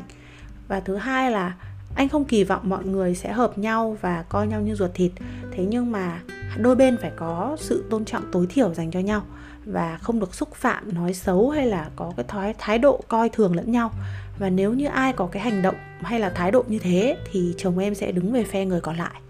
Và 0.68 0.80
thứ 0.80 0.96
hai 0.96 1.30
là 1.30 1.54
anh 1.94 2.08
không 2.08 2.24
kỳ 2.24 2.44
vọng 2.44 2.68
mọi 2.68 2.84
người 2.84 3.14
sẽ 3.14 3.32
hợp 3.32 3.58
nhau 3.58 3.96
và 4.00 4.24
coi 4.28 4.46
nhau 4.46 4.60
như 4.60 4.74
ruột 4.74 4.90
thịt. 4.94 5.12
Thế 5.52 5.64
nhưng 5.64 5.92
mà 5.92 6.20
đôi 6.58 6.76
bên 6.76 6.96
phải 6.96 7.10
có 7.16 7.56
sự 7.60 7.84
tôn 7.90 8.04
trọng 8.04 8.30
tối 8.32 8.46
thiểu 8.50 8.74
dành 8.74 8.90
cho 8.90 9.00
nhau 9.00 9.22
và 9.64 9.98
không 10.02 10.20
được 10.20 10.34
xúc 10.34 10.54
phạm, 10.54 10.94
nói 10.94 11.14
xấu 11.14 11.50
hay 11.50 11.66
là 11.66 11.90
có 11.96 12.12
cái 12.16 12.24
thói, 12.28 12.54
thái 12.58 12.78
độ 12.78 13.00
coi 13.08 13.28
thường 13.28 13.56
lẫn 13.56 13.72
nhau. 13.72 13.90
Và 14.38 14.50
nếu 14.50 14.74
như 14.74 14.86
ai 14.86 15.12
có 15.12 15.26
cái 15.26 15.42
hành 15.42 15.62
động 15.62 15.74
hay 16.00 16.20
là 16.20 16.30
thái 16.30 16.50
độ 16.50 16.64
như 16.68 16.78
thế 16.78 17.16
thì 17.30 17.54
chồng 17.56 17.78
em 17.78 17.94
sẽ 17.94 18.12
đứng 18.12 18.32
về 18.32 18.44
phe 18.44 18.64
người 18.64 18.80
còn 18.80 18.96
lại. 18.96 19.20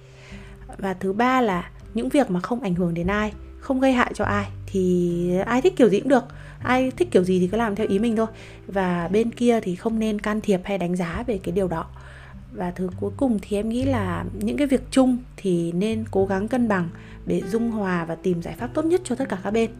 Và 0.78 0.94
thứ 0.94 1.12
ba 1.12 1.40
là 1.40 1.70
những 1.94 2.08
việc 2.08 2.30
mà 2.30 2.40
không 2.40 2.60
ảnh 2.60 2.74
hưởng 2.74 2.94
đến 2.94 3.06
ai, 3.06 3.32
không 3.60 3.80
gây 3.80 3.92
hại 3.92 4.12
cho 4.14 4.24
ai 4.24 4.46
thì 4.66 5.38
ai 5.46 5.62
thích 5.62 5.76
kiểu 5.76 5.88
gì 5.88 6.00
cũng 6.00 6.08
được. 6.08 6.24
Ai 6.58 6.90
thích 6.90 7.08
kiểu 7.10 7.24
gì 7.24 7.40
thì 7.40 7.46
cứ 7.46 7.56
làm 7.56 7.76
theo 7.76 7.86
ý 7.86 7.98
mình 7.98 8.16
thôi. 8.16 8.26
Và 8.66 9.08
bên 9.12 9.30
kia 9.30 9.60
thì 9.60 9.76
không 9.76 9.98
nên 9.98 10.18
can 10.18 10.40
thiệp 10.40 10.60
hay 10.64 10.78
đánh 10.78 10.96
giá 10.96 11.24
về 11.26 11.38
cái 11.42 11.52
điều 11.52 11.68
đó. 11.68 11.86
Và 12.52 12.70
thứ 12.70 12.90
cuối 13.00 13.10
cùng 13.16 13.38
thì 13.42 13.56
em 13.56 13.68
nghĩ 13.68 13.82
là 13.82 14.24
những 14.40 14.56
cái 14.56 14.66
việc 14.66 14.82
chung 14.90 15.18
thì 15.36 15.72
nên 15.72 16.04
cố 16.10 16.26
gắng 16.26 16.48
cân 16.48 16.68
bằng 16.68 16.88
để 17.26 17.42
dung 17.48 17.70
hòa 17.70 18.04
và 18.04 18.14
tìm 18.14 18.42
giải 18.42 18.54
pháp 18.58 18.70
tốt 18.74 18.84
nhất 18.84 19.00
cho 19.04 19.14
tất 19.14 19.28
cả 19.28 19.38
các 19.44 19.50
bên 19.50 19.70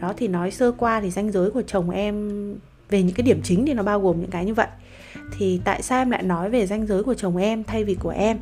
đó 0.00 0.14
thì 0.16 0.28
nói 0.28 0.50
sơ 0.50 0.72
qua 0.72 1.00
thì 1.00 1.10
danh 1.10 1.32
giới 1.32 1.50
của 1.50 1.62
chồng 1.62 1.90
em 1.90 2.30
về 2.90 3.02
những 3.02 3.14
cái 3.14 3.22
điểm 3.22 3.40
chính 3.42 3.66
thì 3.66 3.74
nó 3.74 3.82
bao 3.82 4.00
gồm 4.00 4.20
những 4.20 4.30
cái 4.30 4.44
như 4.44 4.54
vậy. 4.54 4.68
Thì 5.38 5.60
tại 5.64 5.82
sao 5.82 6.00
em 6.00 6.10
lại 6.10 6.22
nói 6.22 6.50
về 6.50 6.66
danh 6.66 6.86
giới 6.86 7.02
của 7.02 7.14
chồng 7.14 7.36
em 7.36 7.64
thay 7.64 7.84
vì 7.84 7.94
của 7.94 8.10
em? 8.10 8.38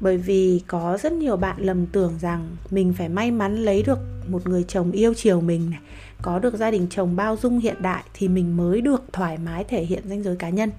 Bởi 0.00 0.16
vì 0.16 0.62
có 0.66 0.98
rất 1.02 1.12
nhiều 1.12 1.36
bạn 1.36 1.56
lầm 1.58 1.86
tưởng 1.86 2.12
rằng 2.20 2.48
mình 2.70 2.92
phải 2.92 3.08
may 3.08 3.30
mắn 3.30 3.56
lấy 3.56 3.82
được 3.82 3.98
một 4.28 4.46
người 4.48 4.64
chồng 4.68 4.92
yêu 4.92 5.14
chiều 5.14 5.40
mình 5.40 5.70
này, 5.70 5.80
có 6.22 6.38
được 6.38 6.54
gia 6.54 6.70
đình 6.70 6.86
chồng 6.90 7.16
bao 7.16 7.36
dung 7.42 7.58
hiện 7.58 7.82
đại 7.82 8.02
thì 8.14 8.28
mình 8.28 8.56
mới 8.56 8.80
được 8.80 9.04
thoải 9.12 9.38
mái 9.38 9.64
thể 9.64 9.82
hiện 9.84 10.02
danh 10.04 10.22
giới 10.22 10.36
cá 10.36 10.48
nhân. 10.48 10.70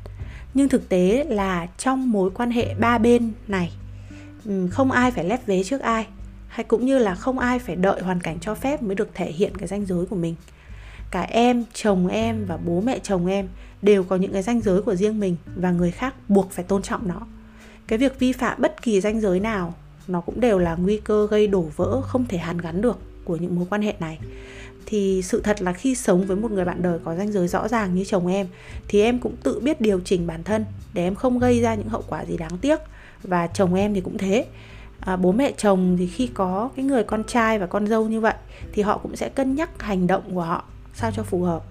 Nhưng 0.53 0.69
thực 0.69 0.89
tế 0.89 1.25
là 1.29 1.67
trong 1.77 2.11
mối 2.11 2.31
quan 2.31 2.51
hệ 2.51 2.75
ba 2.79 2.97
bên 2.97 3.31
này 3.47 3.71
ừ, 4.45 4.67
không 4.71 4.91
ai 4.91 5.11
phải 5.11 5.23
lép 5.23 5.45
vế 5.45 5.63
trước 5.63 5.81
ai 5.81 6.07
hay 6.49 6.63
cũng 6.63 6.85
như 6.85 6.97
là 6.97 7.15
không 7.15 7.39
ai 7.39 7.59
phải 7.59 7.75
đợi 7.75 8.01
hoàn 8.01 8.21
cảnh 8.21 8.37
cho 8.41 8.55
phép 8.55 8.81
mới 8.81 8.95
được 8.95 9.09
thể 9.13 9.31
hiện 9.31 9.57
cái 9.57 9.67
danh 9.67 9.85
giới 9.85 10.05
của 10.05 10.15
mình. 10.15 10.35
Cả 11.11 11.21
em, 11.21 11.63
chồng 11.73 12.07
em 12.07 12.45
và 12.45 12.57
bố 12.57 12.81
mẹ 12.81 12.99
chồng 12.99 13.27
em 13.27 13.47
đều 13.81 14.03
có 14.03 14.15
những 14.15 14.33
cái 14.33 14.41
danh 14.41 14.61
giới 14.61 14.81
của 14.81 14.95
riêng 14.95 15.19
mình 15.19 15.35
và 15.55 15.71
người 15.71 15.91
khác 15.91 16.15
buộc 16.29 16.51
phải 16.51 16.65
tôn 16.65 16.81
trọng 16.81 17.07
nó. 17.07 17.27
Cái 17.87 17.99
việc 17.99 18.19
vi 18.19 18.33
phạm 18.33 18.61
bất 18.61 18.81
kỳ 18.81 19.01
danh 19.01 19.21
giới 19.21 19.39
nào, 19.39 19.73
nó 20.07 20.21
cũng 20.21 20.39
đều 20.39 20.59
là 20.59 20.75
nguy 20.75 20.97
cơ 20.97 21.27
gây 21.31 21.47
đổ 21.47 21.61
vỡ 21.75 22.01
không 22.01 22.25
thể 22.25 22.37
hàn 22.37 22.57
gắn 22.57 22.81
được 22.81 22.99
của 23.23 23.35
những 23.35 23.55
mối 23.55 23.65
quan 23.69 23.81
hệ 23.81 23.93
này. 23.99 24.19
Thì 24.85 25.21
sự 25.23 25.41
thật 25.41 25.61
là 25.61 25.73
khi 25.73 25.95
sống 25.95 26.25
với 26.25 26.37
một 26.37 26.51
người 26.51 26.65
bạn 26.65 26.81
đời 26.81 26.99
có 27.03 27.15
danh 27.15 27.31
giới 27.31 27.47
rõ 27.47 27.67
ràng 27.67 27.95
như 27.95 28.03
chồng 28.05 28.27
em, 28.27 28.47
thì 28.87 29.01
em 29.01 29.19
cũng 29.19 29.35
tự 29.43 29.59
biết 29.59 29.81
điều 29.81 29.99
chỉnh 29.99 30.27
bản 30.27 30.43
thân 30.43 30.65
để 30.93 31.03
em 31.03 31.15
không 31.15 31.39
gây 31.39 31.61
ra 31.61 31.75
những 31.75 31.89
hậu 31.89 32.03
quả 32.07 32.25
gì 32.25 32.37
đáng 32.37 32.57
tiếc. 32.61 32.79
Và 33.23 33.47
chồng 33.47 33.73
em 33.73 33.93
thì 33.93 34.01
cũng 34.01 34.17
thế 34.17 34.45
à, 34.99 35.15
bố 35.15 35.31
mẹ 35.31 35.51
chồng 35.57 35.95
thì 35.99 36.07
khi 36.07 36.27
có 36.27 36.69
cái 36.75 36.85
người 36.85 37.03
con 37.03 37.23
trai 37.23 37.59
và 37.59 37.65
con 37.65 37.87
dâu 37.87 38.07
như 38.07 38.19
vậy 38.19 38.33
thì 38.73 38.81
họ 38.81 38.97
cũng 38.97 39.15
sẽ 39.15 39.29
cân 39.29 39.55
nhắc 39.55 39.81
hành 39.81 40.07
động 40.07 40.23
của 40.33 40.41
họ 40.41 40.63
sao 40.93 41.11
cho 41.11 41.23
phù 41.23 41.43
hợp. 41.43 41.63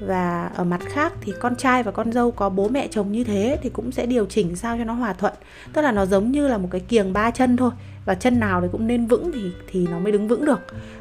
Và 0.00 0.50
ở 0.54 0.64
mặt 0.64 0.80
khác 0.88 1.12
thì 1.20 1.32
con 1.40 1.56
trai 1.56 1.82
và 1.82 1.92
con 1.92 2.12
dâu 2.12 2.30
có 2.30 2.48
bố 2.48 2.68
mẹ 2.68 2.88
chồng 2.90 3.12
như 3.12 3.24
thế 3.24 3.58
thì 3.62 3.70
cũng 3.70 3.92
sẽ 3.92 4.06
điều 4.06 4.26
chỉnh 4.26 4.56
sao 4.56 4.78
cho 4.78 4.84
nó 4.84 4.92
hòa 4.92 5.12
thuận. 5.12 5.34
Tức 5.72 5.82
là 5.82 5.92
nó 5.92 6.06
giống 6.06 6.30
như 6.30 6.48
là 6.48 6.58
một 6.58 6.68
cái 6.70 6.80
kiềng 6.80 7.12
ba 7.12 7.30
chân 7.30 7.56
thôi 7.56 7.70
và 8.04 8.14
chân 8.14 8.40
nào 8.40 8.60
thì 8.60 8.68
cũng 8.72 8.86
nên 8.86 9.06
vững 9.06 9.32
thì 9.32 9.52
thì 9.68 9.86
nó 9.90 9.98
mới 9.98 10.12
đứng 10.12 10.28
vững 10.28 10.44
được. 10.44 10.60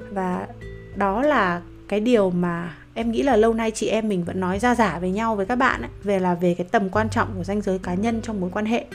Và 0.09 0.47
đó 0.95 1.21
là 1.21 1.61
cái 1.87 1.99
điều 1.99 2.29
mà 2.29 2.75
em 2.93 3.11
nghĩ 3.11 3.23
là 3.23 3.35
lâu 3.35 3.53
nay 3.53 3.71
chị 3.71 3.87
em 3.87 4.09
mình 4.09 4.23
vẫn 4.23 4.39
nói 4.39 4.59
ra 4.59 4.75
giả 4.75 4.99
với 4.99 5.11
nhau 5.11 5.35
với 5.35 5.45
các 5.45 5.55
bạn 5.55 5.81
ấy, 5.81 5.91
về 6.03 6.19
là 6.19 6.33
về 6.33 6.55
cái 6.57 6.67
tầm 6.71 6.89
quan 6.89 7.09
trọng 7.09 7.27
của 7.37 7.43
danh 7.43 7.61
giới 7.61 7.79
cá 7.79 7.93
nhân 7.93 8.21
trong 8.21 8.41
mối 8.41 8.49
quan 8.53 8.65
hệ 8.65 8.85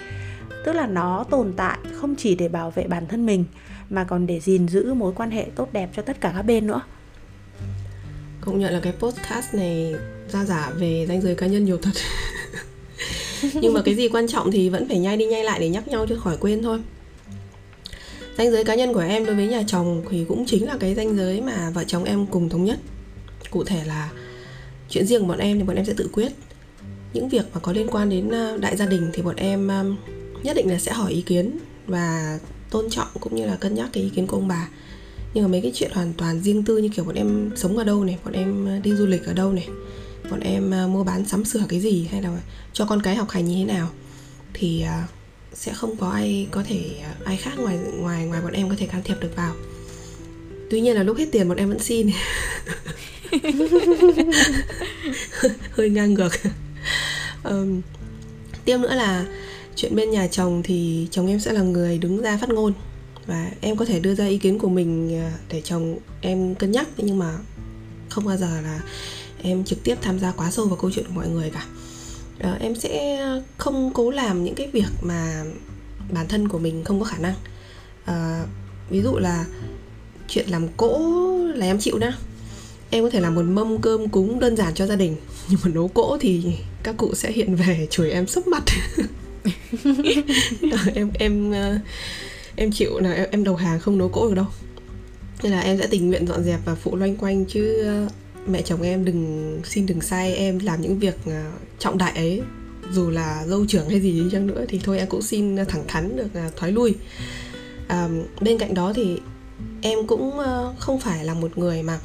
tức 0.65 0.73
là 0.73 0.87
nó 0.87 1.25
tồn 1.31 1.53
tại 1.57 1.79
không 1.93 2.15
chỉ 2.19 2.35
để 2.35 2.49
bảo 2.49 2.71
vệ 2.71 2.85
bản 2.85 3.07
thân 3.07 3.27
mình, 3.27 3.45
mà 3.91 4.05
còn 4.05 4.27
để 4.27 4.41
gìn 4.41 4.69
giữ 4.69 4.95
mối 4.95 5.13
quan 5.17 5.31
hệ 5.31 5.47
tốt 5.57 5.69
đẹp 5.73 5.91
cho 5.97 6.03
tất 6.03 6.21
cả 6.21 6.33
các 6.37 6.43
bên 6.43 6.67
nữa. 6.67 6.81
Công 8.41 8.61
nhận 8.61 8.73
là 8.73 8.81
cái 8.81 8.93
podcast 8.93 9.55
này 9.55 9.95
ra 10.29 10.45
giả 10.45 10.71
về 10.77 11.07
danh 11.09 11.21
giới 11.21 11.35
cá 11.35 11.47
nhân 11.47 11.65
nhiều 11.65 11.79
thật. 11.83 11.91
Nhưng 13.55 13.75
mà 13.75 13.83
cái 13.83 13.95
gì 13.95 14.09
quan 14.09 14.29
trọng 14.29 14.51
thì 14.51 14.69
vẫn 14.69 14.89
phải 14.89 14.99
nhai 14.99 15.17
đi 15.17 15.27
nhai 15.27 15.45
lại 15.45 15.61
để 15.61 15.69
nhắc 15.69 15.89
nhau 15.89 16.07
chứ 16.09 16.17
khỏi 16.17 16.37
quên 16.41 16.63
thôi. 16.63 16.79
Danh 18.39 18.51
giới 18.51 18.65
cá 18.65 18.75
nhân 18.75 18.95
của 18.95 19.01
em 19.01 19.27
đối 19.27 19.35
với 19.35 19.47
nhà 19.47 19.63
chồng 19.67 20.03
thì 20.11 20.25
cũng 20.29 20.47
chính 20.47 20.67
là 20.67 20.77
cái 20.81 20.95
danh 20.95 21.17
giới 21.17 21.41
mà 21.41 21.71
vợ 21.71 21.85
chồng 21.85 22.05
em 22.05 22.27
cùng 22.27 22.49
thống 22.49 22.65
nhất. 22.65 22.79
Cụ 23.51 23.65
thể 23.65 23.85
là 23.85 24.11
chuyện 24.89 25.07
riêng 25.07 25.21
của 25.21 25.27
bọn 25.29 25.39
em 25.39 25.59
thì 25.59 25.65
bọn 25.65 25.77
em 25.77 25.85
sẽ 25.85 25.93
tự 25.97 26.09
quyết. 26.13 26.33
Những 27.13 27.29
việc 27.29 27.45
mà 27.55 27.61
có 27.61 27.73
liên 27.73 27.89
quan 27.91 28.11
đến 28.11 28.29
ờ, 28.31 28.59
đại 28.59 28.77
gia 28.77 28.87
đình 28.87 29.11
thì 29.13 29.23
bọn 29.23 29.37
em 29.37 29.71
nhất 30.43 30.57
định 30.57 30.71
là 30.71 30.79
sẽ 30.79 30.93
hỏi 30.93 31.13
ý 31.13 31.23
kiến 31.23 31.59
và 31.87 32.39
tôn 32.71 32.91
trọng 32.91 33.09
cũng 33.21 33.37
như 33.37 33.47
là 33.47 33.57
cân 33.57 33.75
nhắc 33.75 33.89
cái 33.93 34.03
ý 34.03 34.11
kiến 34.11 34.27
của 34.27 34.37
ông 34.37 34.49
bà. 34.49 34.69
Nhưng 35.35 35.45
mà 35.45 35.49
mấy 35.49 35.61
cái 35.61 35.73
chuyện 35.75 35.91
hoàn 35.93 36.13
toàn 36.13 36.41
riêng 36.41 36.65
tư 36.65 36.79
như 36.79 36.89
kiểu 36.89 37.05
bọn 37.05 37.15
em 37.15 37.51
sống 37.57 37.79
ở 37.79 37.85
đâu 37.85 38.05
này 38.05 38.19
bọn 38.25 38.35
em 38.35 38.67
ờ, 38.67 38.79
đi 38.79 38.95
du 38.95 39.07
lịch 39.07 39.27
ở 39.27 39.33
đâu 39.33 39.53
này 39.53 39.69
bọn 40.31 40.41
em 40.41 40.71
ờ, 40.71 40.89
mua 40.89 41.05
bán 41.05 41.29
sắm 41.29 41.45
sửa 41.45 41.65
cái 41.69 41.81
gì 41.81 42.09
hay 42.11 42.23
là 42.23 42.41
cho 42.73 42.85
con 42.85 43.03
cái 43.03 43.17
học 43.17 43.31
hành 43.31 43.45
như 43.45 43.55
thế 43.55 43.65
nào 43.65 43.89
thì 44.55 44.83
ờ, 44.83 45.03
sẽ 45.55 45.75
không 45.75 45.97
có 45.97 46.09
ai 46.09 46.49
có 46.51 46.63
thể 46.63 46.91
ai 47.25 47.37
khác 47.37 47.59
ngoài 47.59 47.79
ngoài 47.79 48.27
ngoài 48.27 48.43
bọn 48.43 48.53
em 48.53 48.69
có 48.69 48.75
thể 48.79 48.87
can 48.87 49.03
thiệp 49.03 49.17
được 49.21 49.37
vào. 49.37 49.55
Tuy 50.71 50.81
nhiên 50.81 50.97
là 50.97 51.03
lúc 51.03 51.19
hết 51.19 51.27
tiền 51.33 51.49
bọn 51.49 51.59
em 51.59 51.69
vẫn 51.69 51.79
xin. 51.79 52.11
Hơi 55.71 55.91
ngang 55.91 56.15
ngược. 56.15 56.33
Um, 57.45 57.81
tiếp 58.65 58.79
nữa 58.79 58.95
là 58.95 59.25
chuyện 59.79 59.97
bên 59.97 60.11
nhà 60.11 60.27
chồng 60.27 60.63
thì 60.65 61.09
chồng 61.11 61.27
em 61.27 61.41
sẽ 61.41 61.53
là 61.53 61.63
người 61.63 61.99
đứng 61.99 62.23
ra 62.23 62.37
phát 62.37 62.49
ngôn. 62.49 62.73
Và 63.27 63.51
em 63.61 63.77
có 63.77 63.85
thể 63.85 64.01
đưa 64.01 64.15
ra 64.15 64.27
ý 64.27 64.39
kiến 64.39 64.59
của 64.59 64.69
mình 64.69 65.17
à, 65.17 65.33
để 65.49 65.61
chồng 65.65 65.99
em 66.21 66.55
cân 66.55 66.73
nhắc 66.73 66.89
nhưng 66.97 67.19
mà 67.19 67.39
không 68.09 68.25
bao 68.25 68.37
giờ 68.37 68.61
là 68.61 68.81
em 69.43 69.65
trực 69.65 69.85
tiếp 69.85 69.99
tham 70.03 70.19
gia 70.19 70.33
quá 70.33 70.51
sâu 70.51 70.67
vào 70.67 70.77
câu 70.77 70.91
chuyện 70.91 71.05
của 71.07 71.13
mọi 71.15 71.29
người 71.29 71.51
cả. 71.51 71.67
À, 72.39 72.57
em 72.61 72.75
sẽ 72.75 73.23
không 73.59 73.91
cố 73.95 74.11
làm 74.11 74.45
những 74.45 74.55
cái 74.55 74.67
việc 74.73 74.89
mà 75.03 75.45
bản 76.13 76.29
thân 76.29 76.49
của 76.49 76.59
mình 76.59 76.85
không 76.85 77.01
có 77.01 77.05
khả 77.05 77.19
năng. 77.19 77.35
À, 78.05 78.45
ví 78.91 79.03
dụ 79.03 79.19
là 79.19 79.45
chuyện 80.29 80.49
làm 80.49 80.69
cỗ 80.77 81.01
là 81.55 81.67
em 81.67 81.79
chịu 81.79 81.99
đó 81.99 82.11
em 82.91 83.05
có 83.05 83.11
thể 83.11 83.21
làm 83.21 83.35
một 83.35 83.43
mâm 83.43 83.81
cơm 83.81 84.09
cúng 84.09 84.41
đơn 84.41 84.57
giản 84.57 84.75
cho 84.75 84.87
gia 84.87 84.97
đình 84.97 85.17
nhưng 85.49 85.61
mà 85.65 85.71
nấu 85.71 85.89
cỗ 85.89 86.19
thì 86.21 86.43
các 86.83 86.97
cụ 86.97 87.15
sẽ 87.15 87.33
hiện 87.33 87.55
về 87.55 87.87
chửi 87.91 88.11
em 88.11 88.27
sấp 88.27 88.47
mặt. 88.47 88.63
em 90.95 91.11
em 91.19 91.53
ờ, 91.53 91.79
em 92.57 92.73
chịu 92.73 92.99
là 92.99 93.13
em, 93.13 93.27
em 93.31 93.45
đầu 93.45 93.57
hàng 93.57 93.81
không 93.81 93.99
nấu 93.99 94.09
cỗ 94.09 94.29
được 94.29 94.35
đâu. 94.35 94.47
Nên 95.43 95.53
là 95.53 95.61
em 95.61 95.79
sẽ 95.79 95.87
tình 95.87 96.09
nguyện 96.09 96.27
dọn 96.27 96.45
dẹp 96.45 96.61
và 96.65 96.75
phụ 96.75 96.97
loanh 96.97 97.17
quanh 97.17 97.45
chứ 97.45 97.83
ờ, 97.83 98.09
mẹ 98.47 98.63
chồng 98.63 98.83
em 98.83 99.05
đừng 99.05 99.61
xin 99.65 99.87
đừng 99.87 100.01
sai 100.01 100.35
em 100.35 100.59
làm 100.59 100.81
những 100.81 100.99
việc 100.99 101.17
ờ, 101.27 101.43
trọng 101.79 101.99
đại 101.99 102.13
ấy. 102.15 102.43
Dù 102.93 103.11
là 103.11 103.45
dâu 103.47 103.67
trưởng 103.67 103.89
hay 103.89 104.01
gì 104.01 104.13
đi 104.13 104.23
chăng 104.33 104.47
nữa 104.47 104.65
thì 104.69 104.81
thôi 104.85 104.99
em 104.99 105.09
cũng 105.09 105.23
xin 105.23 105.57
thẳng 105.57 105.85
thắn 105.89 106.17
được 106.17 106.41
thoái 106.57 106.73
lui. 106.73 106.95
À, 107.89 108.09
bên 108.41 108.59
cạnh 108.59 108.75
đó 108.75 108.93
thì 108.97 109.21
em 109.83 110.07
cũng 110.07 110.33
không 110.79 111.01
phải 111.01 111.25
là 111.25 111.35
một 111.35 111.59
người 111.59 111.83
mà 111.83 111.99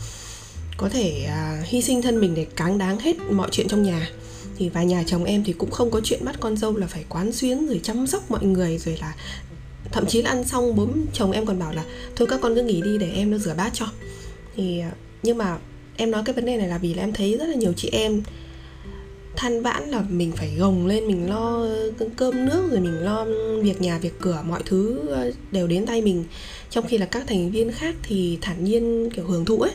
có 0.78 0.90
thể 0.90 1.28
uh, 1.28 1.66
hy 1.68 1.82
sinh 1.82 2.02
thân 2.02 2.20
mình 2.20 2.36
để 2.36 2.46
cáng 2.56 2.78
đáng 2.78 3.00
hết 3.00 3.20
mọi 3.32 3.50
chuyện 3.52 3.68
trong 3.68 3.84
nhà 3.84 4.10
thì 4.58 4.70
và 4.70 4.84
nhà 4.84 5.04
chồng 5.08 5.24
em 5.24 5.44
thì 5.44 5.54
cũng 5.54 5.72
không 5.72 5.92
có 5.92 6.02
chuyện 6.04 6.26
bắt 6.26 6.36
con 6.40 6.58
dâu 6.58 6.78
là 6.78 6.88
phải 6.88 7.06
quán 7.10 7.32
xuyến 7.32 7.68
rồi 7.68 7.80
chăm 7.84 8.08
sóc 8.08 8.32
mọi 8.32 8.46
người 8.46 8.78
rồi 8.78 8.98
là 9.02 9.16
thậm 9.92 10.06
chí 10.06 10.22
là 10.22 10.30
ăn 10.30 10.44
xong 10.44 10.76
bố 10.76 10.88
chồng 11.14 11.32
em 11.32 11.46
còn 11.46 11.60
bảo 11.60 11.74
là 11.74 11.84
thôi 12.16 12.28
các 12.32 12.40
con 12.42 12.56
cứ 12.56 12.64
nghỉ 12.64 12.82
đi 12.82 12.98
để 12.98 13.12
em 13.16 13.32
nó 13.32 13.38
rửa 13.38 13.54
bát 13.58 13.70
cho. 13.74 13.86
Thì 14.56 14.80
ờ, 14.80 14.90
nhưng 15.24 15.38
mà 15.38 15.58
em 15.98 16.12
nói 16.12 16.24
cái 16.26 16.34
vấn 16.34 16.46
đề 16.46 16.58
này 16.58 16.68
là 16.68 16.78
vì 16.78 16.94
là 16.94 17.04
em 17.04 17.14
thấy 17.14 17.38
rất 17.38 17.46
là 17.46 17.56
nhiều 17.56 17.74
chị 17.74 17.90
em 17.92 18.22
than 19.36 19.62
vãn 19.62 19.90
là 19.90 20.02
mình 20.10 20.32
phải 20.32 20.56
gồng 20.58 20.88
lên, 20.88 21.08
mình 21.08 21.30
lo 21.30 21.68
cơm 22.16 22.46
nước 22.46 22.68
rồi 22.72 22.80
mình 22.80 23.00
lo 23.00 23.26
việc 23.62 23.82
nhà, 23.82 23.98
việc 23.98 24.20
cửa, 24.20 24.44
mọi 24.48 24.62
thứ 24.66 25.00
ờ, 25.08 25.32
đều 25.52 25.68
đến 25.68 25.86
tay 25.86 26.02
mình. 26.02 26.24
Trong 26.70 26.88
khi 26.88 26.98
là 26.98 27.06
các 27.06 27.24
thành 27.28 27.52
viên 27.52 27.72
khác 27.72 27.96
thì 28.04 28.38
thản 28.42 28.64
nhiên 28.64 29.10
kiểu 29.16 29.26
hưởng 29.26 29.46
thụ 29.46 29.62
ấy. 29.62 29.72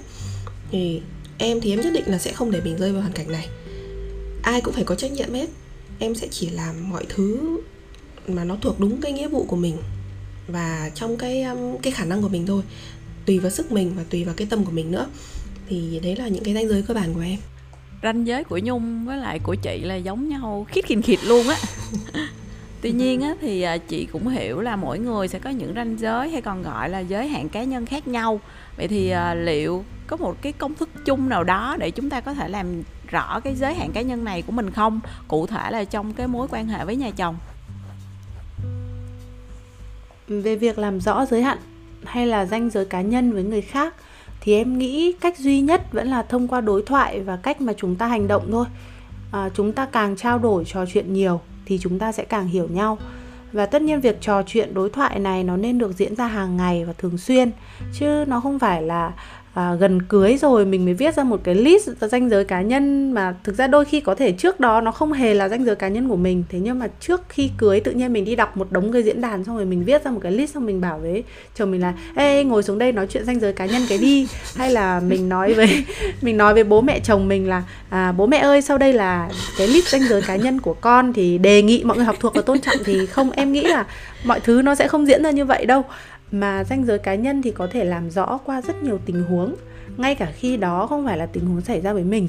Thì 0.70 1.00
em 1.38 1.60
thì 1.60 1.72
em 1.72 1.80
nhất 1.80 1.92
định 1.92 2.04
là 2.06 2.18
sẽ 2.18 2.32
không 2.32 2.50
để 2.50 2.60
mình 2.60 2.78
rơi 2.78 2.92
vào 2.92 3.00
hoàn 3.00 3.12
cảnh 3.12 3.32
này 3.32 3.48
ai 4.48 4.60
cũng 4.60 4.74
phải 4.74 4.84
có 4.84 4.94
trách 4.94 5.12
nhiệm 5.12 5.34
hết. 5.34 5.48
Em 5.98 6.14
sẽ 6.14 6.28
chỉ 6.30 6.50
làm 6.50 6.90
mọi 6.90 7.04
thứ 7.08 7.60
mà 8.28 8.44
nó 8.44 8.56
thuộc 8.60 8.80
đúng 8.80 9.00
cái 9.00 9.12
nghĩa 9.12 9.28
vụ 9.28 9.44
của 9.48 9.56
mình 9.56 9.76
và 10.46 10.90
trong 10.94 11.16
cái 11.16 11.42
um, 11.42 11.78
cái 11.82 11.92
khả 11.92 12.04
năng 12.04 12.22
của 12.22 12.28
mình 12.28 12.46
thôi 12.46 12.62
tùy 13.26 13.38
vào 13.38 13.50
sức 13.50 13.72
mình 13.72 13.92
và 13.96 14.04
tùy 14.10 14.24
vào 14.24 14.34
cái 14.36 14.46
tâm 14.50 14.64
của 14.64 14.70
mình 14.70 14.90
nữa. 14.90 15.06
Thì 15.68 16.00
đấy 16.02 16.16
là 16.16 16.28
những 16.28 16.44
cái 16.44 16.54
ranh 16.54 16.68
giới 16.68 16.82
cơ 16.82 16.94
bản 16.94 17.14
của 17.14 17.20
em. 17.20 17.38
Ranh 18.02 18.26
giới 18.26 18.44
của 18.44 18.60
nhung 18.62 19.06
với 19.06 19.16
lại 19.16 19.38
của 19.38 19.54
chị 19.54 19.80
là 19.82 19.94
giống 19.94 20.28
nhau 20.28 20.66
khít 20.68 20.86
khìn 20.86 21.02
khịt 21.02 21.24
luôn 21.24 21.48
á. 21.48 21.56
Tuy 22.80 22.92
nhiên 22.92 23.20
á 23.20 23.34
thì 23.40 23.62
à, 23.62 23.76
chị 23.76 24.06
cũng 24.12 24.28
hiểu 24.28 24.60
là 24.60 24.76
mỗi 24.76 24.98
người 24.98 25.28
sẽ 25.28 25.38
có 25.38 25.50
những 25.50 25.72
ranh 25.74 25.96
giới 25.98 26.30
hay 26.30 26.42
còn 26.42 26.62
gọi 26.62 26.88
là 26.88 26.98
giới 26.98 27.28
hạn 27.28 27.48
cá 27.48 27.62
nhân 27.64 27.86
khác 27.86 28.08
nhau. 28.08 28.40
Vậy 28.76 28.88
thì 28.88 29.10
à, 29.10 29.34
liệu 29.34 29.84
có 30.06 30.16
một 30.16 30.42
cái 30.42 30.52
công 30.52 30.74
thức 30.74 30.88
chung 31.04 31.28
nào 31.28 31.44
đó 31.44 31.76
để 31.78 31.90
chúng 31.90 32.10
ta 32.10 32.20
có 32.20 32.34
thể 32.34 32.48
làm 32.48 32.82
rõ 33.10 33.40
cái 33.40 33.54
giới 33.54 33.74
hạn 33.74 33.92
cá 33.92 34.02
nhân 34.02 34.24
này 34.24 34.42
của 34.42 34.52
mình 34.52 34.70
không? 34.70 35.00
Cụ 35.28 35.46
thể 35.46 35.70
là 35.70 35.84
trong 35.84 36.12
cái 36.12 36.28
mối 36.28 36.48
quan 36.50 36.68
hệ 36.68 36.84
với 36.84 36.96
nhà 36.96 37.10
chồng. 37.10 37.36
Về 40.28 40.56
việc 40.56 40.78
làm 40.78 41.00
rõ 41.00 41.26
giới 41.26 41.42
hạn 41.42 41.58
hay 42.04 42.26
là 42.26 42.46
danh 42.46 42.70
giới 42.70 42.84
cá 42.84 43.00
nhân 43.00 43.32
với 43.32 43.44
người 43.44 43.62
khác 43.62 43.94
thì 44.40 44.54
em 44.54 44.78
nghĩ 44.78 45.12
cách 45.20 45.38
duy 45.38 45.60
nhất 45.60 45.92
vẫn 45.92 46.08
là 46.08 46.22
thông 46.22 46.48
qua 46.48 46.60
đối 46.60 46.82
thoại 46.82 47.20
và 47.20 47.36
cách 47.36 47.60
mà 47.60 47.72
chúng 47.76 47.96
ta 47.96 48.06
hành 48.06 48.28
động 48.28 48.48
thôi. 48.50 48.66
À, 49.32 49.50
chúng 49.54 49.72
ta 49.72 49.86
càng 49.86 50.16
trao 50.16 50.38
đổi 50.38 50.64
trò 50.64 50.86
chuyện 50.86 51.12
nhiều 51.12 51.40
thì 51.66 51.78
chúng 51.78 51.98
ta 51.98 52.12
sẽ 52.12 52.24
càng 52.24 52.46
hiểu 52.46 52.68
nhau. 52.68 52.98
Và 53.52 53.66
tất 53.66 53.82
nhiên 53.82 54.00
việc 54.00 54.20
trò 54.20 54.42
chuyện 54.42 54.74
đối 54.74 54.90
thoại 54.90 55.18
này 55.18 55.44
nó 55.44 55.56
nên 55.56 55.78
được 55.78 55.92
diễn 55.96 56.14
ra 56.14 56.26
hàng 56.26 56.56
ngày 56.56 56.84
và 56.84 56.92
thường 56.92 57.18
xuyên 57.18 57.50
chứ 57.92 58.24
nó 58.28 58.40
không 58.40 58.58
phải 58.58 58.82
là 58.82 59.12
à, 59.58 59.74
gần 59.74 60.02
cưới 60.02 60.36
rồi 60.40 60.64
mình 60.64 60.84
mới 60.84 60.94
viết 60.94 61.14
ra 61.14 61.24
một 61.24 61.40
cái 61.44 61.54
list 61.54 61.88
danh 62.00 62.28
giới 62.30 62.44
cá 62.44 62.62
nhân 62.62 63.12
mà 63.12 63.34
thực 63.44 63.56
ra 63.56 63.66
đôi 63.66 63.84
khi 63.84 64.00
có 64.00 64.14
thể 64.14 64.32
trước 64.32 64.60
đó 64.60 64.80
nó 64.80 64.92
không 64.92 65.12
hề 65.12 65.34
là 65.34 65.48
danh 65.48 65.64
giới 65.64 65.76
cá 65.76 65.88
nhân 65.88 66.08
của 66.08 66.16
mình. 66.16 66.44
Thế 66.48 66.58
nhưng 66.58 66.78
mà 66.78 66.88
trước 67.00 67.20
khi 67.28 67.50
cưới 67.58 67.80
tự 67.80 67.92
nhiên 67.92 68.12
mình 68.12 68.24
đi 68.24 68.36
đọc 68.36 68.56
một 68.56 68.72
đống 68.72 68.92
cái 68.92 69.02
diễn 69.02 69.20
đàn 69.20 69.44
xong 69.44 69.56
rồi 69.56 69.64
mình 69.64 69.84
viết 69.84 70.04
ra 70.04 70.10
một 70.10 70.20
cái 70.22 70.32
list 70.32 70.54
xong 70.54 70.66
mình 70.66 70.80
bảo 70.80 70.98
với 70.98 71.24
chồng 71.54 71.70
mình 71.70 71.80
là 71.80 71.94
ê 72.14 72.44
ngồi 72.44 72.62
xuống 72.62 72.78
đây 72.78 72.92
nói 72.92 73.06
chuyện 73.06 73.24
danh 73.24 73.40
giới 73.40 73.52
cá 73.52 73.66
nhân 73.66 73.82
cái 73.88 73.98
đi. 73.98 74.28
Hay 74.56 74.70
là 74.70 75.00
mình 75.00 75.28
nói 75.28 75.54
với 75.54 75.84
mình 76.22 76.36
nói 76.36 76.54
với 76.54 76.64
bố 76.64 76.80
mẹ 76.80 77.00
chồng 77.00 77.28
mình 77.28 77.48
là 77.48 77.62
à, 77.88 78.12
bố 78.12 78.26
mẹ 78.26 78.38
ơi 78.38 78.62
sau 78.62 78.78
đây 78.78 78.92
là 78.92 79.28
cái 79.58 79.68
list 79.68 79.88
danh 79.88 80.02
giới 80.08 80.22
cá 80.22 80.36
nhân 80.36 80.60
của 80.60 80.74
con. 80.74 81.12
Thì 81.12 81.38
đề 81.38 81.62
nghị 81.62 81.84
mọi 81.84 81.96
người 81.96 82.06
học 82.06 82.16
thuộc 82.20 82.34
và 82.34 82.42
tôn 82.42 82.60
trọng 82.60 82.76
thì 82.84 83.06
không 83.06 83.30
em 83.30 83.52
nghĩ 83.52 83.62
là 83.62 83.86
mọi 84.24 84.40
thứ 84.40 84.62
nó 84.62 84.74
sẽ 84.74 84.88
không 84.88 85.06
diễn 85.06 85.22
ra 85.22 85.30
như 85.30 85.44
vậy 85.44 85.66
đâu 85.66 85.84
mà 86.32 86.64
danh 86.64 86.84
giới 86.84 86.98
cá 86.98 87.14
nhân 87.14 87.42
thì 87.42 87.50
có 87.50 87.66
thể 87.66 87.84
làm 87.84 88.10
rõ 88.10 88.38
qua 88.44 88.62
rất 88.62 88.82
nhiều 88.82 88.98
tình 89.06 89.22
huống, 89.22 89.54
ngay 89.96 90.14
cả 90.14 90.32
khi 90.36 90.56
đó 90.56 90.86
không 90.86 91.04
phải 91.04 91.18
là 91.18 91.26
tình 91.26 91.46
huống 91.46 91.60
xảy 91.60 91.80
ra 91.80 91.92
với 91.92 92.04
mình. 92.04 92.28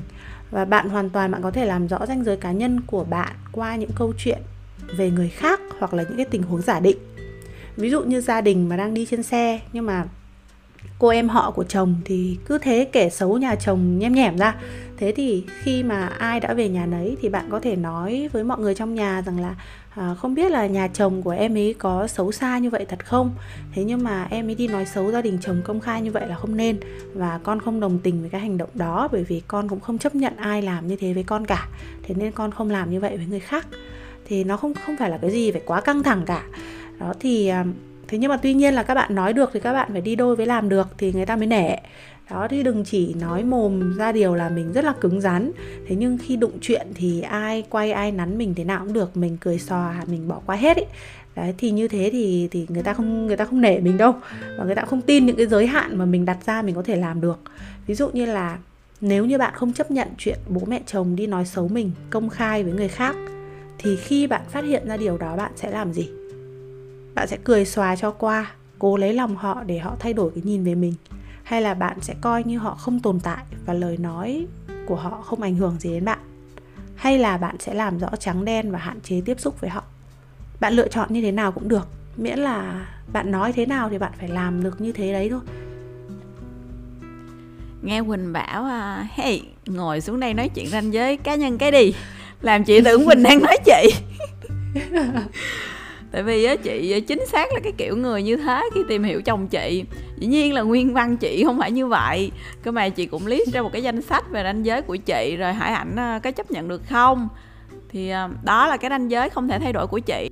Và 0.52 0.66
bạn 0.66 0.90
hoàn 0.90 1.10
toàn 1.10 1.32
bạn 1.32 1.42
có 1.42 1.52
thể 1.52 1.66
làm 1.66 1.88
rõ 1.88 2.06
danh 2.06 2.24
giới 2.24 2.38
cá 2.38 2.52
nhân 2.52 2.82
của 2.82 3.04
bạn 3.04 3.36
qua 3.52 3.76
những 3.76 3.92
câu 3.96 4.14
chuyện 4.18 4.40
về 4.98 5.12
người 5.12 5.30
khác 5.30 5.60
hoặc 5.80 5.94
là 5.94 6.04
những 6.04 6.18
cái 6.18 6.26
tình 6.26 6.44
huống 6.44 6.62
giả 6.62 6.80
định. 6.80 6.98
Ví 7.76 7.90
dụ 7.90 8.04
như 8.04 8.22
gia 8.22 8.42
đình 8.42 8.70
mà 8.70 8.78
đang 8.78 8.94
đi 8.94 9.06
trên 9.06 9.24
xe, 9.24 9.60
nhưng 9.74 9.86
mà 9.86 10.06
cô 11.00 11.08
em 11.08 11.30
họ 11.30 11.52
của 11.52 11.64
chồng 11.64 11.96
thì 12.06 12.38
cứ 12.46 12.58
thế 12.58 12.88
kể 12.92 13.10
xấu 13.10 13.38
nhà 13.38 13.56
chồng 13.56 14.00
nhem 14.00 14.14
nhẻm 14.14 14.38
ra. 14.38 14.56
Thế 14.98 15.14
thì 15.16 15.44
khi 15.62 15.84
mà 15.84 16.08
ai 16.08 16.40
đã 16.40 16.54
về 16.54 16.70
nhà 16.70 16.86
nấy 16.86 17.18
thì 17.22 17.30
bạn 17.30 17.46
có 17.50 17.60
thể 17.60 17.76
nói 17.76 18.30
với 18.32 18.44
mọi 18.44 18.60
người 18.60 18.76
trong 18.76 18.96
nhà 18.96 19.22
rằng 19.22 19.40
là 19.40 19.56
à, 19.90 20.16
không 20.16 20.34
biết 20.34 20.52
là 20.52 20.68
nhà 20.68 20.88
chồng 20.88 21.22
của 21.22 21.32
em 21.32 21.58
ấy 21.58 21.76
có 21.80 22.08
xấu 22.08 22.32
xa 22.32 22.58
như 22.58 22.70
vậy 22.70 22.86
thật 22.86 23.06
không? 23.06 23.32
Thế 23.74 23.84
nhưng 23.84 24.04
mà 24.04 24.28
em 24.30 24.48
ấy 24.48 24.56
đi 24.56 24.68
nói 24.68 24.86
xấu 24.86 25.12
gia 25.12 25.22
đình 25.22 25.38
chồng 25.42 25.62
công 25.64 25.80
khai 25.80 26.02
như 26.02 26.12
vậy 26.12 26.28
là 26.28 26.36
không 26.36 26.58
nên 26.58 26.80
và 27.14 27.40
con 27.44 27.60
không 27.60 27.80
đồng 27.80 28.00
tình 28.00 28.22
với 28.22 28.30
cái 28.30 28.42
hành 28.42 28.58
động 28.58 28.70
đó 28.74 29.08
bởi 29.12 29.24
vì 29.24 29.42
con 29.48 29.70
cũng 29.70 29.80
không 29.80 29.98
chấp 29.98 30.16
nhận 30.16 30.36
ai 30.38 30.62
làm 30.62 30.88
như 30.88 30.96
thế 30.96 31.14
với 31.14 31.24
con 31.24 31.46
cả. 31.46 31.68
Thế 32.04 32.16
nên 32.18 32.32
con 32.32 32.52
không 32.52 32.70
làm 32.70 32.92
như 32.92 33.00
vậy 33.00 33.18
với 33.18 33.26
người 33.26 33.40
khác. 33.40 33.68
Thì 34.26 34.44
nó 34.44 34.58
không 34.58 34.74
không 34.86 34.98
phải 35.00 35.10
là 35.10 35.18
cái 35.18 35.32
gì 35.32 35.52
phải 35.52 35.62
quá 35.66 35.82
căng 35.82 36.04
thẳng 36.04 36.22
cả. 36.26 36.44
Đó 37.00 37.14
thì 37.20 37.48
à, 37.48 37.66
thế 38.10 38.18
nhưng 38.18 38.30
mà 38.30 38.38
tuy 38.38 38.54
nhiên 38.54 38.74
là 38.74 38.84
các 38.84 38.94
bạn 38.94 39.16
nói 39.16 39.34
được 39.34 39.50
thì 39.54 39.60
các 39.60 39.74
bạn 39.74 39.90
phải 39.92 40.02
đi 40.02 40.16
đôi 40.16 40.36
với 40.36 40.46
làm 40.46 40.70
được 40.70 40.88
thì 40.98 41.14
người 41.14 41.26
ta 41.26 41.36
mới 41.36 41.48
nể. 41.48 41.76
Đó, 42.32 42.48
thì 42.50 42.64
đừng 42.64 42.86
chỉ 42.86 43.14
nói 43.14 43.44
mồm 43.44 43.98
ra 43.98 44.12
điều 44.12 44.36
là 44.36 44.50
mình 44.50 44.74
rất 44.74 44.86
là 44.86 44.94
cứng 45.02 45.22
rắn. 45.22 45.52
Thế 45.88 45.96
nhưng 45.96 46.18
khi 46.18 46.36
đụng 46.36 46.52
chuyện 46.62 46.88
thì 46.96 47.22
ai 47.22 47.64
quay, 47.70 47.92
ai 47.92 48.12
nắn 48.12 48.38
mình 48.38 48.54
thế 48.56 48.64
nào 48.64 48.80
cũng 48.80 48.94
được, 48.94 49.18
mình 49.18 49.38
cười 49.42 49.60
xòa, 49.60 50.04
mình 50.08 50.28
bỏ 50.28 50.42
qua 50.46 50.56
hết 50.56 50.78
ý. 50.78 50.84
Đấy, 51.36 51.54
thì 51.58 51.72
như 51.72 51.88
thế 51.88 52.10
thì 52.12 52.48
thì 52.52 52.66
người 52.70 52.84
ta 52.84 52.94
không, 52.94 53.28
người 53.28 53.38
ta 53.38 53.46
không 53.46 53.62
nể 53.62 53.80
mình 53.80 53.98
đâu. 53.98 54.16
Và 54.58 54.64
người 54.64 54.76
ta 54.76 54.82
không 54.82 55.02
tin 55.02 55.26
những 55.26 55.36
cái 55.36 55.48
giới 55.48 55.68
hạn 55.68 55.98
mà 55.98 56.06
mình 56.06 56.26
đặt 56.26 56.38
ra 56.46 56.62
mình 56.62 56.76
có 56.76 56.82
thể 56.82 56.96
làm 56.96 57.22
được. 57.22 57.40
Ví 57.88 57.96
dụ 57.96 58.10
như 58.14 58.26
là 58.26 58.58
nếu 59.02 59.26
như 59.26 59.38
bạn 59.38 59.54
không 59.56 59.74
chấp 59.74 59.92
nhận 59.92 60.08
chuyện 60.18 60.38
bố 60.48 60.62
mẹ 60.68 60.82
chồng 60.86 61.16
đi 61.16 61.28
nói 61.28 61.46
xấu 61.46 61.68
mình, 61.68 61.92
công 62.10 62.30
khai 62.30 62.64
với 62.64 62.74
người 62.74 62.88
khác, 62.88 63.16
thì 63.78 63.96
khi 63.96 64.28
bạn 64.28 64.42
phát 64.50 64.64
hiện 64.64 64.88
ra 64.88 64.98
điều 64.98 65.18
đó 65.18 65.36
bạn 65.36 65.52
sẽ 65.56 65.72
làm 65.72 65.94
gì? 65.94 66.10
Bạn 67.20 67.28
sẽ 67.28 67.38
cười 67.44 67.66
xòa 67.66 67.96
cho 67.96 68.12
qua 68.12 68.52
cố 68.80 68.98
lấy 68.98 69.14
lòng 69.14 69.36
họ 69.36 69.64
để 69.64 69.80
họ 69.80 69.96
thay 70.00 70.14
đổi 70.14 70.32
cái 70.36 70.44
nhìn 70.46 70.64
về 70.64 70.76
mình. 70.76 70.94
Hay 71.44 71.62
là 71.62 71.74
bạn 71.74 71.98
sẽ 72.02 72.16
coi 72.22 72.44
như 72.44 72.58
họ 72.58 72.76
không 72.76 73.00
tồn 73.00 73.20
tại 73.20 73.44
và 73.66 73.74
lời 73.74 73.98
nói 73.98 74.48
của 74.86 74.96
họ 74.96 75.22
không 75.22 75.42
ảnh 75.42 75.56
hưởng 75.56 75.76
gì 75.80 75.90
đến 75.90 76.06
bạn. 76.06 76.20
Hay 76.96 77.18
là 77.18 77.38
bạn 77.38 77.56
sẽ 77.60 77.74
làm 77.74 78.00
rõ 78.00 78.08
trắng 78.20 78.46
đen 78.46 78.72
và 78.72 78.80
hạn 78.80 79.00
chế 79.04 79.22
tiếp 79.26 79.40
xúc 79.40 79.62
với 79.62 79.70
họ. 79.70 79.84
Bạn 80.60 80.74
lựa 80.74 80.88
chọn 80.88 81.14
như 81.14 81.22
thế 81.22 81.32
nào 81.32 81.52
cũng 81.52 81.68
được 81.68 81.88
miễn 82.18 82.40
là 82.40 82.88
bạn 83.14 83.32
nói 83.32 83.54
thế 83.54 83.66
nào 83.66 83.90
thì 83.90 83.98
bạn 83.98 84.12
phải 84.20 84.30
làm 84.30 84.64
được 84.64 84.82
như 84.82 84.92
thế 84.92 85.14
đấy 85.14 85.30
thôi. 85.30 85.42
Nghe 87.82 88.02
quỳnh 88.04 88.34
bảo 88.34 88.64
uh, 88.64 89.06
hey 89.12 89.44
ngồi 89.66 90.02
xuống 90.02 90.20
đây 90.20 90.34
nói 90.34 90.50
chuyện 90.56 90.68
ranh 90.68 90.94
giới 90.94 91.18
cá 91.18 91.36
nhân 91.36 91.58
cái 91.58 91.72
đi. 91.72 91.94
Làm 92.42 92.64
chị 92.64 92.82
tưởng 92.82 93.06
quỳnh 93.06 93.24
đang 93.24 93.42
nói 93.42 93.58
chị 93.66 93.90
tại 96.12 96.24
vì 96.24 96.44
á, 96.44 96.56
chị 96.56 97.02
chính 97.02 97.26
xác 97.26 97.54
là 97.54 97.60
cái 97.64 97.74
kiểu 97.78 97.98
người 97.98 98.24
như 98.24 98.38
thế 98.38 98.70
khi 98.74 98.82
tìm 98.88 99.04
hiểu 99.04 99.22
chồng 99.22 99.48
chị. 99.48 99.84
Dĩ 100.18 100.28
nhiên 100.28 100.54
là 100.54 100.62
nguyên 100.62 100.94
văn 100.94 101.18
chị 101.18 101.44
không 101.46 101.60
phải 101.60 101.72
như 101.72 101.88
vậy. 101.88 102.32
Cơ 102.64 102.72
mà 102.72 102.90
chị 102.90 103.06
cũng 103.06 103.28
list 103.28 103.54
ra 103.54 103.62
một 103.62 103.70
cái 103.74 103.84
danh 103.84 104.02
sách 104.02 104.32
về 104.32 104.44
ranh 104.44 104.66
giới 104.66 104.82
của 104.82 104.96
chị 104.96 105.36
rồi 105.40 105.54
hỏi 105.54 105.70
ảnh 105.70 106.20
có 106.24 106.32
chấp 106.32 106.52
nhận 106.52 106.68
được 106.68 106.82
không? 106.90 107.28
Thì 107.90 108.10
à, 108.10 108.30
đó 108.44 108.68
là 108.68 108.78
cái 108.78 108.90
ranh 108.90 109.12
giới 109.12 109.30
không 109.30 109.48
thể 109.48 109.60
thay 109.60 109.74
đổi 109.74 109.88
của 109.88 110.00
chị. 110.00 110.30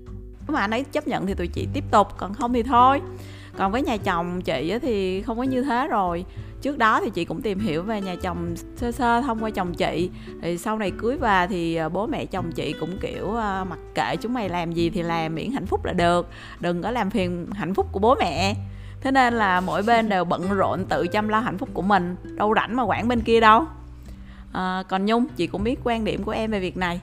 Nếu 0.47 0.53
mà 0.53 0.59
anh 0.59 0.71
ấy 0.71 0.83
chấp 0.83 1.07
nhận 1.07 1.27
thì 1.27 1.33
tụi 1.33 1.47
chị 1.47 1.67
tiếp 1.73 1.83
tục, 1.91 2.07
còn 2.17 2.33
không 2.33 2.53
thì 2.53 2.63
thôi. 2.63 3.01
Còn 3.57 3.71
với 3.71 3.81
nhà 3.81 3.97
chồng 3.97 4.41
chị 4.41 4.73
thì 4.81 5.21
không 5.21 5.37
có 5.37 5.43
như 5.43 5.61
thế 5.61 5.87
rồi 5.87 6.25
trước 6.67 6.77
đó 6.77 7.01
thì 7.03 7.09
chị 7.09 7.25
cũng 7.25 7.41
tìm 7.41 7.59
hiểu 7.59 7.83
về 7.83 8.01
nhà 8.01 8.15
chồng 8.15 8.55
sơ 8.75 8.91
sơ 8.91 9.21
thông 9.21 9.43
qua 9.43 9.49
chồng 9.49 9.73
chị. 9.73 10.09
Thì 10.41 10.57
sau 10.57 10.77
này 10.77 10.91
cưới 10.91 11.17
về 11.17 11.47
thì 11.49 11.75
ờ, 11.75 11.89
bố 11.89 12.07
mẹ 12.07 12.25
chồng 12.25 12.51
chị 12.51 12.73
cũng 12.79 12.97
kiểu 13.01 13.31
ờ, 13.31 13.65
mặc 13.69 13.79
kệ 13.95 14.15
chúng 14.15 14.33
mày 14.33 14.49
làm 14.49 14.73
gì 14.73 14.89
thì 14.89 15.03
làm 15.03 15.35
miễn 15.35 15.51
hạnh 15.51 15.65
phúc 15.65 15.85
là 15.85 15.93
được 15.93 16.27
đừng 16.59 16.83
có 16.83 16.91
làm 16.91 17.09
phiền 17.09 17.47
hạnh 17.51 17.73
phúc 17.73 17.87
của 17.91 17.99
bố 17.99 18.15
mẹ. 18.15 18.55
Thế 19.01 19.11
nên 19.11 19.33
là 19.33 19.61
mỗi 19.61 19.83
bên 19.83 20.09
đều 20.09 20.25
bận 20.25 20.49
rộn 20.49 20.85
tự 20.85 21.07
chăm 21.07 21.27
lo 21.27 21.39
hạnh 21.39 21.57
phúc 21.57 21.69
của 21.73 21.81
mình 21.81 22.15
đâu 22.35 22.53
rảnh 22.55 22.75
mà 22.75 22.83
quản 22.83 23.07
bên 23.07 23.21
kia 23.21 23.39
đâu. 23.39 23.65
À, 24.53 24.83
còn 24.89 25.05
nhung 25.05 25.25
chị 25.35 25.47
cũng 25.47 25.63
biết 25.63 25.79
quan 25.83 26.05
điểm 26.05 26.23
của 26.23 26.31
em 26.31 26.51
về 26.51 26.59
việc 26.59 26.77
này. 26.77 26.99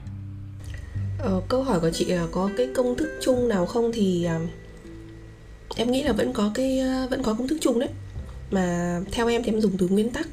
Ờ, 1.19 1.41
câu 1.47 1.63
hỏi 1.63 1.79
của 1.79 1.89
chị 1.93 2.05
là 2.05 2.25
có 2.31 2.49
cái 2.57 2.67
công 2.75 2.97
thức 2.97 3.19
chung 3.21 3.47
nào 3.47 3.65
không 3.65 3.91
thì 3.93 4.27
em 5.75 5.91
nghĩ 5.91 6.03
là 6.03 6.11
vẫn 6.11 6.33
có 6.33 6.51
cái 6.53 6.81
vẫn 7.09 7.23
có 7.23 7.33
công 7.33 7.47
thức 7.47 7.57
chung 7.61 7.79
đấy 7.79 7.89
mà 8.55 8.99
theo 9.11 9.27
em 9.27 9.43
thì 9.43 9.51
em 9.51 9.61
dùng 9.61 9.77
từ 9.77 9.87
nguyên 9.87 10.09
tắc. 10.09 10.27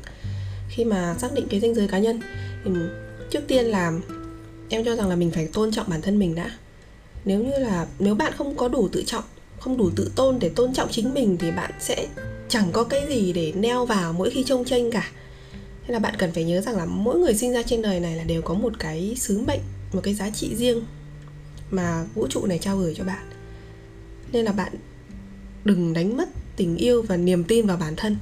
Khi 0.68 0.84
mà 0.84 1.14
xác 1.18 1.34
định 1.34 1.46
cái 1.50 1.60
danh 1.60 1.74
giới 1.74 1.88
cá 1.88 1.98
nhân, 1.98 2.20
thì 2.64 2.70
trước 3.30 3.40
tiên 3.48 3.64
là 3.64 3.92
em 4.68 4.84
cho 4.84 4.96
rằng 4.96 5.08
là 5.08 5.16
mình 5.16 5.30
phải 5.30 5.46
tôn 5.46 5.72
trọng 5.72 5.88
bản 5.88 6.02
thân 6.02 6.18
mình 6.18 6.34
đã. 6.34 6.50
Nếu 7.24 7.44
như 7.44 7.58
là, 7.58 7.86
nếu 7.98 8.14
bạn 8.14 8.32
không 8.36 8.56
có 8.56 8.68
đủ 8.68 8.88
tự 8.88 9.02
trọng, 9.06 9.24
không 9.60 9.76
đủ 9.76 9.90
tự 9.96 10.10
tôn 10.14 10.38
để 10.38 10.48
tôn 10.48 10.72
trọng 10.74 10.88
chính 10.90 11.14
mình 11.14 11.36
thì 11.40 11.50
bạn 11.50 11.70
sẽ 11.80 12.06
chẳng 12.48 12.68
có 12.72 12.84
cái 12.84 13.00
gì 13.08 13.32
để 13.32 13.52
neo 13.56 13.86
vào 13.86 14.12
mỗi 14.12 14.30
khi 14.30 14.44
trông 14.44 14.64
tranh 14.64 14.90
cả. 14.90 15.10
Thế 15.86 15.92
là 15.92 15.98
bạn 15.98 16.14
cần 16.18 16.32
phải 16.32 16.44
nhớ 16.44 16.60
rằng 16.60 16.76
là 16.76 16.84
mỗi 16.84 17.18
người 17.18 17.34
sinh 17.34 17.52
ra 17.52 17.62
trên 17.62 17.82
đời 17.82 18.00
này 18.00 18.16
là 18.16 18.24
đều 18.24 18.42
có 18.42 18.54
một 18.54 18.72
cái 18.78 19.14
sứ 19.18 19.38
mệnh, 19.38 19.60
một 19.92 20.00
cái 20.02 20.14
giá 20.14 20.30
trị 20.30 20.56
riêng 20.56 20.84
mà 21.70 22.04
vũ 22.14 22.26
trụ 22.30 22.46
này 22.46 22.58
trao 22.58 22.78
gửi 22.78 22.94
cho 22.96 23.04
bạn. 23.04 23.30
Nên 24.32 24.44
là 24.44 24.52
bạn 24.52 24.72
đừng 25.64 25.92
đánh 25.92 26.16
mất 26.16 26.28
tình 26.56 26.76
yêu 26.76 27.02
và 27.02 27.16
niềm 27.16 27.44
tin 27.44 27.66
vào 27.66 27.76
bản 27.76 27.96
thân. 27.96 28.16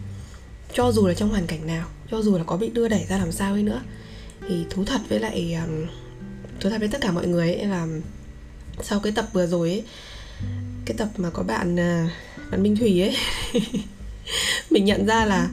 Cho 0.75 0.93
dù 0.93 1.07
là 1.07 1.15
trong 1.15 1.29
hoàn 1.29 1.47
cảnh 1.47 1.67
nào 1.67 1.87
cho 2.11 2.23
dù 2.23 2.39
là 2.39 2.45
có 2.45 2.57
bị 2.57 2.71
đưa 2.71 2.89
đẩy 2.89 3.05
ra 3.09 3.19
làm 3.19 3.33
sao 3.33 3.53
ấy 3.53 3.63
nữa 3.63 3.83
thì 4.49 4.55
thú 4.71 4.85
thật 4.85 5.01
với 5.09 5.21
lại 5.21 5.55
um, 5.55 5.87
thú 6.61 6.71
thật 6.71 6.77
với 6.79 6.89
tất 6.89 6.99
cả 7.01 7.13
mọi 7.13 7.27
người 7.27 7.55
ấy 7.55 7.67
là 7.67 7.87
sau 8.83 9.01
cái 9.01 9.13
tập 9.13 9.27
vừa 9.33 9.47
rồi 9.47 9.69
ấy 9.69 9.85
cái 10.85 10.97
tập 10.97 11.09
mà 11.17 11.31
có 11.31 11.43
bạn 11.43 11.75
uh, 11.75 12.11
bạn 12.51 12.63
Minh 12.63 12.77
Thủy 12.77 13.03
ấy 13.03 13.17
mình 14.71 14.85
nhận 14.85 15.07
ra 15.07 15.25
là 15.25 15.49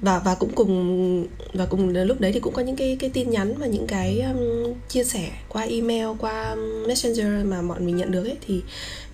và 0.00 0.18
và 0.18 0.34
cũng 0.34 0.52
cùng 0.54 1.26
và 1.52 1.66
cùng 1.66 1.88
lúc 1.88 2.20
đấy 2.20 2.32
thì 2.32 2.40
cũng 2.40 2.54
có 2.54 2.62
những 2.62 2.76
cái 2.76 2.96
cái 3.00 3.10
tin 3.10 3.30
nhắn 3.30 3.54
và 3.58 3.66
những 3.66 3.86
cái 3.86 4.20
um, 4.20 4.74
chia 4.88 5.04
sẻ 5.04 5.30
qua 5.48 5.62
email 5.62 6.06
qua 6.18 6.50
um, 6.50 6.86
messenger 6.88 7.46
mà 7.46 7.62
bọn 7.62 7.86
mình 7.86 7.96
nhận 7.96 8.10
được 8.10 8.24
ấy 8.24 8.36
thì 8.46 8.62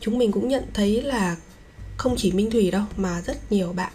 chúng 0.00 0.18
mình 0.18 0.32
cũng 0.32 0.48
nhận 0.48 0.62
thấy 0.74 1.02
là 1.02 1.36
không 1.98 2.14
chỉ 2.16 2.32
Minh 2.32 2.50
Thủy 2.50 2.70
đâu 2.70 2.82
mà 2.96 3.22
rất 3.26 3.52
nhiều 3.52 3.72
bạn 3.72 3.92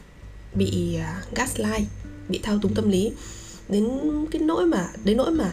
bị 0.56 0.96
à, 0.96 1.22
gaslight 1.36 1.88
bị 2.30 2.40
thao 2.44 2.60
túng 2.62 2.74
tâm 2.74 2.90
lý. 2.90 3.12
Đến 3.70 3.90
cái 4.32 4.42
nỗi 4.42 4.66
mà 4.66 4.90
đến 5.04 5.18
nỗi 5.18 5.32
mà 5.32 5.52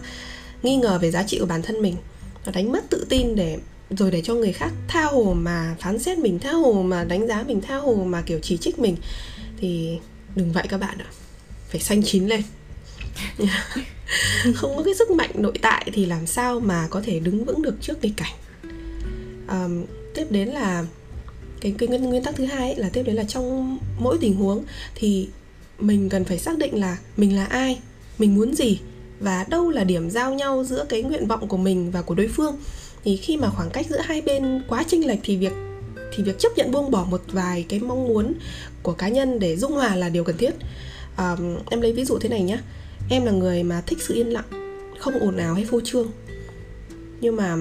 nghi 0.63 0.77
ngờ 0.77 0.99
về 1.03 1.11
giá 1.11 1.23
trị 1.23 1.39
của 1.39 1.47
bản 1.47 1.63
thân 1.63 1.83
mình 1.83 1.97
và 2.45 2.53
đánh 2.53 2.73
mất 2.73 2.91
tự 2.91 3.07
tin 3.09 3.35
để 3.37 3.59
rồi 3.91 4.11
để 4.11 4.23
cho 4.25 4.35
người 4.35 4.53
khác 4.53 4.73
tha 4.89 5.05
hồ 5.05 5.35
mà 5.39 5.77
phán 5.81 5.99
xét 5.99 6.19
mình 6.19 6.39
tha 6.39 6.53
hồ 6.53 6.83
mà 6.83 7.05
đánh 7.05 7.27
giá 7.27 7.43
mình 7.43 7.61
tha 7.61 7.77
hồ 7.77 7.95
mà 7.95 8.23
kiểu 8.23 8.39
chỉ 8.43 8.57
trích 8.57 8.79
mình. 8.79 8.97
Thì 9.59 9.99
đừng 10.35 10.53
vậy 10.53 10.65
các 10.69 10.81
bạn 10.81 10.99
ạ 10.99 11.07
phải 11.69 11.81
xanh 11.81 12.03
chín 12.03 12.27
lên. 12.27 12.43
Không 14.55 14.77
có 14.77 14.83
cái 14.85 14.95
sức 14.95 15.11
mạnh 15.11 15.31
nội 15.35 15.59
tại 15.63 15.91
thì 15.95 16.07
làm 16.07 16.27
sao 16.27 16.61
mà 16.61 16.87
có 16.91 17.01
thể 17.05 17.21
đứng 17.21 17.45
vững 17.45 17.63
được 17.63 17.75
trước 17.81 18.03
nghịch 18.03 18.13
cảnh. 18.17 18.35
Um, 19.49 19.85
tiếp 20.15 20.27
đến 20.31 20.49
là 20.49 20.85
cái, 21.61 21.75
cái 21.79 21.89
nguyên, 21.89 22.03
nguyên 22.03 22.23
tắc 22.23 22.37
thứ 22.37 22.45
hai 22.45 22.73
ấy, 22.73 22.77
là 22.77 22.89
tiếp 22.93 23.03
đến 23.03 23.17
là 23.17 23.25
trong 23.25 23.79
mỗi 23.99 24.19
tình 24.21 24.37
huống 24.37 24.65
thì 24.95 25.29
mình 25.79 26.09
cần 26.09 26.25
phải 26.25 26.39
xác 26.39 26.59
định 26.59 26.81
là 26.81 26.99
mình 27.17 27.37
là 27.37 27.45
ai 27.45 27.81
mình 28.19 28.35
muốn 28.35 28.55
gì 28.55 28.81
và 29.21 29.45
đâu 29.49 29.71
là 29.71 29.85
điểm 29.85 30.11
giao 30.11 30.35
nhau 30.35 30.65
giữa 30.65 30.85
cái 30.89 31.03
nguyện 31.03 31.27
vọng 31.27 31.49
của 31.49 31.57
mình 31.57 31.91
và 31.91 32.03
của 32.03 32.15
đối 32.15 32.29
phương. 32.29 32.57
Thì 33.05 33.17
khi 33.17 33.37
mà 33.37 33.51
khoảng 33.51 33.71
cách 33.71 33.87
giữa 33.91 34.01
hai 34.01 34.21
bên 34.21 34.63
quá 34.69 34.85
chênh 34.89 35.07
lệch 35.07 35.19
thì 35.23 35.37
việc 35.37 35.53
thì 36.17 36.23
việc 36.23 36.39
chấp 36.39 36.49
nhận 36.57 36.71
buông 36.71 36.91
bỏ 36.91 37.07
một 37.11 37.23
vài 37.33 37.67
cái 37.69 37.81
mong 37.81 38.09
muốn 38.09 38.35
của 38.83 38.93
cá 38.93 39.09
nhân 39.09 39.39
để 39.39 39.57
dung 39.57 39.73
hòa 39.73 39.97
là 39.97 40.09
điều 40.09 40.25
cần 40.25 40.37
thiết. 40.37 40.55
À, 41.17 41.37
em 41.71 41.81
lấy 41.81 41.93
ví 41.93 42.05
dụ 42.05 42.19
thế 42.19 42.29
này 42.29 42.43
nhé 42.43 42.59
em 43.11 43.25
là 43.25 43.33
người 43.33 43.63
mà 43.63 43.83
thích 43.87 43.99
sự 44.03 44.15
yên 44.15 44.33
lặng 44.33 44.45
không 44.99 45.15
ồn 45.21 45.37
ào 45.37 45.55
hay 45.55 45.65
phô 45.65 45.81
trương. 45.85 46.11
Nhưng 47.21 47.37
mà 47.37 47.57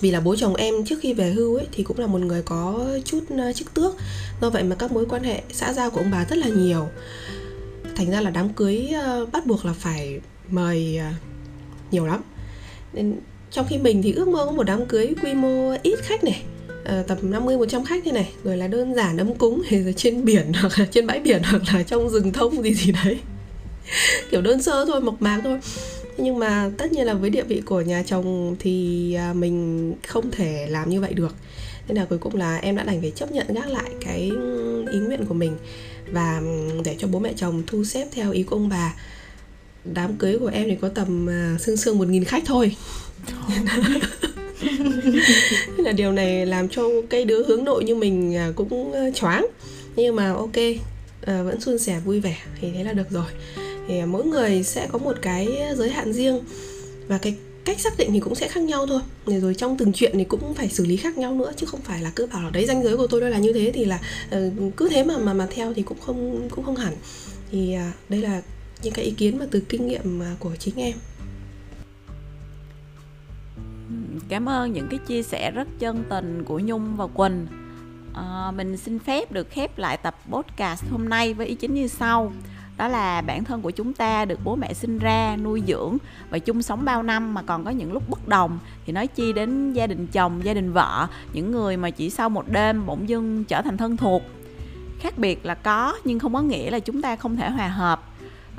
vì 0.00 0.10
là 0.10 0.20
bố 0.20 0.36
chồng 0.36 0.54
em 0.54 0.84
trước 0.84 0.98
khi 1.00 1.12
về 1.12 1.30
hưu 1.30 1.56
ấy 1.56 1.66
thì 1.72 1.82
cũng 1.82 1.98
là 1.98 2.06
một 2.06 2.20
người 2.20 2.42
có 2.42 2.88
chút 3.04 3.20
ờ, 3.38 3.52
chức 3.52 3.74
tước. 3.74 3.94
Do 4.40 4.50
vậy 4.50 4.62
mà 4.62 4.76
các 4.76 4.92
mối 4.92 5.06
quan 5.08 5.24
hệ 5.24 5.42
xã 5.52 5.72
giao 5.72 5.90
của 5.90 6.00
ông 6.00 6.10
bà 6.10 6.24
rất 6.24 6.38
là 6.38 6.48
nhiều. 6.48 6.88
Thành 7.96 8.10
ra 8.10 8.20
là 8.20 8.30
đám 8.30 8.48
cưới 8.48 8.88
ờ, 9.02 9.26
bắt 9.26 9.46
buộc 9.46 9.64
là 9.64 9.72
phải 9.72 10.20
mời 10.50 10.98
ờ, 10.98 11.10
nhiều 11.90 12.06
lắm. 12.06 12.22
Nên 12.92 13.14
trong 13.50 13.66
khi 13.68 13.78
mình 13.78 14.02
thì 14.02 14.12
ước 14.12 14.28
mơ 14.28 14.44
có 14.44 14.52
một 14.52 14.62
đám 14.62 14.86
cưới 14.86 15.14
quy 15.22 15.34
mô 15.34 15.74
ít 15.82 15.98
khách 16.02 16.24
này 16.24 16.42
uh, 17.00 17.06
tầm 17.06 17.18
50 17.22 17.56
100 17.56 17.84
khách 17.84 18.02
thế 18.04 18.12
này 18.12 18.32
rồi 18.44 18.56
là 18.56 18.68
đơn 18.68 18.94
giản 18.94 19.16
ấm 19.16 19.34
cúng 19.34 19.62
thì 19.68 19.78
trên 19.96 20.24
biển 20.24 20.52
hoặc 20.60 20.78
là 20.78 20.86
trên 20.90 21.06
bãi 21.06 21.20
biển 21.20 21.42
hoặc 21.44 21.62
là 21.74 21.82
trong 21.82 22.08
rừng 22.08 22.32
thông 22.32 22.62
gì 22.62 22.74
gì 22.74 22.92
đấy. 23.04 23.18
Kiểu 24.30 24.42
đơn 24.42 24.62
sơ 24.62 24.84
thôi 24.84 25.00
mộc 25.00 25.22
mạc 25.22 25.40
thôi 25.44 25.58
nhưng 26.18 26.38
mà 26.38 26.70
tất 26.78 26.92
nhiên 26.92 27.06
là 27.06 27.14
với 27.14 27.30
địa 27.30 27.42
vị 27.42 27.62
của 27.66 27.80
nhà 27.80 28.02
chồng 28.06 28.56
thì 28.58 29.14
à, 29.14 29.32
mình 29.32 29.94
không 30.06 30.30
thể 30.30 30.66
làm 30.70 30.90
như 30.90 31.00
vậy 31.00 31.14
được. 31.14 31.34
Nên 31.88 31.96
là 31.96 32.04
cuối 32.04 32.18
cùng 32.18 32.36
là 32.36 32.56
em 32.56 32.76
đã 32.76 32.82
đành 32.82 33.00
phải 33.00 33.10
chấp 33.10 33.32
nhận 33.32 33.54
gác 33.54 33.68
lại 33.68 33.90
cái 34.00 34.30
ừ, 34.30 34.84
ý 34.92 34.98
nguyện 34.98 35.26
của 35.26 35.34
mình 35.34 35.56
và 36.12 36.38
ừ, 36.38 36.80
để 36.84 36.96
cho 36.98 37.08
bố 37.08 37.18
mẹ 37.18 37.32
chồng 37.36 37.62
thu 37.66 37.84
xếp 37.84 38.06
theo 38.12 38.32
ý 38.32 38.42
của 38.42 38.56
ông 38.56 38.68
bà. 38.68 38.94
Đám 39.84 40.16
cưới 40.16 40.38
của 40.38 40.46
em 40.46 40.64
thì 40.68 40.76
có 40.80 40.88
tầm 40.88 41.30
à, 41.30 41.56
sương 41.60 41.76
sương 41.76 41.98
một 41.98 42.08
nghìn 42.08 42.24
khách 42.24 42.42
thôi. 42.46 42.76
Thế 45.76 45.84
là 45.84 45.92
điều 45.92 46.12
này 46.12 46.46
làm 46.46 46.68
cho 46.68 46.82
cây 47.10 47.24
đứa 47.24 47.46
hướng 47.46 47.64
nội 47.64 47.84
như 47.84 47.94
mình 47.94 48.36
à, 48.36 48.52
cũng 48.56 48.92
choáng. 49.14 49.46
Nhưng 49.96 50.16
mà 50.16 50.32
ok 50.32 50.56
vẫn 51.26 51.60
suôn 51.60 51.78
sẻ 51.78 52.00
vui 52.04 52.20
vẻ, 52.20 52.36
thì 52.60 52.70
thế 52.74 52.84
là 52.84 52.92
được 52.92 53.10
rồi 53.10 53.26
thì 53.88 54.04
mỗi 54.04 54.24
người 54.24 54.62
sẽ 54.62 54.88
có 54.92 54.98
một 54.98 55.16
cái 55.22 55.58
giới 55.76 55.90
hạn 55.90 56.12
riêng. 56.12 56.40
Và 57.08 57.18
cái 57.18 57.36
cách 57.64 57.80
xác 57.80 57.98
định 57.98 58.10
thì 58.12 58.20
cũng 58.20 58.34
sẽ 58.34 58.48
khác 58.48 58.62
nhau 58.62 58.86
thôi. 58.86 59.00
Rồi 59.26 59.54
trong 59.54 59.76
từng 59.76 59.92
chuyện 59.92 60.12
thì 60.14 60.24
cũng 60.24 60.54
phải 60.54 60.68
xử 60.68 60.86
lý 60.86 60.96
khác 60.96 61.18
nhau 61.18 61.34
nữa 61.34 61.52
chứ 61.56 61.66
không 61.66 61.80
phải 61.80 62.02
là 62.02 62.12
cứ 62.16 62.26
bảo 62.26 62.42
là 62.42 62.50
đấy 62.50 62.66
danh 62.66 62.82
giới 62.82 62.96
của 62.96 63.06
tôi 63.06 63.20
đó 63.20 63.28
là 63.28 63.38
như 63.38 63.52
thế 63.52 63.70
thì 63.74 63.84
là 63.84 64.00
ờ, 64.30 64.50
cứ 64.76 64.88
thế 64.88 65.04
mà 65.04 65.18
mà 65.18 65.32
mà 65.32 65.46
theo 65.50 65.74
thì 65.74 65.82
cũng 65.82 65.98
không 66.00 66.48
cũng 66.50 66.64
không 66.64 66.76
hẳn. 66.76 66.94
Thì 67.50 67.72
à, 67.72 67.92
đây 68.08 68.20
là 68.20 68.42
những 68.82 68.92
cái 68.92 69.04
ý 69.04 69.10
kiến 69.10 69.38
mà 69.38 69.46
từ 69.50 69.60
kinh 69.60 69.86
nghiệm 69.86 70.22
à, 70.22 70.36
của 70.38 70.56
chính 70.56 70.76
em. 70.76 70.96
Cảm 74.28 74.48
ơn 74.48 74.72
những 74.72 74.86
cái 74.90 74.98
chia 75.06 75.22
sẻ 75.22 75.50
rất 75.50 75.68
chân 75.78 76.04
tình 76.10 76.44
của 76.44 76.58
nhung 76.58 76.96
và 76.96 77.06
quỳnh. 77.06 77.46
À, 78.14 78.50
mình 78.56 78.76
xin 78.76 78.98
phép 78.98 79.32
được 79.32 79.50
khép 79.50 79.78
lại 79.78 79.96
tập 79.96 80.16
podcast 80.30 80.84
hôm 80.90 81.08
nay 81.08 81.34
với 81.34 81.46
ý 81.46 81.54
chính 81.54 81.74
như 81.74 81.88
sau 81.88 82.32
đó 82.78 82.88
là 82.88 83.20
bản 83.20 83.44
thân 83.44 83.62
của 83.62 83.70
chúng 83.70 83.92
ta 83.92 84.24
được 84.24 84.38
bố 84.44 84.56
mẹ 84.56 84.72
sinh 84.72 84.98
ra 84.98 85.36
nuôi 85.36 85.62
dưỡng 85.66 85.96
và 86.30 86.38
chung 86.38 86.62
sống 86.62 86.84
bao 86.84 87.02
năm 87.02 87.34
mà 87.34 87.42
còn 87.42 87.64
có 87.64 87.70
những 87.70 87.92
lúc 87.92 88.08
bất 88.08 88.28
đồng. 88.28 88.58
Thì 88.86 88.92
nói 88.92 89.06
chi 89.06 89.32
đến 89.32 89.72
gia 89.72 89.86
đình 89.86 90.06
chồng 90.06 90.44
gia 90.44 90.54
đình 90.54 90.72
vợ 90.72 91.06
những 91.32 91.50
người 91.50 91.76
mà 91.76 91.90
chỉ 91.90 92.10
sau 92.10 92.28
một 92.28 92.48
đêm 92.48 92.86
bỗng 92.86 93.08
dưng 93.08 93.44
trở 93.44 93.62
thành 93.62 93.76
thân 93.76 93.96
thuộc. 93.96 94.22
Khác 95.00 95.18
biệt 95.18 95.46
là 95.46 95.54
có 95.54 95.94
nhưng 96.04 96.18
không 96.18 96.34
có 96.34 96.42
nghĩa 96.42 96.70
là 96.70 96.78
chúng 96.78 97.02
ta 97.02 97.16
không 97.16 97.36
thể 97.36 97.50
hòa 97.50 97.68
hợp. 97.68 98.02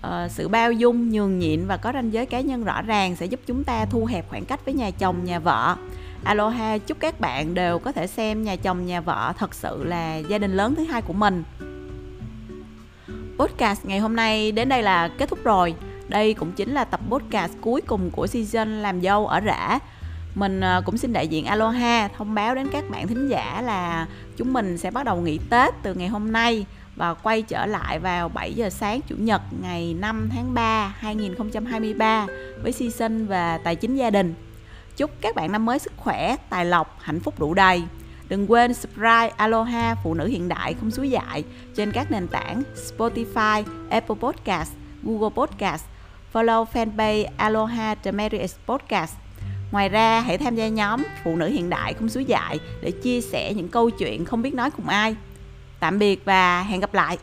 Uh, 0.07 0.31
sự 0.31 0.47
bao 0.47 0.71
dung 0.71 1.09
nhường 1.09 1.39
nhịn 1.39 1.67
và 1.67 1.77
có 1.77 1.91
ranh 1.93 2.13
giới 2.13 2.25
cá 2.25 2.41
nhân 2.41 2.63
rõ 2.63 2.81
ràng 2.81 3.15
sẽ 3.15 3.25
giúp 3.25 3.39
chúng 3.45 3.63
ta 3.63 3.85
thu 3.85 4.05
hẹp 4.05 4.29
khoảng 4.29 4.45
cách 4.45 4.65
với 4.65 4.73
nhà 4.73 4.91
chồng 4.91 5.23
nhà 5.23 5.39
vợ. 5.39 5.75
Aloha 6.23 6.77
chúc 6.77 6.99
các 6.99 7.19
bạn 7.19 7.53
đều 7.53 7.79
có 7.79 7.91
thể 7.91 8.07
xem 8.07 8.43
nhà 8.43 8.55
chồng 8.55 8.85
nhà 8.85 9.01
vợ 9.01 9.33
thật 9.37 9.53
sự 9.53 9.83
là 9.83 10.15
gia 10.15 10.37
đình 10.37 10.57
lớn 10.57 10.75
thứ 10.75 10.83
hai 10.83 11.01
của 11.01 11.13
mình 11.13 11.43
podcast 13.39 13.85
ngày 13.85 13.99
hôm 13.99 14.15
nay 14.15 14.51
đến 14.51 14.69
đây 14.69 14.83
là 14.83 15.07
kết 15.07 15.29
thúc 15.29 15.39
rồi 15.43 15.75
đây 16.07 16.33
cũng 16.33 16.51
chính 16.51 16.73
là 16.73 16.85
tập 16.85 16.99
podcast 17.09 17.51
cuối 17.61 17.81
cùng 17.81 18.11
của 18.11 18.27
season 18.27 18.81
làm 18.81 19.01
dâu 19.01 19.27
ở 19.27 19.39
rã 19.39 19.79
mình 20.35 20.61
à, 20.61 20.81
cũng 20.85 20.97
xin 20.97 21.13
đại 21.13 21.27
diện 21.27 21.45
Aloha 21.45 22.07
thông 22.07 22.35
báo 22.35 22.55
đến 22.55 22.67
các 22.71 22.89
bạn 22.89 23.07
thính 23.07 23.27
giả 23.27 23.61
là 23.61 24.07
chúng 24.37 24.53
mình 24.53 24.77
sẽ 24.77 24.91
bắt 24.91 25.05
đầu 25.05 25.21
nghỉ 25.21 25.39
Tết 25.49 25.73
từ 25.83 25.93
ngày 25.93 26.07
hôm 26.07 26.31
nay 26.31 26.65
và 26.95 27.13
quay 27.13 27.41
trở 27.41 27.65
lại 27.65 27.99
vào 27.99 28.29
7 28.29 28.53
giờ 28.53 28.69
sáng 28.69 29.01
Chủ 29.07 29.15
nhật 29.19 29.41
ngày 29.61 29.93
5 29.99 30.29
tháng 30.35 30.53
3 30.53 30.93
2023 30.99 32.27
với 32.63 32.71
season 32.71 33.25
và 33.25 33.57
tài 33.57 33.75
chính 33.75 33.95
gia 33.95 34.09
đình. 34.09 34.33
Chúc 34.97 35.11
các 35.21 35.35
bạn 35.35 35.51
năm 35.51 35.65
mới 35.65 35.79
sức 35.79 35.93
khỏe, 35.97 36.35
tài 36.49 36.65
lộc, 36.65 36.97
hạnh 37.01 37.19
phúc 37.19 37.39
đủ 37.39 37.53
đầy. 37.53 37.83
Đừng 38.29 38.51
quên 38.51 38.73
subscribe 38.73 39.31
Aloha 39.37 39.95
Phụ 40.03 40.13
nữ 40.13 40.27
hiện 40.27 40.49
đại 40.49 40.73
không 40.73 40.91
suối 40.91 41.09
dại 41.09 41.43
trên 41.75 41.91
các 41.91 42.11
nền 42.11 42.27
tảng 42.27 42.63
Spotify, 42.75 43.63
Apple 43.89 44.15
Podcast, 44.19 44.71
Google 45.03 45.29
Podcast, 45.35 45.85
follow 46.33 46.65
fanpage 46.73 47.25
Aloha 47.37 47.95
The 47.95 48.11
Marriage 48.11 48.53
Podcast. 48.65 49.15
Ngoài 49.71 49.89
ra, 49.89 50.21
hãy 50.21 50.37
tham 50.37 50.55
gia 50.55 50.67
nhóm 50.67 51.03
Phụ 51.23 51.35
nữ 51.35 51.47
hiện 51.47 51.69
đại 51.69 51.93
không 51.93 52.09
suối 52.09 52.25
dại 52.25 52.59
để 52.81 52.91
chia 52.91 53.21
sẻ 53.21 53.53
những 53.53 53.67
câu 53.67 53.89
chuyện 53.89 54.25
không 54.25 54.41
biết 54.41 54.53
nói 54.53 54.71
cùng 54.71 54.87
ai. 54.87 55.15
Tạm 55.79 55.99
biệt 55.99 56.25
và 56.25 56.63
hẹn 56.63 56.79
gặp 56.79 56.93
lại. 56.93 57.17